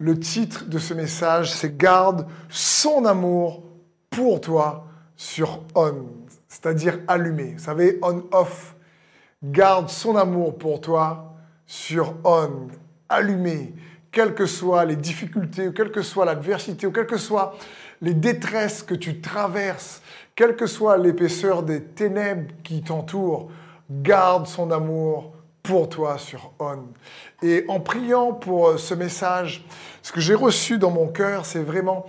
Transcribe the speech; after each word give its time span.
Le 0.00 0.18
titre 0.18 0.64
de 0.64 0.78
ce 0.78 0.94
message, 0.94 1.52
c'est 1.52 1.76
Garde 1.76 2.26
son 2.48 3.04
amour 3.04 3.62
pour 4.08 4.40
toi 4.40 4.86
sur 5.14 5.60
on, 5.74 6.06
c'est-à-dire 6.48 7.00
allumé. 7.06 7.52
Vous 7.52 7.64
savez, 7.64 7.98
on-off. 8.00 8.76
Garde 9.44 9.90
son 9.90 10.16
amour 10.16 10.56
pour 10.56 10.80
toi 10.80 11.34
sur 11.66 12.14
on, 12.24 12.68
allumé. 13.10 13.74
Quelles 14.10 14.34
que 14.34 14.46
soient 14.46 14.86
les 14.86 14.96
difficultés, 14.96 15.68
ou 15.68 15.72
quelle 15.72 15.92
que 15.92 16.00
soit 16.00 16.24
l'adversité, 16.24 16.86
ou 16.86 16.92
quelles 16.92 17.06
que 17.06 17.18
soient 17.18 17.54
les 18.00 18.14
détresses 18.14 18.82
que 18.82 18.94
tu 18.94 19.20
traverses, 19.20 20.00
quelle 20.34 20.56
que 20.56 20.66
soit 20.66 20.96
l'épaisseur 20.96 21.62
des 21.62 21.82
ténèbres 21.82 22.50
qui 22.64 22.82
t'entourent, 22.82 23.50
garde 23.90 24.46
son 24.46 24.70
amour 24.70 25.34
pour 25.70 25.88
toi 25.88 26.18
sur 26.18 26.50
On. 26.58 26.78
Et 27.44 27.64
en 27.68 27.78
priant 27.78 28.32
pour 28.32 28.76
ce 28.76 28.92
message, 28.92 29.64
ce 30.02 30.10
que 30.10 30.20
j'ai 30.20 30.34
reçu 30.34 30.78
dans 30.78 30.90
mon 30.90 31.06
cœur, 31.06 31.46
c'est 31.46 31.62
vraiment 31.62 32.06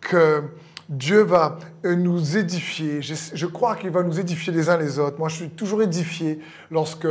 que 0.00 0.42
Dieu 0.88 1.20
va 1.22 1.58
nous 1.84 2.36
édifier. 2.36 3.02
Je, 3.02 3.46
crois 3.46 3.76
qu'il 3.76 3.90
va 3.90 4.02
nous 4.02 4.18
édifier 4.18 4.52
les 4.52 4.68
uns 4.68 4.76
les 4.76 4.98
autres. 4.98 5.16
Moi, 5.20 5.28
je 5.28 5.36
suis 5.36 5.50
toujours 5.50 5.80
édifié 5.82 6.40
lorsque 6.72 7.06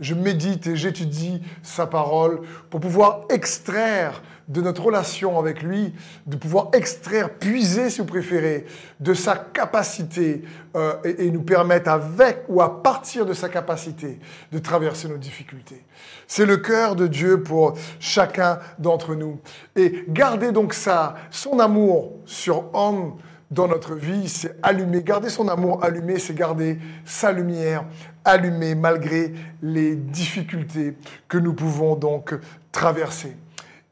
je 0.00 0.14
médite 0.14 0.66
et 0.66 0.74
j'étudie 0.74 1.40
sa 1.62 1.86
parole 1.86 2.40
pour 2.68 2.80
pouvoir 2.80 3.20
extraire 3.30 4.24
de 4.48 4.60
notre 4.60 4.82
relation 4.82 5.38
avec 5.38 5.62
lui, 5.62 5.94
de 6.26 6.36
pouvoir 6.36 6.68
extraire, 6.72 7.30
puiser, 7.30 7.90
si 7.90 8.00
vous 8.00 8.06
préférez, 8.06 8.66
de 9.00 9.14
sa 9.14 9.36
capacité 9.36 10.42
euh, 10.76 10.94
et, 11.04 11.30
nous 11.30 11.42
permettre 11.42 11.90
avec 11.90 12.44
ou 12.48 12.60
à 12.60 12.82
partir 12.82 13.26
de 13.26 13.32
sa 13.32 13.48
capacité 13.48 14.18
de 14.52 14.58
traverser 14.58 15.08
nos 15.08 15.16
difficultés. 15.16 15.84
C'est 16.26 16.46
le 16.46 16.58
cœur 16.58 16.96
de 16.96 17.06
Dieu 17.06 17.42
pour 17.42 17.74
chacun 17.98 18.58
d'entre 18.78 19.14
nous. 19.14 19.40
Et 19.76 20.04
garder 20.08 20.52
donc 20.52 20.74
ça, 20.74 21.14
son 21.30 21.58
amour 21.58 22.12
sur 22.24 22.74
homme 22.74 23.16
dans 23.50 23.68
notre 23.68 23.94
vie, 23.94 24.28
c'est 24.28 24.56
allumer. 24.62 25.02
Garder 25.02 25.30
son 25.30 25.48
amour 25.48 25.82
allumé, 25.82 26.18
c'est 26.18 26.34
garder 26.34 26.78
sa 27.04 27.32
lumière 27.32 27.84
allumée 28.24 28.74
malgré 28.74 29.32
les 29.62 29.94
difficultés 29.94 30.96
que 31.28 31.38
nous 31.38 31.54
pouvons 31.54 31.94
donc 31.94 32.34
traverser. 32.72 33.36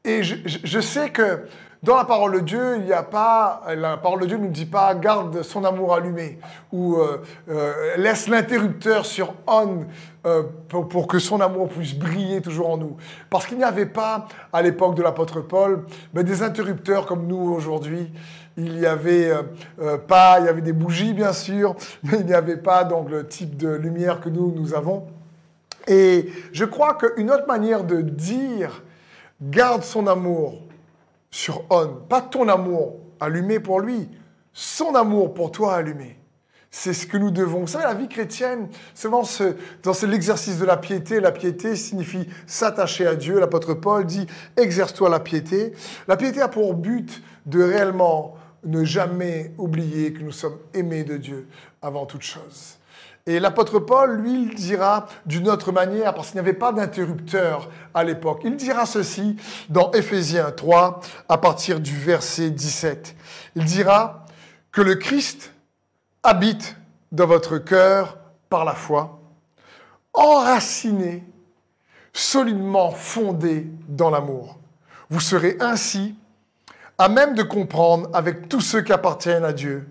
Et 0.04 0.24
je, 0.24 0.80
sais 0.80 1.10
que 1.10 1.44
dans 1.84 1.96
la 1.96 2.04
parole 2.04 2.32
de 2.32 2.40
Dieu, 2.40 2.76
il 2.78 2.86
n'y 2.86 2.92
a 2.92 3.04
pas, 3.04 3.62
la 3.76 3.96
parole 3.96 4.20
de 4.22 4.26
Dieu 4.26 4.36
ne 4.36 4.44
nous 4.44 4.50
dit 4.50 4.66
pas 4.66 4.92
garde 4.96 5.42
son 5.42 5.64
amour 5.64 5.94
allumé 5.94 6.40
ou 6.72 6.96
euh, 6.96 7.22
euh, 7.48 7.96
laisse 7.96 8.26
l'interrupteur 8.26 9.06
sur 9.06 9.34
on 9.46 9.84
euh, 10.26 10.42
pour, 10.68 11.06
que 11.06 11.20
son 11.20 11.40
amour 11.40 11.68
puisse 11.68 11.94
briller 11.94 12.40
toujours 12.40 12.70
en 12.70 12.78
nous. 12.78 12.96
Parce 13.30 13.46
qu'il 13.46 13.58
n'y 13.58 13.64
avait 13.64 13.86
pas 13.86 14.26
à 14.52 14.60
l'époque 14.60 14.96
de 14.96 15.02
l'apôtre 15.02 15.40
Paul 15.40 15.84
des 16.12 16.42
interrupteurs 16.42 17.06
comme 17.06 17.28
nous 17.28 17.52
aujourd'hui. 17.52 18.10
Il 18.56 18.78
n'y 18.78 18.86
avait 18.86 19.32
pas, 20.08 20.40
il 20.40 20.46
y 20.46 20.48
avait 20.48 20.60
des 20.62 20.72
bougies 20.72 21.14
bien 21.14 21.32
sûr, 21.32 21.76
mais 22.02 22.18
il 22.18 22.26
n'y 22.26 22.34
avait 22.34 22.56
pas 22.56 22.82
donc 22.82 23.08
le 23.08 23.28
type 23.28 23.56
de 23.56 23.68
lumière 23.68 24.20
que 24.20 24.28
nous 24.28 24.52
nous 24.52 24.74
avons. 24.74 25.06
Et 25.86 26.28
je 26.52 26.64
crois 26.64 26.94
qu'une 26.94 27.30
autre 27.30 27.46
manière 27.46 27.84
de 27.84 28.00
dire 28.00 28.82
garde 29.42 29.82
son 29.82 30.06
amour 30.06 30.62
sur 31.30 31.64
on, 31.70 31.88
pas 32.08 32.20
ton 32.20 32.48
amour 32.48 32.96
allumé 33.18 33.58
pour 33.58 33.80
lui, 33.80 34.08
son 34.52 34.94
amour 34.94 35.34
pour 35.34 35.50
toi 35.50 35.74
allumé. 35.74 36.18
C'est 36.70 36.94
ce 36.94 37.06
que 37.06 37.18
nous 37.18 37.30
devons. 37.30 37.60
Vous 37.60 37.66
savez, 37.66 37.84
la 37.84 37.92
vie 37.92 38.08
chrétienne, 38.08 38.68
c'est 38.94 39.10
dans 39.10 39.92
l'exercice 40.08 40.58
de 40.58 40.64
la 40.64 40.78
piété. 40.78 41.20
La 41.20 41.30
piété 41.30 41.76
signifie 41.76 42.26
s'attacher 42.46 43.06
à 43.06 43.14
Dieu. 43.14 43.38
L'apôtre 43.38 43.74
Paul 43.74 44.06
dit 44.06 44.26
exerce-toi 44.56 45.10
la 45.10 45.20
piété. 45.20 45.74
La 46.08 46.16
piété 46.16 46.40
a 46.40 46.48
pour 46.48 46.72
but 46.72 47.22
de 47.44 47.62
réellement 47.62 48.36
ne 48.64 48.84
jamais 48.84 49.52
oublier 49.58 50.14
que 50.14 50.22
nous 50.22 50.32
sommes 50.32 50.58
aimés 50.72 51.04
de 51.04 51.18
Dieu 51.18 51.46
avant 51.82 52.06
toute 52.06 52.22
chose. 52.22 52.78
Et 53.26 53.38
l'apôtre 53.38 53.78
Paul, 53.78 54.20
lui, 54.20 54.42
il 54.44 54.54
dira 54.54 55.06
d'une 55.26 55.48
autre 55.48 55.70
manière, 55.70 56.12
parce 56.14 56.28
qu'il 56.28 56.36
n'y 56.36 56.48
avait 56.48 56.58
pas 56.58 56.72
d'interrupteur 56.72 57.70
à 57.94 58.02
l'époque. 58.02 58.40
Il 58.44 58.56
dira 58.56 58.84
ceci 58.84 59.36
dans 59.68 59.92
Éphésiens 59.92 60.50
3, 60.50 61.00
à 61.28 61.38
partir 61.38 61.78
du 61.78 61.96
verset 61.96 62.50
17. 62.50 63.14
Il 63.54 63.64
dira 63.64 64.26
que 64.72 64.80
le 64.80 64.96
Christ 64.96 65.52
habite 66.24 66.76
dans 67.12 67.26
votre 67.26 67.58
cœur 67.58 68.18
par 68.48 68.64
la 68.64 68.74
foi, 68.74 69.20
enraciné, 70.14 71.24
solidement 72.12 72.90
fondé 72.90 73.68
dans 73.88 74.10
l'amour. 74.10 74.58
Vous 75.10 75.20
serez 75.20 75.56
ainsi 75.60 76.16
à 76.98 77.08
même 77.08 77.34
de 77.34 77.42
comprendre 77.42 78.08
avec 78.12 78.48
tous 78.48 78.60
ceux 78.60 78.82
qui 78.82 78.92
appartiennent 78.92 79.44
à 79.44 79.52
Dieu 79.52 79.88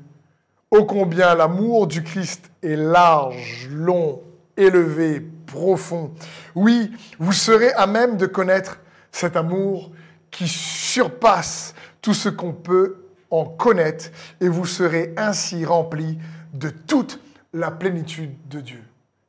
Ô 0.73 0.85
combien 0.85 1.35
l'amour 1.35 1.85
du 1.85 2.01
Christ 2.01 2.49
est 2.63 2.77
large, 2.77 3.67
long, 3.69 4.21
élevé, 4.55 5.19
profond. 5.45 6.13
Oui, 6.55 6.93
vous 7.19 7.33
serez 7.33 7.73
à 7.73 7.87
même 7.87 8.15
de 8.15 8.25
connaître 8.25 8.79
cet 9.11 9.35
amour 9.35 9.91
qui 10.29 10.47
surpasse 10.47 11.75
tout 12.01 12.13
ce 12.13 12.29
qu'on 12.29 12.53
peut 12.53 13.03
en 13.31 13.43
connaître 13.43 14.11
et 14.39 14.47
vous 14.47 14.65
serez 14.65 15.13
ainsi 15.17 15.65
remplis 15.65 16.17
de 16.53 16.69
toute 16.69 17.19
la 17.51 17.69
plénitude 17.69 18.31
de 18.47 18.61
Dieu. 18.61 18.83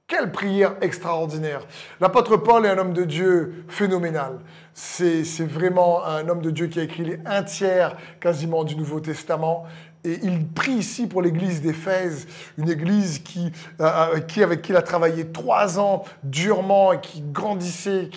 Quelle 0.06 0.30
prière 0.30 0.74
extraordinaire. 0.82 1.66
L'apôtre 1.98 2.36
Paul 2.36 2.66
est 2.66 2.68
un 2.68 2.76
homme 2.76 2.92
de 2.92 3.04
Dieu 3.04 3.64
phénoménal. 3.66 4.40
C'est 4.74 5.24
vraiment 5.40 6.04
un 6.04 6.28
homme 6.28 6.42
de 6.42 6.50
Dieu 6.50 6.66
qui 6.66 6.78
a 6.78 6.82
écrit 6.82 7.16
un 7.24 7.42
tiers 7.42 7.96
quasiment 8.20 8.62
du 8.62 8.76
Nouveau 8.76 9.00
Testament. 9.00 9.64
Et 10.04 10.18
il 10.24 10.48
prie 10.48 10.72
ici 10.72 11.06
pour 11.06 11.22
l'église 11.22 11.62
d'Éphèse, 11.62 12.26
une 12.58 12.68
église 12.68 13.22
euh, 13.36 13.50
euh, 13.80 14.20
qui, 14.20 14.42
avec 14.42 14.62
qui 14.62 14.72
il 14.72 14.76
a 14.76 14.82
travaillé 14.82 15.28
trois 15.28 15.78
ans 15.78 16.02
durement 16.24 16.92
et 16.92 17.00
qui 17.00 17.20
grandissait, 17.20 18.10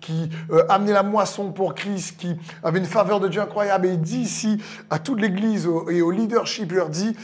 qui, 0.00 0.30
euh, 0.50 0.66
amenait 0.68 0.92
la 0.92 1.02
moisson 1.02 1.50
pour 1.50 1.74
Christ, 1.74 2.18
qui 2.18 2.36
avait 2.62 2.78
une 2.78 2.84
faveur 2.84 3.20
de 3.20 3.28
Dieu 3.28 3.40
incroyable. 3.40 3.86
Et 3.86 3.92
il 3.92 4.00
dit 4.02 4.18
ici 4.18 4.62
à 4.90 4.98
toute 4.98 5.18
l'église 5.18 5.66
et 5.90 6.02
au 6.02 6.10
leadership, 6.10 6.70
il 6.70 6.76
leur 6.76 6.90
dit 6.90 7.16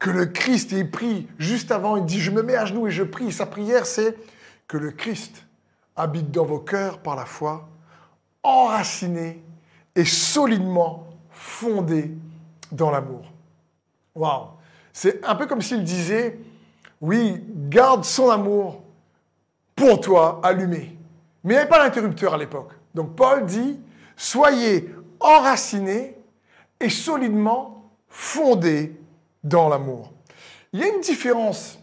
que 0.00 0.10
le 0.10 0.26
Christ 0.26 0.72
est 0.72 0.84
pris 0.84 1.28
juste 1.38 1.70
avant, 1.70 1.96
il 1.96 2.04
dit 2.04 2.20
je 2.20 2.32
me 2.32 2.42
mets 2.42 2.56
à 2.56 2.64
genoux 2.64 2.88
et 2.88 2.90
je 2.90 3.04
prie. 3.04 3.30
Sa 3.30 3.46
prière 3.46 3.86
c'est 3.86 4.16
que 4.66 4.78
le 4.78 4.90
Christ 4.90 5.44
habite 5.94 6.32
dans 6.32 6.44
vos 6.44 6.58
cœurs 6.58 6.98
par 6.98 7.14
la 7.14 7.26
foi, 7.26 7.68
enraciné 8.42 9.44
et 9.94 10.04
solidement 10.04 11.06
fondé 11.30 12.10
dans 12.72 12.90
l'amour. 12.90 13.30
Waouh 14.14 14.48
C'est 14.92 15.24
un 15.24 15.34
peu 15.34 15.46
comme 15.46 15.62
s'il 15.62 15.84
disait, 15.84 16.38
oui, 17.00 17.42
garde 17.68 18.04
son 18.04 18.30
amour 18.30 18.82
pour 19.74 20.00
toi 20.00 20.40
allumé. 20.42 20.96
Mais 21.42 21.54
il 21.54 21.56
n'y 21.56 21.60
avait 21.60 21.68
pas 21.68 21.82
d'interrupteur 21.82 22.34
à 22.34 22.38
l'époque. 22.38 22.72
Donc 22.94 23.16
Paul 23.16 23.46
dit, 23.46 23.80
soyez 24.16 24.94
enracinés 25.18 26.16
et 26.78 26.90
solidement 26.90 27.90
fondés 28.08 29.00
dans 29.42 29.68
l'amour. 29.68 30.12
Il 30.72 30.80
y 30.80 30.82
a 30.82 30.88
une 30.88 31.00
différence 31.00 31.78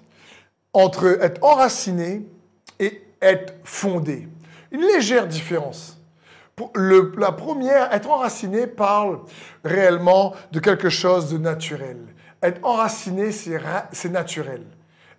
entre 0.74 1.24
être 1.24 1.44
enraciné 1.44 2.26
et 2.80 3.02
être 3.22 3.54
fondé. 3.64 4.28
Une 4.72 4.82
légère 4.82 5.28
différence. 5.28 5.98
la 6.76 7.32
première, 7.32 7.94
être 7.94 8.10
enraciné, 8.10 8.68
parle 8.68 9.20
réellement 9.64 10.36
de 10.52 10.60
quelque 10.60 10.90
chose 10.90 11.32
de 11.32 11.38
naturel. 11.38 11.98
Être 12.44 12.64
enraciné, 12.64 13.32
c'est 13.32 14.10
naturel. 14.10 14.62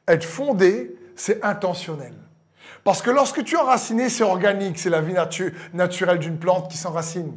Être 0.06 0.24
fondé, 0.24 0.96
c'est 1.16 1.44
intentionnel. 1.44 2.14
Parce 2.84 3.02
que 3.02 3.10
lorsque 3.10 3.44
tu 3.44 3.56
es 3.56 3.58
enraciné, 3.58 4.08
c'est 4.08 4.22
organique, 4.22 4.78
c'est 4.78 4.90
la 4.90 5.00
vie 5.00 5.14
naturelle 5.74 6.18
d'une 6.18 6.38
plante 6.38 6.70
qui 6.70 6.76
s'enracine. 6.76 7.32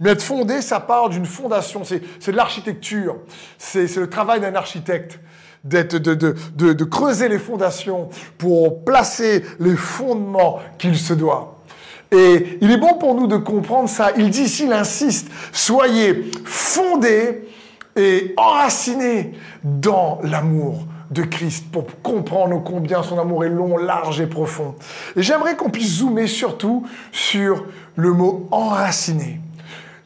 Mais 0.00 0.10
être 0.10 0.22
fondé, 0.22 0.62
ça 0.62 0.80
part 0.80 1.08
d'une 1.08 1.26
fondation, 1.26 1.84
c'est 1.84 2.00
de 2.00 2.36
l'architecture, 2.36 3.16
c'est 3.58 3.94
le 3.96 4.08
travail 4.08 4.40
d'un 4.40 4.54
architecte. 4.54 5.20
De, 5.64 6.84
creuser 6.84 7.28
les 7.28 7.38
fondations 7.38 8.08
pour 8.38 8.84
placer 8.84 9.44
les 9.58 9.76
fondements 9.76 10.60
qu'il 10.78 10.96
se 10.96 11.12
doit. 11.12 11.62
Et 12.10 12.58
il 12.60 12.70
est 12.70 12.78
bon 12.78 12.94
pour 12.94 13.14
nous 13.14 13.26
de 13.26 13.36
comprendre 13.36 13.88
ça. 13.88 14.12
Il 14.16 14.30
dit 14.30 14.42
ici, 14.42 14.64
il 14.64 14.72
insiste, 14.72 15.28
soyez 15.52 16.30
fondés 16.44 17.48
et 17.96 18.34
enraciné 18.36 19.32
dans 19.64 20.20
l'amour 20.22 20.86
de 21.10 21.22
Christ 21.22 21.70
pour 21.72 21.86
comprendre 22.02 22.62
combien 22.62 23.02
son 23.02 23.18
amour 23.18 23.44
est 23.44 23.48
long, 23.48 23.76
large 23.76 24.20
et 24.20 24.26
profond. 24.26 24.74
Et 25.16 25.22
j'aimerais 25.22 25.56
qu'on 25.56 25.70
puisse 25.70 25.98
zoomer 25.98 26.26
surtout 26.26 26.86
sur 27.12 27.66
le 27.96 28.12
mot 28.12 28.46
enraciné. 28.50 29.40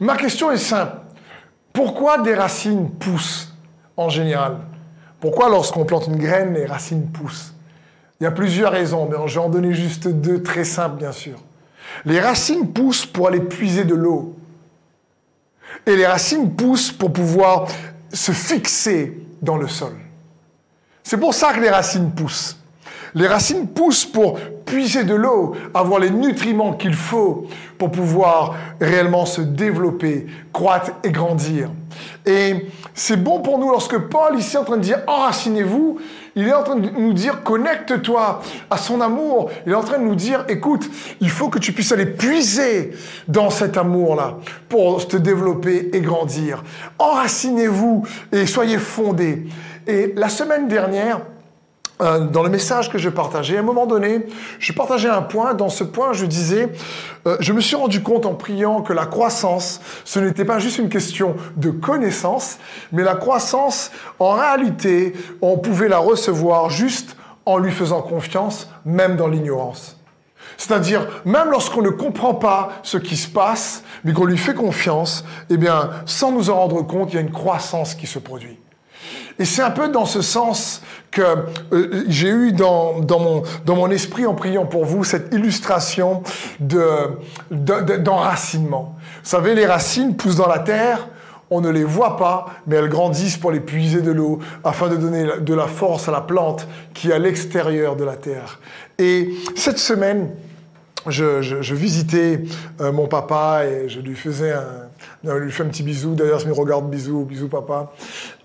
Ma 0.00 0.16
question 0.16 0.50
est 0.50 0.58
simple. 0.58 0.96
Pourquoi 1.72 2.18
des 2.18 2.34
racines 2.34 2.90
poussent 2.90 3.52
en 3.96 4.08
général? 4.08 4.58
Pourquoi 5.20 5.48
lorsqu'on 5.48 5.84
plante 5.84 6.06
une 6.06 6.18
graine, 6.18 6.54
les 6.54 6.66
racines 6.66 7.06
poussent? 7.08 7.54
Il 8.20 8.24
y 8.24 8.26
a 8.26 8.30
plusieurs 8.30 8.70
raisons, 8.70 9.08
mais 9.10 9.16
je 9.26 9.34
vais 9.34 9.44
en 9.44 9.48
donner 9.48 9.72
juste 9.72 10.06
deux 10.06 10.42
très 10.42 10.64
simples 10.64 10.96
bien 10.96 11.12
sûr. 11.12 11.38
Les 12.04 12.20
racines 12.20 12.72
poussent 12.72 13.06
pour 13.06 13.26
aller 13.26 13.40
puiser 13.40 13.84
de 13.84 13.94
l'eau. 13.94 14.36
Et 15.86 15.96
les 15.96 16.06
racines 16.06 16.54
poussent 16.54 16.92
pour 16.92 17.12
pouvoir 17.12 17.66
se 18.12 18.32
fixer 18.32 19.18
dans 19.40 19.56
le 19.56 19.68
sol. 19.68 19.94
C'est 21.02 21.16
pour 21.16 21.34
ça 21.34 21.52
que 21.52 21.60
les 21.60 21.70
racines 21.70 22.12
poussent. 22.12 22.56
Les 23.14 23.26
racines 23.26 23.68
poussent 23.68 24.06
pour 24.06 24.38
puiser 24.72 25.04
de 25.04 25.14
l'eau, 25.14 25.54
avoir 25.74 26.00
les 26.00 26.08
nutriments 26.08 26.72
qu'il 26.72 26.94
faut 26.94 27.46
pour 27.76 27.90
pouvoir 27.90 28.54
réellement 28.80 29.26
se 29.26 29.42
développer, 29.42 30.26
croître 30.50 30.92
et 31.04 31.10
grandir. 31.10 31.68
Et 32.24 32.68
c'est 32.94 33.22
bon 33.22 33.40
pour 33.40 33.58
nous 33.58 33.68
lorsque 33.68 33.98
Paul 33.98 34.38
ici 34.38 34.56
est 34.56 34.58
en 34.58 34.64
train 34.64 34.78
de 34.78 34.82
dire 34.82 35.00
enracinez-vous, 35.06 35.98
il 36.36 36.48
est 36.48 36.54
en 36.54 36.62
train 36.62 36.76
de 36.76 36.88
nous 36.88 37.12
dire 37.12 37.42
connecte-toi 37.42 38.40
à 38.70 38.78
son 38.78 39.02
amour. 39.02 39.50
Il 39.66 39.72
est 39.72 39.74
en 39.74 39.82
train 39.82 39.98
de 39.98 40.04
nous 40.04 40.14
dire 40.14 40.46
écoute, 40.48 40.88
il 41.20 41.28
faut 41.28 41.50
que 41.50 41.58
tu 41.58 41.72
puisses 41.72 41.92
aller 41.92 42.06
puiser 42.06 42.92
dans 43.28 43.50
cet 43.50 43.76
amour-là 43.76 44.38
pour 44.70 45.06
te 45.06 45.18
développer 45.18 45.90
et 45.92 46.00
grandir. 46.00 46.64
Enracinez-vous 46.98 48.06
et 48.32 48.46
soyez 48.46 48.78
fondés. 48.78 49.44
Et 49.86 50.14
la 50.16 50.30
semaine 50.30 50.66
dernière, 50.66 51.20
dans 52.00 52.42
le 52.42 52.48
message 52.48 52.90
que 52.90 52.98
je 52.98 53.08
partageais, 53.08 53.56
à 53.56 53.60
un 53.60 53.64
moment 53.64 53.86
donné, 53.86 54.26
je 54.58 54.72
partageais 54.72 55.08
un 55.08 55.22
point. 55.22 55.54
Dans 55.54 55.68
ce 55.68 55.84
point, 55.84 56.12
je 56.12 56.26
disais, 56.26 56.68
euh, 57.26 57.36
je 57.40 57.52
me 57.52 57.60
suis 57.60 57.76
rendu 57.76 58.02
compte 58.02 58.26
en 58.26 58.34
priant 58.34 58.82
que 58.82 58.92
la 58.92 59.06
croissance, 59.06 59.80
ce 60.04 60.18
n'était 60.18 60.44
pas 60.44 60.58
juste 60.58 60.78
une 60.78 60.88
question 60.88 61.36
de 61.56 61.70
connaissance, 61.70 62.58
mais 62.90 63.04
la 63.04 63.14
croissance, 63.14 63.92
en 64.18 64.32
réalité, 64.32 65.12
on 65.40 65.58
pouvait 65.58 65.88
la 65.88 65.98
recevoir 65.98 66.70
juste 66.70 67.16
en 67.46 67.58
lui 67.58 67.72
faisant 67.72 68.02
confiance, 68.02 68.68
même 68.84 69.16
dans 69.16 69.28
l'ignorance. 69.28 69.96
C'est-à-dire, 70.56 71.08
même 71.24 71.50
lorsqu'on 71.50 71.82
ne 71.82 71.90
comprend 71.90 72.34
pas 72.34 72.72
ce 72.82 72.96
qui 72.96 73.16
se 73.16 73.28
passe, 73.28 73.82
mais 74.04 74.12
qu'on 74.12 74.24
lui 74.24 74.38
fait 74.38 74.54
confiance, 74.54 75.24
eh 75.50 75.56
bien, 75.56 75.90
sans 76.06 76.32
nous 76.32 76.50
en 76.50 76.56
rendre 76.56 76.82
compte, 76.82 77.12
il 77.12 77.16
y 77.16 77.18
a 77.18 77.22
une 77.22 77.32
croissance 77.32 77.94
qui 77.94 78.06
se 78.06 78.18
produit. 78.18 78.58
Et 79.38 79.44
c'est 79.44 79.62
un 79.62 79.70
peu 79.70 79.88
dans 79.88 80.06
ce 80.06 80.22
sens 80.22 80.82
que 81.10 81.22
euh, 81.72 82.04
j'ai 82.08 82.28
eu 82.28 82.52
dans, 82.52 83.00
mon, 83.66 83.90
esprit 83.90 84.26
en 84.26 84.34
priant 84.34 84.66
pour 84.66 84.84
vous 84.84 85.02
cette 85.04 85.32
illustration 85.34 86.22
d'enracinement. 86.60 88.96
De, 88.96 89.02
vous 89.22 89.28
savez, 89.28 89.54
les 89.54 89.66
racines 89.66 90.16
poussent 90.16 90.36
dans 90.36 90.48
la 90.48 90.58
terre, 90.58 91.08
on 91.50 91.60
ne 91.60 91.70
les 91.70 91.84
voit 91.84 92.16
pas, 92.16 92.46
mais 92.66 92.76
elles 92.76 92.88
grandissent 92.88 93.36
pour 93.36 93.52
les 93.52 93.60
puiser 93.60 94.00
de 94.00 94.10
l'eau, 94.10 94.38
afin 94.64 94.88
de 94.88 94.96
donner 94.96 95.26
de 95.40 95.54
la 95.54 95.66
force 95.66 96.08
à 96.08 96.12
la 96.12 96.22
plante 96.22 96.66
qui 96.94 97.10
est 97.10 97.12
à 97.12 97.18
l'extérieur 97.18 97.96
de 97.96 98.04
la 98.04 98.16
terre. 98.16 98.58
Et 98.98 99.34
cette 99.54 99.78
semaine, 99.78 100.30
je, 101.08 101.42
je, 101.42 101.74
visitais 101.74 102.40
euh, 102.80 102.92
mon 102.92 103.08
papa 103.08 103.64
et 103.66 103.88
je 103.88 103.98
lui 104.00 104.14
faisais 104.14 104.52
un, 104.52 104.86
je 105.24 105.30
lui 105.32 105.52
fais 105.52 105.62
un 105.62 105.68
petit 105.68 105.82
bisou. 105.82 106.14
D'ailleurs, 106.14 106.38
je 106.38 106.48
me 106.48 106.52
regarde, 106.52 106.88
bisou, 106.90 107.24
bisou 107.24 107.48
papa. 107.48 107.92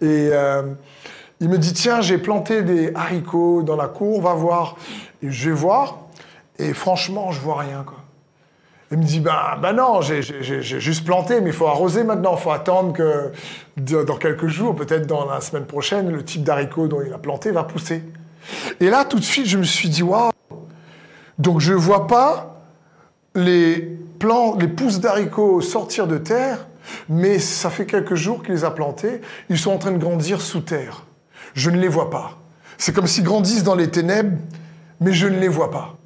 Et 0.01 0.29
euh, 0.31 0.63
il 1.39 1.50
me 1.50 1.57
dit, 1.57 1.74
tiens, 1.74 2.01
j'ai 2.01 2.18
planté 2.18 2.62
des 2.62 2.91
haricots 2.94 3.63
dans 3.63 3.75
la 3.75 3.88
cour, 3.88 4.21
va 4.21 4.33
voir. 4.33 4.77
Et 5.21 5.31
je 5.31 5.50
vais 5.50 5.56
voir, 5.56 6.00
et 6.59 6.74
franchement, 6.74 7.31
je 7.31 7.39
vois 7.39 7.59
rien, 7.59 7.83
quoi. 7.85 7.97
Il 8.89 9.00
me 9.00 9.03
dit, 9.03 9.19
ben, 9.19 9.57
ben 9.62 9.74
non, 9.74 10.00
j'ai 10.00 10.21
juste 10.21 11.03
planté, 11.03 11.41
mais 11.41 11.50
il 11.50 11.56
faut 11.56 11.68
arroser 11.68 12.06
maintenant. 12.06 12.35
Il 12.38 12.41
faut 12.41 12.51
attendre 12.51 12.94
que 12.94 13.33
dans 13.75 14.15
quelques 14.15 14.47
jours, 14.47 14.75
peut-être 14.75 15.06
dans 15.07 15.25
la 15.25 15.41
semaine 15.41 15.65
prochaine, 15.65 16.09
le 16.09 16.23
type 16.23 16.44
d'haricot 16.44 16.88
dont 16.88 17.01
il 17.06 17.12
a 17.12 17.18
planté 17.18 17.51
va 17.51 17.65
pousser. 17.65 18.01
Et 18.80 18.89
là, 18.89 19.03
tout 19.03 19.19
de 19.19 19.23
suite, 19.25 19.45
je 19.45 19.57
me 19.57 19.63
suis 19.63 19.89
dit, 19.89 20.03
waouh 20.03 20.31
Donc, 21.38 21.59
je 21.59 21.73
ne 21.73 21.77
vois 21.77 22.07
pas 22.07 22.62
les, 23.35 23.97
plants, 24.18 24.56
les 24.56 24.68
pousses 24.68 25.00
d'haricots 25.00 25.62
sortir 25.62 26.07
de 26.07 26.18
terre, 26.18 26.66
mais 27.09 27.39
ça 27.39 27.69
fait 27.69 27.85
quelques 27.85 28.15
jours 28.15 28.43
qu'il 28.43 28.53
les 28.53 28.63
a 28.63 28.71
plantés. 28.71 29.21
Ils 29.49 29.57
sont 29.57 29.71
en 29.71 29.77
train 29.77 29.91
de 29.91 29.97
grandir 29.97 30.41
sous 30.41 30.61
terre. 30.61 31.05
Je 31.53 31.69
ne 31.69 31.77
les 31.77 31.87
vois 31.87 32.09
pas. 32.09 32.37
C'est 32.77 32.93
comme 32.93 33.07
s'ils 33.07 33.23
grandissent 33.23 33.63
dans 33.63 33.75
les 33.75 33.89
ténèbres, 33.89 34.37
mais 34.99 35.13
je 35.13 35.27
ne 35.27 35.39
les 35.39 35.47
vois 35.47 35.71
pas. 35.71 35.97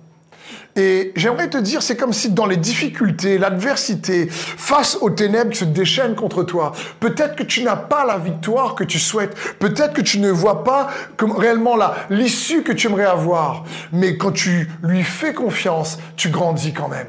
Et 0.75 1.11
j'aimerais 1.17 1.49
te 1.49 1.57
dire, 1.57 1.83
c'est 1.83 1.97
comme 1.97 2.13
si 2.13 2.31
dans 2.31 2.45
les 2.45 2.55
difficultés, 2.55 3.37
l'adversité, 3.37 4.27
face 4.29 4.97
aux 5.01 5.09
ténèbres 5.09 5.51
qui 5.51 5.59
se 5.59 5.65
déchaînent 5.65 6.15
contre 6.15 6.43
toi, 6.43 6.71
peut-être 7.01 7.35
que 7.35 7.43
tu 7.43 7.63
n'as 7.63 7.75
pas 7.75 8.05
la 8.05 8.17
victoire 8.17 8.75
que 8.75 8.85
tu 8.85 8.97
souhaites, 8.97 9.35
peut-être 9.59 9.93
que 9.93 10.01
tu 10.01 10.19
ne 10.19 10.31
vois 10.31 10.63
pas 10.63 10.89
comme 11.17 11.33
réellement 11.33 11.77
l'issue 12.09 12.63
que 12.63 12.71
tu 12.71 12.87
aimerais 12.87 13.05
avoir, 13.05 13.65
mais 13.91 14.15
quand 14.15 14.31
tu 14.31 14.69
lui 14.81 15.03
fais 15.03 15.33
confiance, 15.33 15.99
tu 16.15 16.29
grandis 16.29 16.71
quand 16.71 16.87
même 16.87 17.07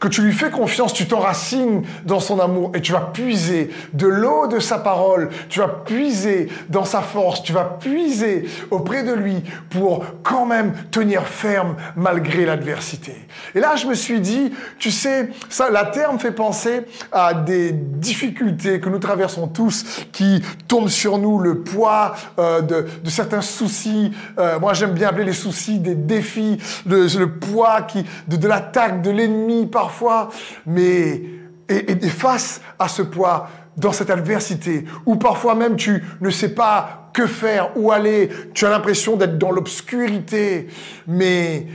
que 0.00 0.08
tu 0.08 0.22
lui 0.22 0.32
fais 0.32 0.50
confiance, 0.50 0.92
tu 0.92 1.06
t'enracines 1.06 1.82
dans 2.04 2.20
son 2.20 2.40
amour 2.40 2.72
et 2.74 2.80
tu 2.80 2.92
vas 2.92 3.10
puiser 3.12 3.70
de 3.92 4.06
l'eau 4.06 4.46
de 4.46 4.58
sa 4.58 4.78
parole, 4.78 5.30
tu 5.48 5.60
vas 5.60 5.68
puiser 5.68 6.48
dans 6.68 6.84
sa 6.84 7.00
force, 7.00 7.42
tu 7.42 7.52
vas 7.52 7.64
puiser 7.64 8.48
auprès 8.70 9.02
de 9.02 9.12
lui 9.12 9.42
pour 9.70 10.04
quand 10.22 10.46
même 10.46 10.72
tenir 10.90 11.26
ferme 11.26 11.76
malgré 11.96 12.44
l'adversité. 12.44 13.14
Et 13.54 13.60
là, 13.60 13.76
je 13.76 13.86
me 13.86 13.94
suis 13.94 14.20
dit, 14.20 14.52
tu 14.78 14.90
sais, 14.90 15.30
ça, 15.48 15.70
la 15.70 15.84
terre 15.84 16.12
me 16.12 16.18
fait 16.18 16.32
penser 16.32 16.82
à 17.12 17.34
des 17.34 17.72
difficultés 17.72 18.80
que 18.80 18.88
nous 18.88 18.98
traversons 18.98 19.48
tous 19.48 19.84
qui 20.12 20.42
tombent 20.68 20.88
sur 20.88 21.18
nous, 21.18 21.38
le 21.38 21.60
poids 21.60 22.14
euh, 22.38 22.60
de, 22.60 22.86
certains 23.08 23.42
soucis. 23.42 24.12
Euh, 24.38 24.58
moi, 24.58 24.74
j'aime 24.74 24.92
bien 24.92 25.08
appeler 25.08 25.24
les 25.24 25.32
soucis 25.32 25.78
des 25.78 25.94
défis, 25.94 26.58
le, 26.86 27.26
poids 27.26 27.82
qui, 27.82 28.04
de 28.28 28.48
l'attaque 28.48 29.02
de 29.02 29.10
l'ennemi 29.10 29.63
parfois, 29.66 30.30
mais 30.66 31.22
et, 31.68 31.96
face 32.08 32.60
à 32.78 32.88
ce 32.88 33.02
poids, 33.02 33.48
dans 33.76 33.92
cette 33.92 34.10
adversité, 34.10 34.84
où 35.04 35.16
parfois 35.16 35.54
même 35.54 35.76
tu 35.76 36.02
ne 36.20 36.30
sais 36.30 36.54
pas 36.54 37.10
que 37.12 37.26
faire, 37.26 37.76
où 37.76 37.90
aller, 37.90 38.30
tu 38.52 38.66
as 38.66 38.70
l'impression 38.70 39.16
d'être 39.16 39.38
dans 39.38 39.50
l'obscurité, 39.50 40.68
mais 41.06 41.66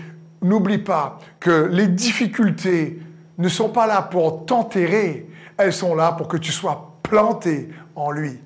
n'oublie 0.41 0.77
pas 0.77 1.19
que 1.39 1.67
les 1.71 1.87
difficultés 1.87 2.99
ne 3.37 3.49
sont 3.49 3.69
pas 3.69 3.87
là 3.87 4.01
pour 4.01 4.45
t'enterrer, 4.45 5.27
elles 5.57 5.73
sont 5.73 5.95
là 5.95 6.13
pour 6.13 6.27
que 6.27 6.37
tu 6.37 6.51
sois 6.51 6.97
planté 7.03 7.69
en 7.95 8.11
lui. 8.11 8.39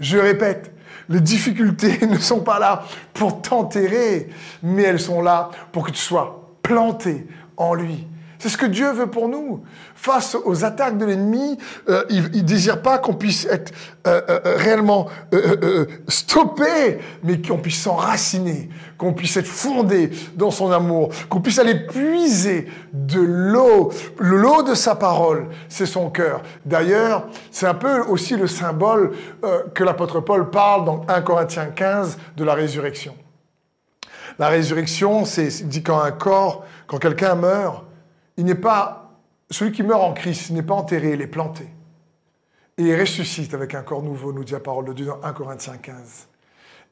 Je 0.00 0.18
répète, 0.18 0.72
les 1.08 1.20
difficultés 1.20 2.06
ne 2.06 2.18
sont 2.18 2.40
pas 2.40 2.58
là 2.58 2.84
pour 3.14 3.42
t'enterrer, 3.42 4.28
mais 4.62 4.82
elles 4.82 5.00
sont 5.00 5.22
là 5.22 5.50
pour 5.72 5.86
que 5.86 5.90
tu 5.90 6.00
sois 6.00 6.54
planté 6.62 7.26
en 7.56 7.74
lui. 7.74 8.06
C'est 8.38 8.48
ce 8.48 8.56
que 8.56 8.66
Dieu 8.66 8.92
veut 8.92 9.08
pour 9.08 9.28
nous. 9.28 9.64
Face 9.96 10.36
aux 10.36 10.64
attaques 10.64 10.96
de 10.96 11.04
l'ennemi, 11.04 11.58
euh, 11.88 12.04
il 12.08 12.22
ne 12.22 12.40
désire 12.42 12.82
pas 12.82 12.98
qu'on 12.98 13.14
puisse 13.14 13.46
être 13.46 13.72
euh, 14.06 14.20
euh, 14.28 14.40
réellement 14.56 15.08
stoppé, 16.06 16.98
mais 17.24 17.42
qu'on 17.42 17.58
puisse 17.58 17.82
s'enraciner, 17.82 18.68
qu'on 18.96 19.12
puisse 19.12 19.36
être 19.36 19.48
fondé 19.48 20.10
dans 20.36 20.52
son 20.52 20.70
amour, 20.70 21.10
qu'on 21.28 21.40
puisse 21.40 21.58
aller 21.58 21.86
puiser 21.86 22.68
de 22.92 23.20
l'eau. 23.20 23.90
L'eau 24.18 24.62
de 24.62 24.74
sa 24.74 24.94
parole, 24.94 25.48
c'est 25.68 25.86
son 25.86 26.08
cœur. 26.08 26.42
D'ailleurs, 26.64 27.26
c'est 27.50 27.66
un 27.66 27.74
peu 27.74 28.02
aussi 28.02 28.36
le 28.36 28.46
symbole 28.46 29.12
que 29.74 29.82
l'apôtre 29.82 30.20
Paul 30.20 30.50
parle 30.50 30.84
dans 30.84 31.04
1 31.08 31.22
Corinthiens 31.22 31.66
15 31.66 32.18
de 32.36 32.44
la 32.44 32.54
résurrection. 32.54 33.14
La 34.38 34.48
résurrection, 34.48 35.24
c'est 35.24 35.68
dit 35.68 35.82
quand 35.82 36.00
un 36.00 36.12
corps, 36.12 36.64
quand 36.86 36.98
quelqu'un 36.98 37.34
meurt, 37.34 37.87
il 38.38 38.44
n'est 38.44 38.54
pas, 38.54 39.18
celui 39.50 39.72
qui 39.72 39.82
meurt 39.82 40.00
en 40.00 40.14
Christ 40.14 40.50
n'est 40.50 40.62
pas 40.62 40.74
enterré, 40.74 41.12
il 41.12 41.20
est 41.20 41.26
planté. 41.26 41.66
Et 42.78 42.84
il 42.84 42.98
ressuscite 42.98 43.52
avec 43.52 43.74
un 43.74 43.82
corps 43.82 44.02
nouveau, 44.02 44.32
nous 44.32 44.44
dit 44.44 44.52
la 44.52 44.60
parole 44.60 44.86
de 44.86 44.92
Dieu 44.92 45.06
dans 45.06 45.20
1 45.22 45.32
Corinthiens 45.32 45.76
15. 45.76 46.28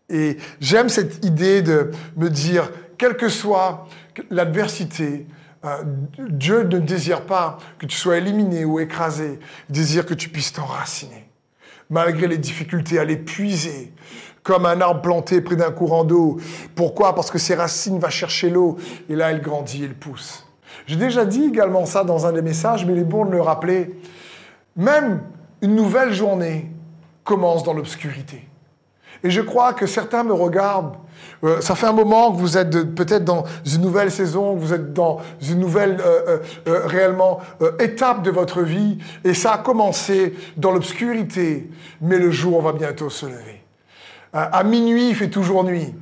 Et 0.09 0.37
j'aime 0.61 0.89
cette 0.89 1.25
idée 1.25 1.63
de 1.63 1.93
me 2.17 2.29
dire, 2.29 2.71
quelle 2.99 3.17
que 3.17 3.29
soit 3.29 3.87
l'adversité, 4.31 5.27
euh, 5.65 5.83
Dieu 6.19 6.65
ne 6.65 6.81
désire 6.81 7.23
pas 7.23 7.59
que 7.79 7.87
tu 7.87 7.97
sois 7.97 8.19
éliminé 8.19 8.65
ou 8.65 8.81
écrasé, 8.81 9.39
il 9.69 9.73
désire 9.73 10.05
que 10.05 10.15
tu 10.15 10.29
puisses 10.29 10.53
t'enraciner. 10.53 11.29
Malgré 11.91 12.27
les 12.27 12.39
difficultés, 12.39 12.99
aller 12.99 13.17
puiser, 13.17 13.93
comme 14.43 14.67
un 14.67 14.81
arbre 14.81 15.03
planté 15.03 15.41
près 15.41 15.57
d'un 15.57 15.71
courant 15.71 16.05
d'eau. 16.05 16.39
Pourquoi? 16.75 17.15
Parce 17.15 17.31
que 17.31 17.39
ses 17.39 17.55
racines 17.55 17.99
vont 17.99 18.11
chercher 18.11 18.51
l'eau, 18.51 18.77
et 19.09 19.15
là, 19.15 19.31
elle 19.31 19.41
grandit, 19.41 19.85
elle 19.85 19.95
pousse. 19.95 20.46
J'ai 20.87 20.97
déjà 20.97 21.25
dit 21.25 21.45
également 21.45 21.85
ça 21.85 22.05
dans 22.05 22.27
un 22.27 22.33
des 22.33 22.43
messages, 22.43 22.87
mais 22.87 22.93
il 22.93 23.01
est 23.01 23.05
bon 23.05 23.25
de 23.25 23.33
le 23.33 23.41
rappeler. 23.41 23.99
Même 24.77 25.21
une 25.61 25.75
nouvelle 25.75 26.13
journée 26.13 26.71
commence 27.25 27.65
dans 27.65 27.73
l'obscurité. 27.73 28.47
Et 29.25 29.31
je 29.31 29.41
crois 29.41 29.73
que 29.73 29.87
certains 29.87 30.23
me 30.23 30.33
regardent. 30.33 30.95
Euh, 31.43 31.61
ça 31.61 31.75
fait 31.75 31.87
un 31.87 31.93
moment 31.93 32.33
que 32.33 32.39
vous 32.39 32.57
êtes 32.57 32.95
peut-être 32.95 33.25
dans 33.25 33.45
une 33.65 33.83
nouvelle 33.83 34.11
saison, 34.11 34.55
que 34.55 34.61
vous 34.61 34.73
êtes 34.73 34.93
dans 34.93 35.19
une 35.43 35.59
nouvelle 35.59 35.99
euh, 36.05 36.39
euh, 36.69 36.87
réellement 36.87 37.41
étape 37.81 38.23
de 38.23 38.31
votre 38.31 38.63
vie, 38.63 38.99
et 39.25 39.35
ça 39.35 39.55
a 39.55 39.59
commencé 39.59 40.35
dans 40.57 40.71
l'obscurité, 40.71 41.69
mais 42.01 42.19
le 42.19 42.31
jour 42.31 42.63
va 42.63 42.73
bientôt 42.73 43.11
se 43.11 43.27
lever. 43.27 43.63
à 44.33 44.63
minuit, 44.63 45.09
il 45.09 45.15
fait 45.15 45.31
toujours 45.31 45.65
nuit. 45.65 45.95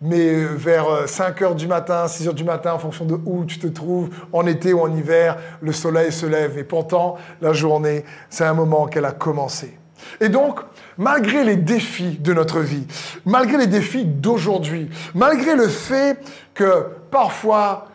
Mais 0.00 0.44
vers 0.44 1.08
5 1.08 1.42
heures 1.42 1.54
du 1.54 1.66
matin, 1.66 2.06
6 2.06 2.28
heures 2.28 2.34
du 2.34 2.44
matin, 2.44 2.72
en 2.72 2.78
fonction 2.78 3.04
de 3.04 3.18
où 3.24 3.44
tu 3.44 3.58
te 3.58 3.66
trouves, 3.66 4.10
en 4.32 4.46
été 4.46 4.72
ou 4.72 4.80
en 4.80 4.94
hiver, 4.94 5.36
le 5.60 5.72
soleil 5.72 6.12
se 6.12 6.26
lève. 6.26 6.56
Et 6.58 6.64
pourtant, 6.64 7.16
la 7.40 7.52
journée, 7.52 8.04
c'est 8.30 8.44
un 8.44 8.54
moment 8.54 8.86
qu'elle 8.86 9.04
a 9.04 9.12
commencé. 9.12 9.76
Et 10.20 10.28
donc, 10.28 10.60
malgré 10.96 11.44
les 11.44 11.56
défis 11.56 12.18
de 12.20 12.32
notre 12.32 12.60
vie, 12.60 12.86
malgré 13.24 13.58
les 13.58 13.66
défis 13.66 14.04
d'aujourd'hui, 14.04 14.88
malgré 15.14 15.56
le 15.56 15.68
fait 15.68 16.20
que 16.54 16.86
parfois 17.10 17.88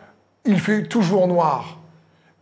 il 0.44 0.60
fait 0.60 0.84
toujours 0.84 1.26
noir, 1.26 1.78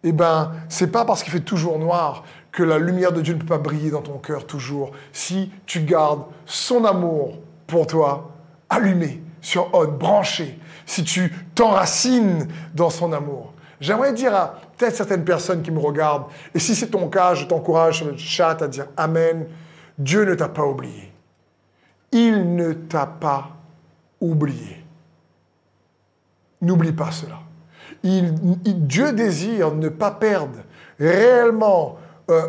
eh 0.02 0.12
ben, 0.12 0.52
c'est 0.68 0.90
pas 0.90 1.04
parce 1.04 1.22
qu'il 1.22 1.32
fait 1.32 1.40
toujours 1.40 1.78
noir 1.78 2.24
que 2.50 2.64
la 2.64 2.78
lumière 2.78 3.12
de 3.12 3.20
Dieu 3.20 3.34
ne 3.34 3.38
peut 3.38 3.46
pas 3.46 3.58
briller 3.58 3.90
dans 3.90 4.02
ton 4.02 4.18
cœur 4.18 4.46
toujours 4.46 4.90
si 5.12 5.50
tu 5.64 5.80
gardes 5.80 6.24
son 6.44 6.84
amour 6.84 7.38
pour 7.66 7.86
toi 7.86 8.32
allumé 8.68 9.22
sur 9.42 9.68
on, 9.74 9.86
branché, 9.86 10.58
si 10.86 11.04
tu 11.04 11.30
t'enracines 11.54 12.48
dans 12.74 12.88
son 12.88 13.12
amour. 13.12 13.52
J'aimerais 13.80 14.14
dire 14.14 14.34
à 14.34 14.54
peut-être 14.78 14.96
certaines 14.96 15.24
personnes 15.24 15.62
qui 15.62 15.70
me 15.70 15.80
regardent, 15.80 16.26
et 16.54 16.58
si 16.58 16.74
c'est 16.74 16.86
ton 16.86 17.08
cas, 17.08 17.34
je 17.34 17.44
t'encourage 17.44 17.98
sur 17.98 18.06
le 18.06 18.16
chat 18.16 18.62
à 18.62 18.68
dire 18.68 18.86
Amen. 18.96 19.46
Dieu 19.98 20.24
ne 20.24 20.34
t'a 20.34 20.48
pas 20.48 20.64
oublié. 20.64 21.12
Il 22.12 22.54
ne 22.54 22.72
t'a 22.72 23.06
pas 23.06 23.50
oublié. 24.20 24.84
N'oublie 26.60 26.92
pas 26.92 27.10
cela. 27.10 27.40
Dieu 28.02 29.12
désire 29.12 29.72
ne 29.72 29.88
pas 29.88 30.10
perdre 30.10 30.60
réellement 30.98 31.98
euh, 32.30 32.48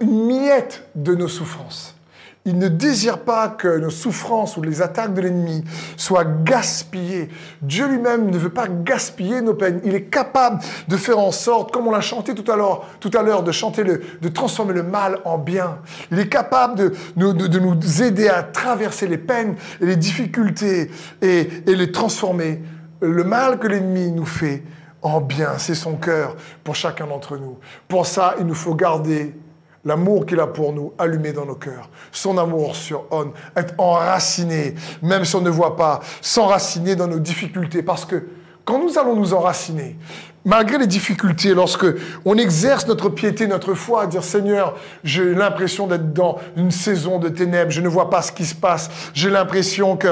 une 0.00 0.26
miette 0.26 0.88
de 0.94 1.14
nos 1.14 1.28
souffrances. 1.28 1.97
Il 2.44 2.56
ne 2.56 2.68
désire 2.68 3.18
pas 3.18 3.48
que 3.48 3.78
nos 3.78 3.90
souffrances 3.90 4.56
ou 4.56 4.62
les 4.62 4.80
attaques 4.80 5.12
de 5.12 5.20
l'ennemi 5.20 5.64
soient 5.96 6.24
gaspillées. 6.24 7.28
Dieu 7.60 7.86
lui-même 7.86 8.30
ne 8.30 8.38
veut 8.38 8.48
pas 8.48 8.68
gaspiller 8.68 9.42
nos 9.42 9.54
peines. 9.54 9.80
Il 9.84 9.94
est 9.94 10.04
capable 10.04 10.62
de 10.88 10.96
faire 10.96 11.18
en 11.18 11.32
sorte, 11.32 11.72
comme 11.72 11.88
on 11.88 11.90
l'a 11.90 12.00
chanté 12.00 12.34
tout 12.34 12.50
à 12.50 12.56
l'heure, 12.56 13.42
de 13.42 13.52
chanter 13.52 13.82
le, 13.82 14.00
de 14.22 14.28
transformer 14.28 14.72
le 14.72 14.82
mal 14.82 15.18
en 15.24 15.36
bien. 15.36 15.78
Il 16.10 16.18
est 16.18 16.28
capable 16.28 16.76
de, 16.76 16.92
de, 17.16 17.58
nous 17.58 18.02
aider 18.02 18.28
à 18.28 18.42
traverser 18.42 19.06
les 19.06 19.18
peines 19.18 19.56
et 19.80 19.86
les 19.86 19.96
difficultés 19.96 20.90
et, 21.20 21.48
et 21.66 21.74
les 21.74 21.92
transformer. 21.92 22.62
Le 23.00 23.24
mal 23.24 23.58
que 23.58 23.66
l'ennemi 23.66 24.10
nous 24.10 24.26
fait 24.26 24.62
en 25.02 25.20
bien, 25.20 25.58
c'est 25.58 25.74
son 25.74 25.96
cœur 25.96 26.34
pour 26.64 26.74
chacun 26.74 27.06
d'entre 27.06 27.36
nous. 27.36 27.58
Pour 27.86 28.06
ça, 28.06 28.34
il 28.40 28.46
nous 28.46 28.54
faut 28.54 28.74
garder 28.74 29.34
l'amour 29.88 30.26
qu'il 30.26 30.38
a 30.38 30.46
pour 30.46 30.74
nous 30.74 30.92
allumé 30.98 31.32
dans 31.32 31.46
nos 31.46 31.54
cœurs, 31.54 31.88
son 32.12 32.36
amour 32.36 32.76
sur 32.76 33.04
on, 33.10 33.32
être 33.56 33.74
enraciné, 33.78 34.74
même 35.02 35.24
si 35.24 35.34
on 35.34 35.40
ne 35.40 35.48
voit 35.48 35.76
pas, 35.76 36.00
s'enraciner 36.20 36.94
dans 36.94 37.06
nos 37.06 37.18
difficultés, 37.18 37.82
parce 37.82 38.04
que 38.04 38.28
quand 38.66 38.78
nous 38.78 38.98
allons 38.98 39.16
nous 39.16 39.32
enraciner, 39.32 39.96
malgré 40.44 40.76
les 40.76 40.86
difficultés, 40.86 41.54
lorsque 41.54 41.86
on 42.26 42.36
exerce 42.36 42.86
notre 42.86 43.08
piété, 43.08 43.46
notre 43.46 43.72
foi, 43.72 44.06
dire 44.06 44.22
Seigneur, 44.22 44.76
j'ai 45.04 45.34
l'impression 45.34 45.86
d'être 45.86 46.12
dans 46.12 46.38
une 46.54 46.70
saison 46.70 47.18
de 47.18 47.30
ténèbres, 47.30 47.70
je 47.70 47.80
ne 47.80 47.88
vois 47.88 48.10
pas 48.10 48.20
ce 48.20 48.30
qui 48.30 48.44
se 48.44 48.54
passe, 48.54 48.90
j'ai 49.14 49.30
l'impression 49.30 49.96
que 49.96 50.08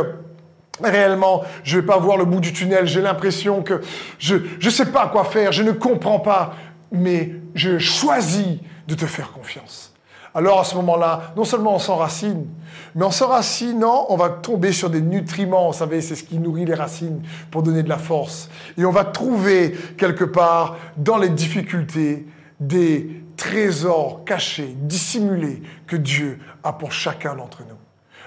réellement, 0.83 1.43
je 1.65 1.77
ne 1.77 1.83
vais 1.83 1.87
pas 1.87 1.99
voir 1.99 2.17
le 2.17 2.25
bout 2.25 2.41
du 2.41 2.55
tunnel, 2.55 2.87
j'ai 2.87 3.03
l'impression 3.03 3.63
que 3.63 3.83
je 4.19 4.37
ne 4.37 4.71
sais 4.71 4.87
pas 4.87 5.09
quoi 5.09 5.25
faire, 5.25 5.53
je 5.53 5.63
ne 5.63 5.73
comprends 5.73 6.21
pas, 6.21 6.55
mais 6.91 7.33
je 7.55 7.79
choisis 7.79 8.59
de 8.87 8.95
te 8.95 9.07
faire 9.07 9.33
confiance. 9.33 9.93
Alors 10.35 10.61
à 10.61 10.65
ce 10.65 10.75
moment-là, 10.75 11.33
non 11.35 11.45
seulement 11.45 11.75
on 11.75 11.79
s'enracine, 11.79 12.47
mais 12.95 13.05
en 13.05 13.11
s'enracinant, 13.11 14.07
on 14.11 14.17
va 14.17 14.29
tomber 14.29 14.73
sur 14.73 14.91
des 14.91 15.01
nutriments, 15.01 15.69
vous 15.71 15.79
savez, 15.79 16.03
c'est 16.03 16.15
ce 16.15 16.25
qui 16.25 16.39
nourrit 16.39 16.67
les 16.67 16.75
racines 16.75 17.23
pour 17.51 17.63
donner 17.63 17.83
de 17.83 17.89
la 17.89 17.97
force. 17.97 18.51
Et 18.77 18.85
on 18.85 18.91
va 18.91 19.05
trouver 19.05 19.75
quelque 19.97 20.25
part 20.25 20.77
dans 20.99 21.17
les 21.17 21.31
difficultés 21.31 22.27
des 22.61 23.23
trésors 23.39 24.25
cachés, 24.27 24.77
dissimulés 24.79 25.63
que 25.87 25.97
Dieu 25.97 26.39
a 26.63 26.75
pour 26.75 26.93
chacun 26.93 27.35
d'entre 27.35 27.63
nous. 27.63 27.77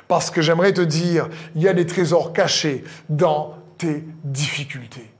Parce 0.07 0.31
que 0.31 0.41
j'aimerais 0.41 0.73
te 0.73 0.81
dire, 0.81 1.29
il 1.55 1.61
y 1.61 1.67
a 1.67 1.73
des 1.73 1.85
trésors 1.85 2.33
cachés 2.33 2.83
dans 3.07 3.53
tes 3.77 4.03
difficultés. 4.23 5.11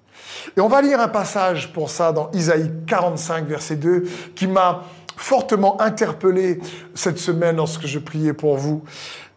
Et 0.58 0.62
on 0.62 0.68
va 0.68 0.82
lire 0.82 1.00
un 1.00 1.08
passage 1.08 1.72
pour 1.72 1.90
ça 1.92 2.12
dans 2.12 2.32
Isaïe 2.32 2.72
45, 2.88 3.46
verset 3.46 3.76
2, 3.76 4.04
qui 4.36 4.48
m'a 4.48 4.86
fortement 5.20 5.82
interpellé 5.82 6.60
cette 6.96 7.20
semaine 7.20 7.58
lorsque 7.58 7.86
je 7.86 8.00
priais 8.00 8.32
pour 8.32 8.56
vous. 8.56 8.84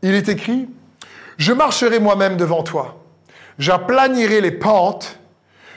Il 0.03 0.15
est 0.15 0.29
écrit, 0.29 0.69
Je 1.39 1.53
marcherai 1.53 1.99
moi-même 1.99 2.37
devant 2.37 2.63
toi, 2.63 3.03
j'aplanirai 3.59 4.41
les 4.41 4.53
pentes, 4.53 5.19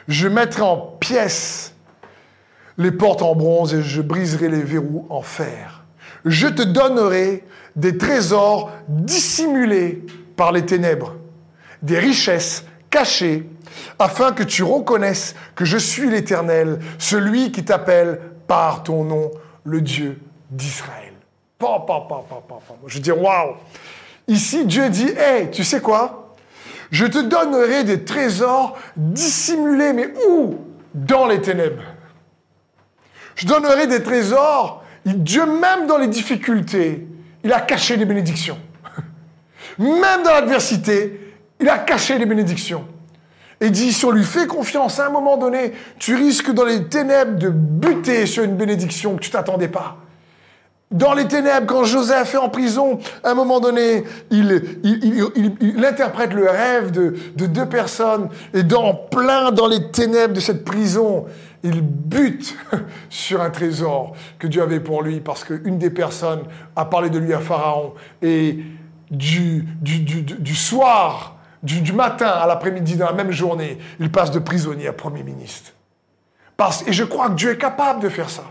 je 0.08 0.28
mettrai 0.28 0.62
en 0.62 0.78
pièces 0.78 1.74
les 2.78 2.92
portes 2.92 3.24
en 3.24 3.36
bronze 3.36 3.74
et 3.74 3.82
je 3.82 4.02
briserai 4.02 4.48
les 4.50 4.62
verrous 4.62 5.08
en 5.10 5.24
fer. 5.24 5.84
Je 6.24 6.48
te 6.48 6.62
donnerai 6.62 7.44
des 7.76 7.98
trésors 7.98 8.72
dissimulés 8.88 10.06
par 10.36 10.52
les 10.52 10.66
ténèbres, 10.68 11.16
des 11.82 11.98
richesses 11.98 12.66
cachées, 12.92 13.50
afin 13.98 14.34
que 14.34 14.44
tu 14.44 14.62
reconnaisses 14.62 15.36
que 15.56 15.66
je 15.66 15.78
suis 15.78 16.10
l'Éternel, 16.10 16.80
celui 17.00 17.52
qui 17.52 17.66
t'appelle 17.66 18.20
par 18.48 18.84
ton 18.84 19.04
nom 19.04 19.32
le 19.66 19.82
Dieu 19.82 20.20
d'Israël. 20.50 21.14
Je 22.88 23.00
dis, 23.00 23.12
waouh! 23.12 23.56
Ici, 24.28 24.66
Dieu 24.66 24.90
dit, 24.90 25.10
hé, 25.10 25.50
tu 25.52 25.64
sais 25.64 25.82
quoi? 25.82 26.36
Je 26.92 27.06
te 27.06 27.20
donnerai 27.20 27.84
des 27.84 28.04
trésors 28.04 28.78
dissimulés, 28.96 29.94
mais 29.94 30.14
où? 30.30 30.60
Dans 30.94 31.28
les 31.28 31.42
ténèbres. 31.42 31.84
Je 33.36 33.46
donnerai 33.48 33.88
des 33.88 34.02
trésors. 34.02 34.84
Dieu, 35.06 35.46
même 35.46 35.88
dans 35.88 35.98
les 35.98 36.08
difficultés, 36.08 37.08
il 37.44 37.52
a 37.52 37.62
caché 37.62 37.96
les 37.98 38.06
bénédictions. 38.06 38.58
Même 39.78 40.24
dans 40.24 40.32
l'adversité, 40.32 41.36
il 41.60 41.70
a 41.70 41.78
caché 41.78 42.18
les 42.18 42.26
bénédictions. 42.26 42.88
Et 43.62 43.70
dit, 43.70 43.94
si 43.94 44.06
on 44.06 44.12
lui 44.12 44.24
fait 44.24 44.48
confiance, 44.48 45.00
à 45.00 45.08
un 45.08 45.10
moment 45.10 45.38
donné, 45.38 45.74
tu 45.98 46.16
risques 46.16 46.52
dans 46.52 46.66
les 46.66 46.86
ténèbres 46.86 47.40
de 47.40 47.50
buter 47.50 48.26
sur 48.26 48.44
une 48.44 48.56
bénédiction 48.56 49.16
que 49.16 49.22
tu 49.22 49.30
t'attendais 49.30 49.70
pas. 49.70 49.98
Dans 50.92 51.14
les 51.14 51.28
ténèbres, 51.28 51.66
quand 51.66 51.84
Joseph 51.84 52.36
est 52.36 52.38
en 52.38 52.50
prison, 52.50 53.00
à 53.24 53.32
un 53.32 53.34
moment 53.34 53.60
donné, 53.60 54.04
il, 54.30 55.84
interprète 55.84 56.32
le 56.34 56.48
rêve 56.48 56.92
de, 56.92 57.16
deux 57.36 57.66
personnes 57.66 58.30
et 58.54 58.64
dans 58.64 58.94
plein 58.94 59.52
dans 59.52 59.68
les 59.68 59.90
ténèbres 59.92 60.36
de 60.36 60.40
cette 60.40 60.64
prison, 60.64 61.26
il 61.64 61.82
bute 61.82 62.56
sur 63.10 63.42
un 63.42 63.50
trésor 63.50 64.16
que 64.38 64.46
Dieu 64.46 64.62
avait 64.62 64.80
pour 64.80 65.02
lui 65.02 65.22
parce 65.22 65.44
qu'une 65.44 65.80
des 65.80 65.90
personnes 65.90 66.44
a 66.76 66.86
parlé 66.86 67.10
de 67.10 67.18
lui 67.18 67.34
à 67.34 67.40
Pharaon 67.40 67.94
et 68.22 68.60
du, 69.10 69.66
soir 70.54 71.35
du, 71.66 71.94
matin 71.94 72.28
à 72.28 72.48
l'après-midi, 72.48 72.96
dans 72.96 73.08
la 73.08 73.14
même 73.14 73.32
journée, 73.32 73.78
il 74.00 74.12
passe 74.12 74.32
de 74.32 74.40
prisonnier 74.40 74.88
à 74.88 74.94
Premier 74.94 75.24
ministre. 75.24 75.72
Parce, 76.58 76.84
et 76.88 76.94
je 76.94 77.04
crois 77.04 77.28
que 77.30 77.34
Dieu 77.34 77.52
est 77.52 77.58
capable 77.58 78.02
de 78.02 78.08
faire 78.08 78.30
ça. 78.30 78.44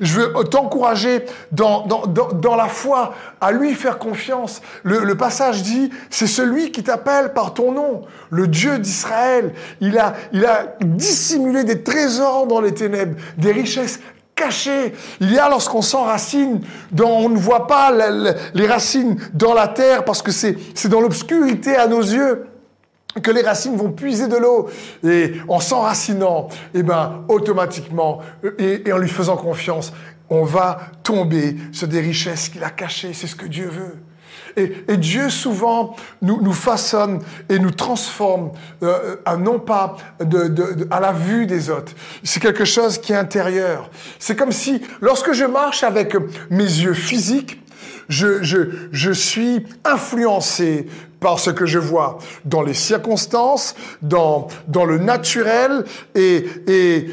Je 0.00 0.20
veux 0.20 0.32
t'encourager 0.44 1.24
dans, 1.52 1.86
dans, 1.86 2.56
la 2.56 2.66
foi, 2.66 3.14
à 3.40 3.52
lui 3.52 3.74
faire 3.74 3.98
confiance. 3.98 4.62
Le, 4.82 5.14
passage 5.14 5.62
dit, 5.62 5.90
c'est 6.10 6.26
celui 6.26 6.72
qui 6.72 6.82
t'appelle 6.82 7.32
par 7.32 7.54
ton 7.54 7.70
nom, 7.70 8.02
le 8.30 8.48
Dieu 8.48 8.80
d'Israël. 8.80 9.54
Il 9.80 9.96
a, 9.98 10.14
il 10.32 10.44
a 10.44 10.74
dissimulé 10.80 11.62
des 11.62 11.84
trésors 11.84 12.48
dans 12.48 12.60
les 12.60 12.74
ténèbres, 12.74 13.16
des 13.36 13.52
richesses 13.52 14.00
cachées. 14.34 14.92
Il 15.20 15.32
y 15.32 15.38
a 15.38 15.48
lorsqu'on 15.48 15.82
s'enracine, 15.82 16.62
on 17.00 17.28
ne 17.28 17.38
voit 17.38 17.68
pas 17.68 17.92
les 18.54 18.66
racines 18.66 19.16
dans 19.34 19.54
la 19.54 19.68
terre 19.68 20.04
parce 20.04 20.22
que 20.22 20.32
c'est 20.32 20.88
dans 20.88 21.00
l'obscurité 21.00 21.76
à 21.76 21.86
nos 21.86 22.00
yeux 22.00 22.46
que 23.20 23.30
les 23.30 23.42
racines 23.42 23.76
vont 23.76 23.90
puiser 23.90 24.28
de 24.28 24.36
l'eau 24.36 24.68
et 25.04 25.34
en 25.48 25.60
s'enracinant, 25.60 26.48
eh 26.74 26.82
ben 26.82 27.24
automatiquement 27.28 28.20
et, 28.58 28.90
en 28.92 28.98
lui 28.98 29.08
faisant 29.08 29.36
confiance, 29.36 29.92
on 30.30 30.44
va 30.44 30.80
tomber 31.02 31.56
sur 31.72 31.88
des 31.88 32.00
richesses 32.00 32.48
qu'il 32.48 32.64
a 32.64 32.70
cachées. 32.70 33.12
C'est 33.12 33.26
ce 33.26 33.36
que 33.36 33.46
Dieu 33.46 33.68
veut. 33.68 33.98
Et, 34.56 34.96
Dieu 34.96 35.30
souvent 35.30 35.96
nous, 36.20 36.52
façonne 36.52 37.22
et 37.48 37.58
nous 37.58 37.70
transforme, 37.70 38.52
euh, 38.82 39.16
non 39.38 39.58
pas 39.58 39.96
à 40.90 41.00
la 41.00 41.12
vue 41.12 41.46
des 41.46 41.70
autres. 41.70 41.92
C'est 42.22 42.40
quelque 42.40 42.64
chose 42.64 42.98
qui 42.98 43.12
est 43.12 43.16
intérieur. 43.16 43.90
C'est 44.18 44.36
comme 44.36 44.52
si, 44.52 44.82
lorsque 45.00 45.32
je 45.32 45.44
marche 45.44 45.84
avec 45.84 46.14
mes 46.50 46.64
yeux 46.64 46.92
physiques, 46.92 47.62
je, 48.08 48.42
je, 48.42 48.58
je 48.92 49.12
suis 49.12 49.64
influencé 49.84 50.86
par 51.20 51.38
ce 51.38 51.50
que 51.50 51.66
je 51.66 51.78
vois 51.78 52.18
dans 52.44 52.62
les 52.62 52.74
circonstances, 52.74 53.74
dans, 54.02 54.48
dans 54.68 54.84
le 54.84 54.98
naturel 54.98 55.84
et, 56.14 56.44
et 56.66 57.06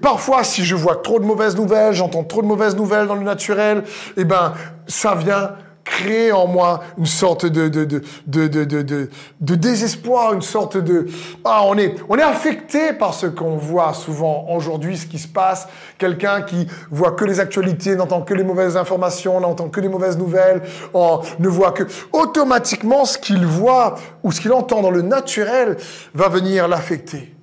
parfois 0.00 0.44
si 0.44 0.64
je 0.64 0.74
vois 0.74 0.96
trop 0.96 1.20
de 1.20 1.24
mauvaises 1.24 1.56
nouvelles, 1.56 1.94
j'entends 1.94 2.24
trop 2.24 2.42
de 2.42 2.46
mauvaises 2.46 2.76
nouvelles 2.76 3.06
dans 3.06 3.14
le 3.14 3.22
naturel, 3.22 3.84
eh 4.16 4.24
ben 4.24 4.54
ça 4.86 5.14
vient 5.14 5.52
créer 5.92 6.32
en 6.32 6.46
moi 6.46 6.80
une 6.96 7.06
sorte 7.06 7.44
de, 7.44 7.68
de, 7.68 7.84
de, 7.84 8.02
de, 8.48 9.10
de 9.40 9.54
désespoir, 9.54 10.32
une 10.32 10.42
sorte 10.42 10.78
de... 10.78 11.06
Ah, 11.44 11.62
on 11.66 11.76
est, 11.76 11.96
on 12.08 12.16
est 12.16 12.22
affecté 12.22 12.94
par 12.94 13.12
ce 13.12 13.26
qu'on 13.26 13.56
voit 13.56 13.92
souvent 13.92 14.46
aujourd'hui, 14.48 14.96
ce 14.96 15.06
qui 15.06 15.18
se 15.18 15.28
passe. 15.28 15.68
Quelqu'un 15.98 16.42
qui 16.42 16.66
voit 16.90 17.12
que 17.12 17.24
les 17.26 17.40
actualités, 17.40 17.94
n'entend 17.94 18.22
que 18.22 18.32
les 18.32 18.44
mauvaises 18.44 18.76
informations, 18.76 19.38
n'entend 19.38 19.68
que 19.68 19.80
les 19.80 19.88
mauvaises 19.88 20.16
nouvelles, 20.16 20.62
ne 20.94 21.48
voit 21.48 21.72
que... 21.72 21.84
Automatiquement, 22.12 23.04
ce 23.04 23.18
qu'il 23.18 23.44
voit 23.44 23.96
ou 24.22 24.32
ce 24.32 24.40
qu'il 24.40 24.52
entend 24.52 24.80
dans 24.80 24.90
le 24.90 25.02
naturel 25.02 25.76
va 26.14 26.28
venir 26.28 26.68
l'affecter. 26.68 27.34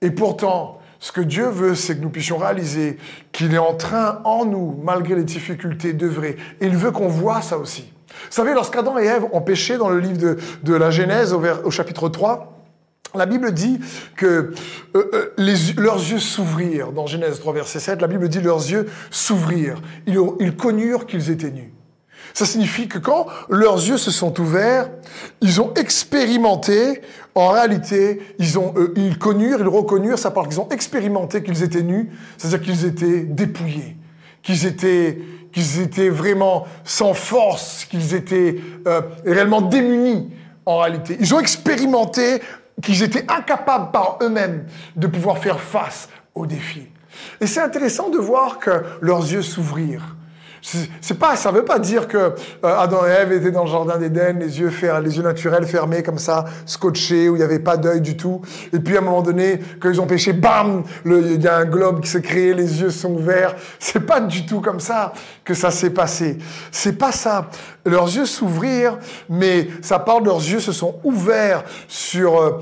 Et 0.00 0.10
pourtant, 0.10 0.78
ce 1.06 1.12
que 1.12 1.20
Dieu 1.20 1.46
veut, 1.46 1.76
c'est 1.76 1.94
que 1.94 2.02
nous 2.02 2.10
puissions 2.10 2.36
réaliser 2.36 2.98
qu'il 3.30 3.54
est 3.54 3.58
en 3.58 3.74
train, 3.74 4.20
en 4.24 4.44
nous, 4.44 4.76
malgré 4.82 5.14
les 5.14 5.22
difficultés, 5.22 5.92
d'œuvrer. 5.92 6.36
Et 6.60 6.66
il 6.66 6.76
veut 6.76 6.90
qu'on 6.90 7.06
voit 7.06 7.42
ça 7.42 7.58
aussi. 7.58 7.92
Vous 8.08 8.14
savez, 8.30 8.54
lorsqu'Adam 8.54 8.98
et 8.98 9.04
Ève 9.04 9.24
ont 9.32 9.40
péché 9.40 9.78
dans 9.78 9.88
le 9.88 10.00
livre 10.00 10.36
de, 10.64 10.74
la 10.74 10.90
Genèse, 10.90 11.32
au, 11.32 11.70
chapitre 11.70 12.08
3, 12.08 12.60
la 13.14 13.24
Bible 13.24 13.52
dit 13.52 13.78
que 14.16 14.52
euh, 14.96 15.32
euh, 15.38 15.74
leurs 15.76 15.98
yeux 15.98 16.18
s'ouvrirent. 16.18 16.90
Dans 16.90 17.06
Genèse 17.06 17.38
3, 17.38 17.52
verset 17.52 17.78
7, 17.78 18.00
la 18.00 18.08
Bible 18.08 18.28
dit 18.28 18.40
leurs 18.40 18.68
yeux 18.68 18.88
s'ouvrirent. 19.12 19.80
Ils, 20.08 20.18
ils 20.40 20.56
connurent 20.56 21.06
qu'ils 21.06 21.30
étaient 21.30 21.52
nus. 21.52 21.72
Ça 22.34 22.44
signifie 22.44 22.88
que 22.88 22.98
quand 22.98 23.26
leurs 23.48 23.76
yeux 23.76 23.96
se 23.96 24.10
sont 24.10 24.38
ouverts, 24.40 24.90
ils 25.40 25.60
ont 25.60 25.72
expérimenté, 25.74 27.00
en 27.34 27.48
réalité, 27.48 28.20
ils 28.38 28.58
ont, 28.58 28.74
euh, 28.76 28.92
ils 28.96 29.18
connurent, 29.18 29.60
ils 29.60 29.68
reconnurent, 29.68 30.18
ça 30.18 30.30
parle 30.30 30.48
qu'ils 30.48 30.60
ont 30.60 30.68
expérimenté 30.68 31.42
qu'ils 31.42 31.62
étaient 31.62 31.82
nus, 31.82 32.10
c'est-à-dire 32.36 32.60
qu'ils 32.60 32.84
étaient 32.84 33.20
dépouillés, 33.20 33.96
qu'ils 34.42 34.66
étaient, 34.66 35.18
étaient 35.80 36.08
vraiment 36.10 36.66
sans 36.84 37.14
force, 37.14 37.86
qu'ils 37.86 38.14
étaient 38.14 38.56
euh, 38.86 39.00
réellement 39.24 39.62
démunis 39.62 40.30
en 40.66 40.78
réalité. 40.78 41.16
Ils 41.20 41.34
ont 41.34 41.40
expérimenté 41.40 42.42
qu'ils 42.82 43.02
étaient 43.02 43.24
incapables 43.30 43.90
par 43.92 44.18
eux-mêmes 44.22 44.66
de 44.96 45.06
pouvoir 45.06 45.38
faire 45.38 45.60
face 45.60 46.08
aux 46.34 46.46
défis. 46.46 46.88
Et 47.40 47.46
c'est 47.46 47.60
intéressant 47.60 48.10
de 48.10 48.18
voir 48.18 48.58
que 48.58 48.84
leurs 49.00 49.32
yeux 49.32 49.42
s'ouvrirent. 49.42 50.15
C'est 51.00 51.18
pas, 51.18 51.36
ça 51.36 51.52
veut 51.52 51.64
pas 51.64 51.78
dire 51.78 52.08
que 52.08 52.16
euh, 52.16 52.32
Adam 52.62 53.06
et 53.06 53.10
Ève 53.10 53.32
étaient 53.32 53.52
dans 53.52 53.64
le 53.64 53.70
jardin 53.70 53.98
d'Éden, 53.98 54.40
les 54.40 54.58
yeux 54.58 54.72
les 55.00 55.16
yeux 55.16 55.22
naturels 55.22 55.64
fermés 55.64 56.02
comme 56.02 56.18
ça, 56.18 56.44
scotchés, 56.64 57.28
où 57.28 57.36
il 57.36 57.38
n'y 57.38 57.44
avait 57.44 57.60
pas 57.60 57.76
d'œil 57.76 58.00
du 58.00 58.16
tout. 58.16 58.42
Et 58.72 58.80
puis 58.80 58.96
à 58.96 58.98
un 58.98 59.02
moment 59.02 59.22
donné, 59.22 59.60
quand 59.80 59.88
ils 59.90 60.00
ont 60.00 60.06
péché, 60.06 60.32
bam, 60.32 60.82
il 61.04 61.40
y 61.40 61.46
a 61.46 61.58
un 61.58 61.66
globe 61.66 62.00
qui 62.00 62.10
s'est 62.10 62.20
créé, 62.20 62.52
les 62.52 62.80
yeux 62.80 62.90
sont 62.90 63.12
ouverts. 63.12 63.54
C'est 63.78 64.00
pas 64.00 64.20
du 64.20 64.44
tout 64.44 64.60
comme 64.60 64.80
ça 64.80 65.12
que 65.44 65.54
ça 65.54 65.70
s'est 65.70 65.90
passé. 65.90 66.38
C'est 66.72 66.98
pas 66.98 67.12
ça. 67.12 67.48
Leurs 67.86 68.14
yeux 68.14 68.26
s'ouvrirent, 68.26 68.98
mais 69.28 69.68
ça 69.80 70.00
parle 70.00 70.24
leurs 70.24 70.38
yeux 70.38 70.60
se 70.60 70.72
sont 70.72 70.96
ouverts 71.04 71.64
sur 71.86 72.40
euh, 72.40 72.60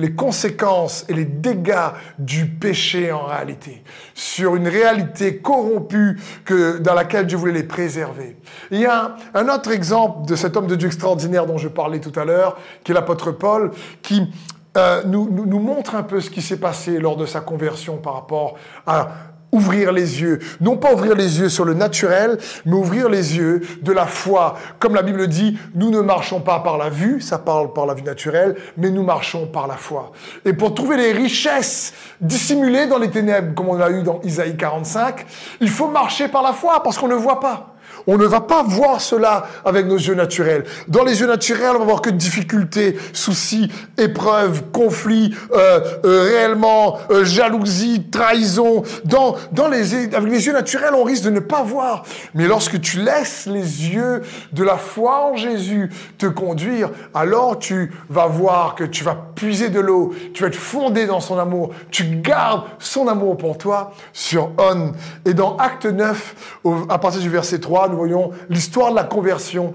les 0.00 0.14
conséquences 0.14 1.06
et 1.08 1.14
les 1.14 1.24
dégâts 1.24 1.92
du 2.18 2.46
péché 2.46 3.10
en 3.10 3.24
réalité, 3.24 3.82
sur 4.14 4.54
une 4.54 4.68
réalité 4.68 5.38
corrompue 5.38 6.20
que 6.44 6.78
dans 6.78 6.94
laquelle 6.94 7.26
Dieu 7.26 7.38
voulait 7.38 7.52
les 7.52 7.62
préserver. 7.62 8.36
Il 8.70 8.80
y 8.80 8.86
a 8.86 9.16
un, 9.32 9.48
autre 9.48 9.70
exemple 9.72 10.26
de 10.26 10.36
cet 10.36 10.56
homme 10.56 10.66
de 10.66 10.76
Dieu 10.76 10.88
extraordinaire 10.88 11.46
dont 11.46 11.58
je 11.58 11.68
parlais 11.68 12.00
tout 12.00 12.18
à 12.18 12.24
l'heure, 12.24 12.58
qui 12.84 12.92
est 12.92 12.94
l'apôtre 12.94 13.32
Paul, 13.32 13.70
qui 14.02 14.30
euh, 14.76 15.02
nous, 15.06 15.30
nous, 15.30 15.60
montre 15.60 15.94
un 15.94 16.02
peu 16.02 16.20
ce 16.20 16.30
qui 16.30 16.42
s'est 16.42 16.58
passé 16.58 16.98
lors 16.98 17.16
de 17.16 17.26
sa 17.26 17.40
conversion 17.40 17.96
par 17.98 18.14
rapport 18.14 18.56
à 18.86 19.08
ouvrir 19.54 19.92
les 19.92 20.20
yeux. 20.20 20.40
Non 20.60 20.76
pas 20.76 20.92
ouvrir 20.92 21.14
les 21.14 21.40
yeux 21.40 21.48
sur 21.48 21.64
le 21.64 21.74
naturel, 21.74 22.38
mais 22.66 22.74
ouvrir 22.74 23.08
les 23.08 23.36
yeux 23.36 23.62
de 23.80 23.92
la 23.92 24.06
foi. 24.06 24.56
Comme 24.78 24.94
la 24.94 25.02
Bible 25.02 25.28
dit, 25.28 25.56
nous 25.74 25.90
ne 25.90 26.00
marchons 26.00 26.40
pas 26.40 26.60
par 26.60 26.76
la 26.76 26.90
vue, 26.90 27.20
ça 27.20 27.38
parle 27.38 27.72
par 27.72 27.86
la 27.86 27.94
vue 27.94 28.02
naturelle, 28.02 28.56
mais 28.76 28.90
nous 28.90 29.04
marchons 29.04 29.46
par 29.46 29.66
la 29.66 29.76
foi. 29.76 30.12
Et 30.44 30.52
pour 30.52 30.74
trouver 30.74 30.96
les 30.96 31.12
richesses 31.12 31.94
dissimulées 32.20 32.86
dans 32.86 32.98
les 32.98 33.10
ténèbres, 33.10 33.54
comme 33.54 33.68
on 33.68 33.80
a 33.80 33.90
eu 33.90 34.02
dans 34.02 34.20
Isaïe 34.22 34.56
45, 34.56 35.24
il 35.60 35.70
faut 35.70 35.88
marcher 35.88 36.28
par 36.28 36.42
la 36.42 36.52
foi 36.52 36.82
parce 36.82 36.98
qu'on 36.98 37.08
ne 37.08 37.14
voit 37.14 37.40
pas. 37.40 37.73
On 38.06 38.18
ne 38.18 38.26
va 38.26 38.40
pas 38.40 38.62
voir 38.62 39.00
cela 39.00 39.46
avec 39.64 39.86
nos 39.86 39.96
yeux 39.96 40.14
naturels. 40.14 40.64
Dans 40.88 41.04
les 41.04 41.20
yeux 41.20 41.26
naturels, 41.26 41.72
on 41.74 41.78
va 41.78 41.84
voir 41.84 42.02
que 42.02 42.10
difficultés, 42.10 42.98
soucis, 43.12 43.70
épreuves, 43.96 44.64
conflits, 44.72 45.34
euh, 45.52 45.80
euh, 46.04 46.24
réellement 46.24 46.98
euh, 47.10 47.24
jalousie, 47.24 48.04
trahison. 48.10 48.82
Dans, 49.04 49.36
les, 49.70 50.14
avec 50.14 50.30
les 50.30 50.46
yeux 50.46 50.52
naturels, 50.52 50.94
on 50.94 51.04
risque 51.04 51.24
de 51.24 51.30
ne 51.30 51.40
pas 51.40 51.62
voir. 51.62 52.04
Mais 52.34 52.46
lorsque 52.46 52.80
tu 52.80 52.98
laisses 52.98 53.46
les 53.46 53.88
yeux 53.88 54.22
de 54.52 54.62
la 54.62 54.76
foi 54.76 55.30
en 55.30 55.36
Jésus 55.36 55.90
te 56.18 56.26
conduire, 56.26 56.90
alors 57.14 57.58
tu 57.58 57.92
vas 58.10 58.26
voir 58.26 58.74
que 58.74 58.84
tu 58.84 59.04
vas 59.04 59.16
puiser 59.34 59.70
de 59.70 59.80
l'eau, 59.80 60.14
tu 60.34 60.42
vas 60.42 60.48
être 60.48 60.54
fondé 60.54 61.06
dans 61.06 61.20
son 61.20 61.38
amour, 61.38 61.70
tu 61.90 62.04
gardes 62.04 62.64
son 62.78 63.08
amour 63.08 63.36
pour 63.36 63.56
toi 63.56 63.92
sur 64.12 64.50
On. 64.58 64.92
Et 65.24 65.34
dans 65.34 65.56
Acte 65.56 65.86
9, 65.86 66.60
à 66.88 66.98
partir 66.98 67.20
du 67.20 67.30
verset 67.30 67.60
3, 67.60 67.88
voyons 67.94 68.30
l'histoire 68.48 68.90
de 68.90 68.96
la 68.96 69.04
conversion 69.04 69.74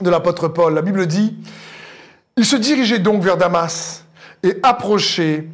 de 0.00 0.10
l'apôtre 0.10 0.48
Paul. 0.48 0.74
La 0.74 0.82
Bible 0.82 1.06
dit, 1.06 1.36
il 2.36 2.44
se 2.44 2.56
dirigeait 2.56 2.98
donc 2.98 3.22
vers 3.22 3.36
Damas 3.36 4.04
et 4.42 4.56
approchait 4.62 5.46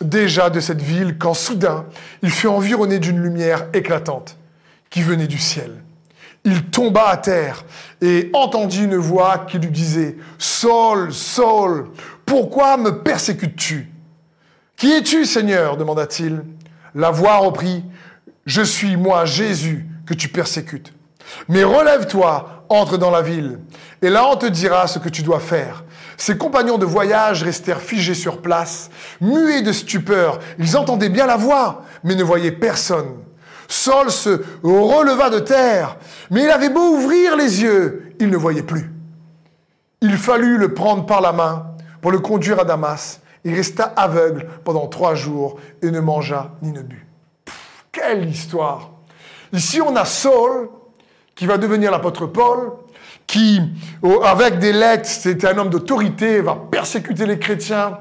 déjà 0.00 0.50
de 0.50 0.60
cette 0.60 0.82
ville 0.82 1.18
quand 1.18 1.34
soudain 1.34 1.86
il 2.22 2.30
fut 2.30 2.48
environné 2.48 2.98
d'une 2.98 3.20
lumière 3.20 3.66
éclatante 3.74 4.36
qui 4.90 5.02
venait 5.02 5.26
du 5.26 5.38
ciel. 5.38 5.72
Il 6.44 6.64
tomba 6.64 7.08
à 7.08 7.16
terre 7.16 7.64
et 8.00 8.30
entendit 8.32 8.84
une 8.84 8.96
voix 8.96 9.38
qui 9.48 9.58
lui 9.58 9.70
disait, 9.70 10.16
Saul, 10.38 11.12
Saul, 11.12 11.90
pourquoi 12.26 12.76
me 12.76 13.02
persécutes-tu 13.02 13.90
Qui 14.76 14.92
es-tu, 14.92 15.24
Seigneur? 15.24 15.76
demanda-t-il. 15.76 16.42
La 16.94 17.10
voix 17.10 17.38
reprit, 17.38 17.84
Je 18.46 18.62
suis 18.62 18.96
moi, 18.96 19.24
Jésus, 19.24 19.86
que 20.06 20.14
tu 20.14 20.28
persécutes. 20.28 20.93
Mais 21.48 21.64
relève-toi, 21.64 22.64
entre 22.68 22.96
dans 22.96 23.10
la 23.10 23.22
ville, 23.22 23.60
et 24.02 24.10
là 24.10 24.26
on 24.30 24.36
te 24.36 24.46
dira 24.46 24.86
ce 24.86 24.98
que 24.98 25.08
tu 25.08 25.22
dois 25.22 25.40
faire. 25.40 25.84
Ses 26.16 26.38
compagnons 26.38 26.78
de 26.78 26.86
voyage 26.86 27.42
restèrent 27.42 27.80
figés 27.80 28.14
sur 28.14 28.40
place, 28.40 28.90
muets 29.20 29.62
de 29.62 29.72
stupeur. 29.72 30.38
Ils 30.58 30.76
entendaient 30.76 31.08
bien 31.08 31.26
la 31.26 31.36
voix, 31.36 31.82
mais 32.04 32.14
ne 32.14 32.22
voyaient 32.22 32.52
personne. 32.52 33.16
Saul 33.68 34.10
se 34.10 34.42
releva 34.62 35.30
de 35.30 35.40
terre, 35.40 35.96
mais 36.30 36.44
il 36.44 36.50
avait 36.50 36.68
beau 36.68 36.96
ouvrir 36.96 37.36
les 37.36 37.62
yeux, 37.62 38.14
il 38.20 38.30
ne 38.30 38.36
voyait 38.36 38.62
plus. 38.62 38.92
Il 40.00 40.16
fallut 40.16 40.58
le 40.58 40.74
prendre 40.74 41.06
par 41.06 41.20
la 41.20 41.32
main 41.32 41.66
pour 42.00 42.12
le 42.12 42.18
conduire 42.18 42.60
à 42.60 42.64
Damas. 42.64 43.20
Il 43.44 43.54
resta 43.54 43.84
aveugle 43.96 44.46
pendant 44.64 44.86
trois 44.86 45.14
jours 45.14 45.58
et 45.82 45.90
ne 45.90 46.00
mangea 46.00 46.52
ni 46.62 46.72
ne 46.72 46.82
but. 46.82 47.06
quelle 47.92 48.28
histoire 48.28 48.90
Ici, 49.52 49.80
on 49.80 49.94
a 49.96 50.04
Saul 50.04 50.68
qui 51.34 51.46
va 51.46 51.58
devenir 51.58 51.90
l'apôtre 51.90 52.26
Paul, 52.26 52.72
qui, 53.26 53.60
avec 54.24 54.58
des 54.58 54.72
lettres, 54.72 55.06
c'était 55.08 55.48
un 55.48 55.58
homme 55.58 55.70
d'autorité, 55.70 56.40
va 56.40 56.56
persécuter 56.70 57.26
les 57.26 57.38
chrétiens, 57.38 57.98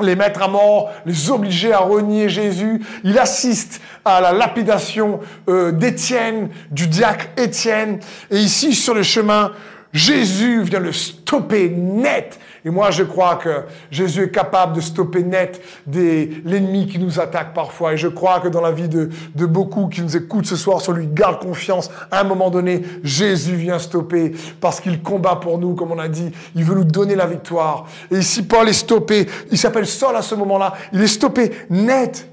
les 0.00 0.16
mettre 0.16 0.42
à 0.42 0.48
mort, 0.48 0.90
les 1.06 1.30
obliger 1.30 1.72
à 1.72 1.80
renier 1.80 2.28
Jésus. 2.28 2.82
Il 3.04 3.18
assiste 3.18 3.80
à 4.04 4.20
la 4.20 4.32
lapidation 4.32 5.20
euh, 5.48 5.72
d'Étienne, 5.72 6.50
du 6.70 6.86
diacre 6.86 7.26
Étienne. 7.36 8.00
Et 8.30 8.38
ici, 8.38 8.74
sur 8.74 8.94
le 8.94 9.02
chemin, 9.02 9.52
Jésus 9.92 10.62
vient 10.62 10.80
le 10.80 10.92
stopper 10.92 11.68
net 11.70 12.38
et 12.64 12.70
moi, 12.70 12.90
je 12.90 13.02
crois 13.02 13.36
que 13.36 13.64
Jésus 13.90 14.24
est 14.24 14.30
capable 14.30 14.74
de 14.74 14.80
stopper 14.80 15.22
net 15.22 15.62
l'ennemi 15.86 16.86
qui 16.86 16.98
nous 16.98 17.18
attaque 17.18 17.54
parfois. 17.54 17.94
Et 17.94 17.96
je 17.96 18.08
crois 18.08 18.40
que 18.40 18.48
dans 18.48 18.60
la 18.60 18.72
vie 18.72 18.88
de, 18.88 19.08
de 19.34 19.46
beaucoup 19.46 19.88
qui 19.88 20.02
nous 20.02 20.16
écoutent 20.16 20.46
ce 20.46 20.56
soir, 20.56 20.80
sur 20.80 20.92
lui 20.92 21.06
garde 21.06 21.40
confiance. 21.40 21.90
À 22.10 22.20
un 22.20 22.24
moment 22.24 22.50
donné, 22.50 22.82
Jésus 23.02 23.54
vient 23.54 23.78
stopper 23.78 24.32
parce 24.60 24.80
qu'il 24.80 25.02
combat 25.02 25.36
pour 25.36 25.58
nous, 25.58 25.74
comme 25.74 25.92
on 25.92 25.98
a 25.98 26.08
dit. 26.08 26.30
Il 26.54 26.64
veut 26.64 26.74
nous 26.74 26.84
donner 26.84 27.14
la 27.14 27.26
victoire. 27.26 27.86
Et 28.10 28.18
ici, 28.18 28.42
Paul 28.42 28.68
est 28.68 28.74
stoppé. 28.74 29.26
Il 29.50 29.58
s'appelle 29.58 29.86
Saul 29.86 30.16
à 30.16 30.22
ce 30.22 30.34
moment-là. 30.34 30.74
Il 30.92 31.00
est 31.00 31.06
stoppé 31.06 31.50
net. 31.70 32.26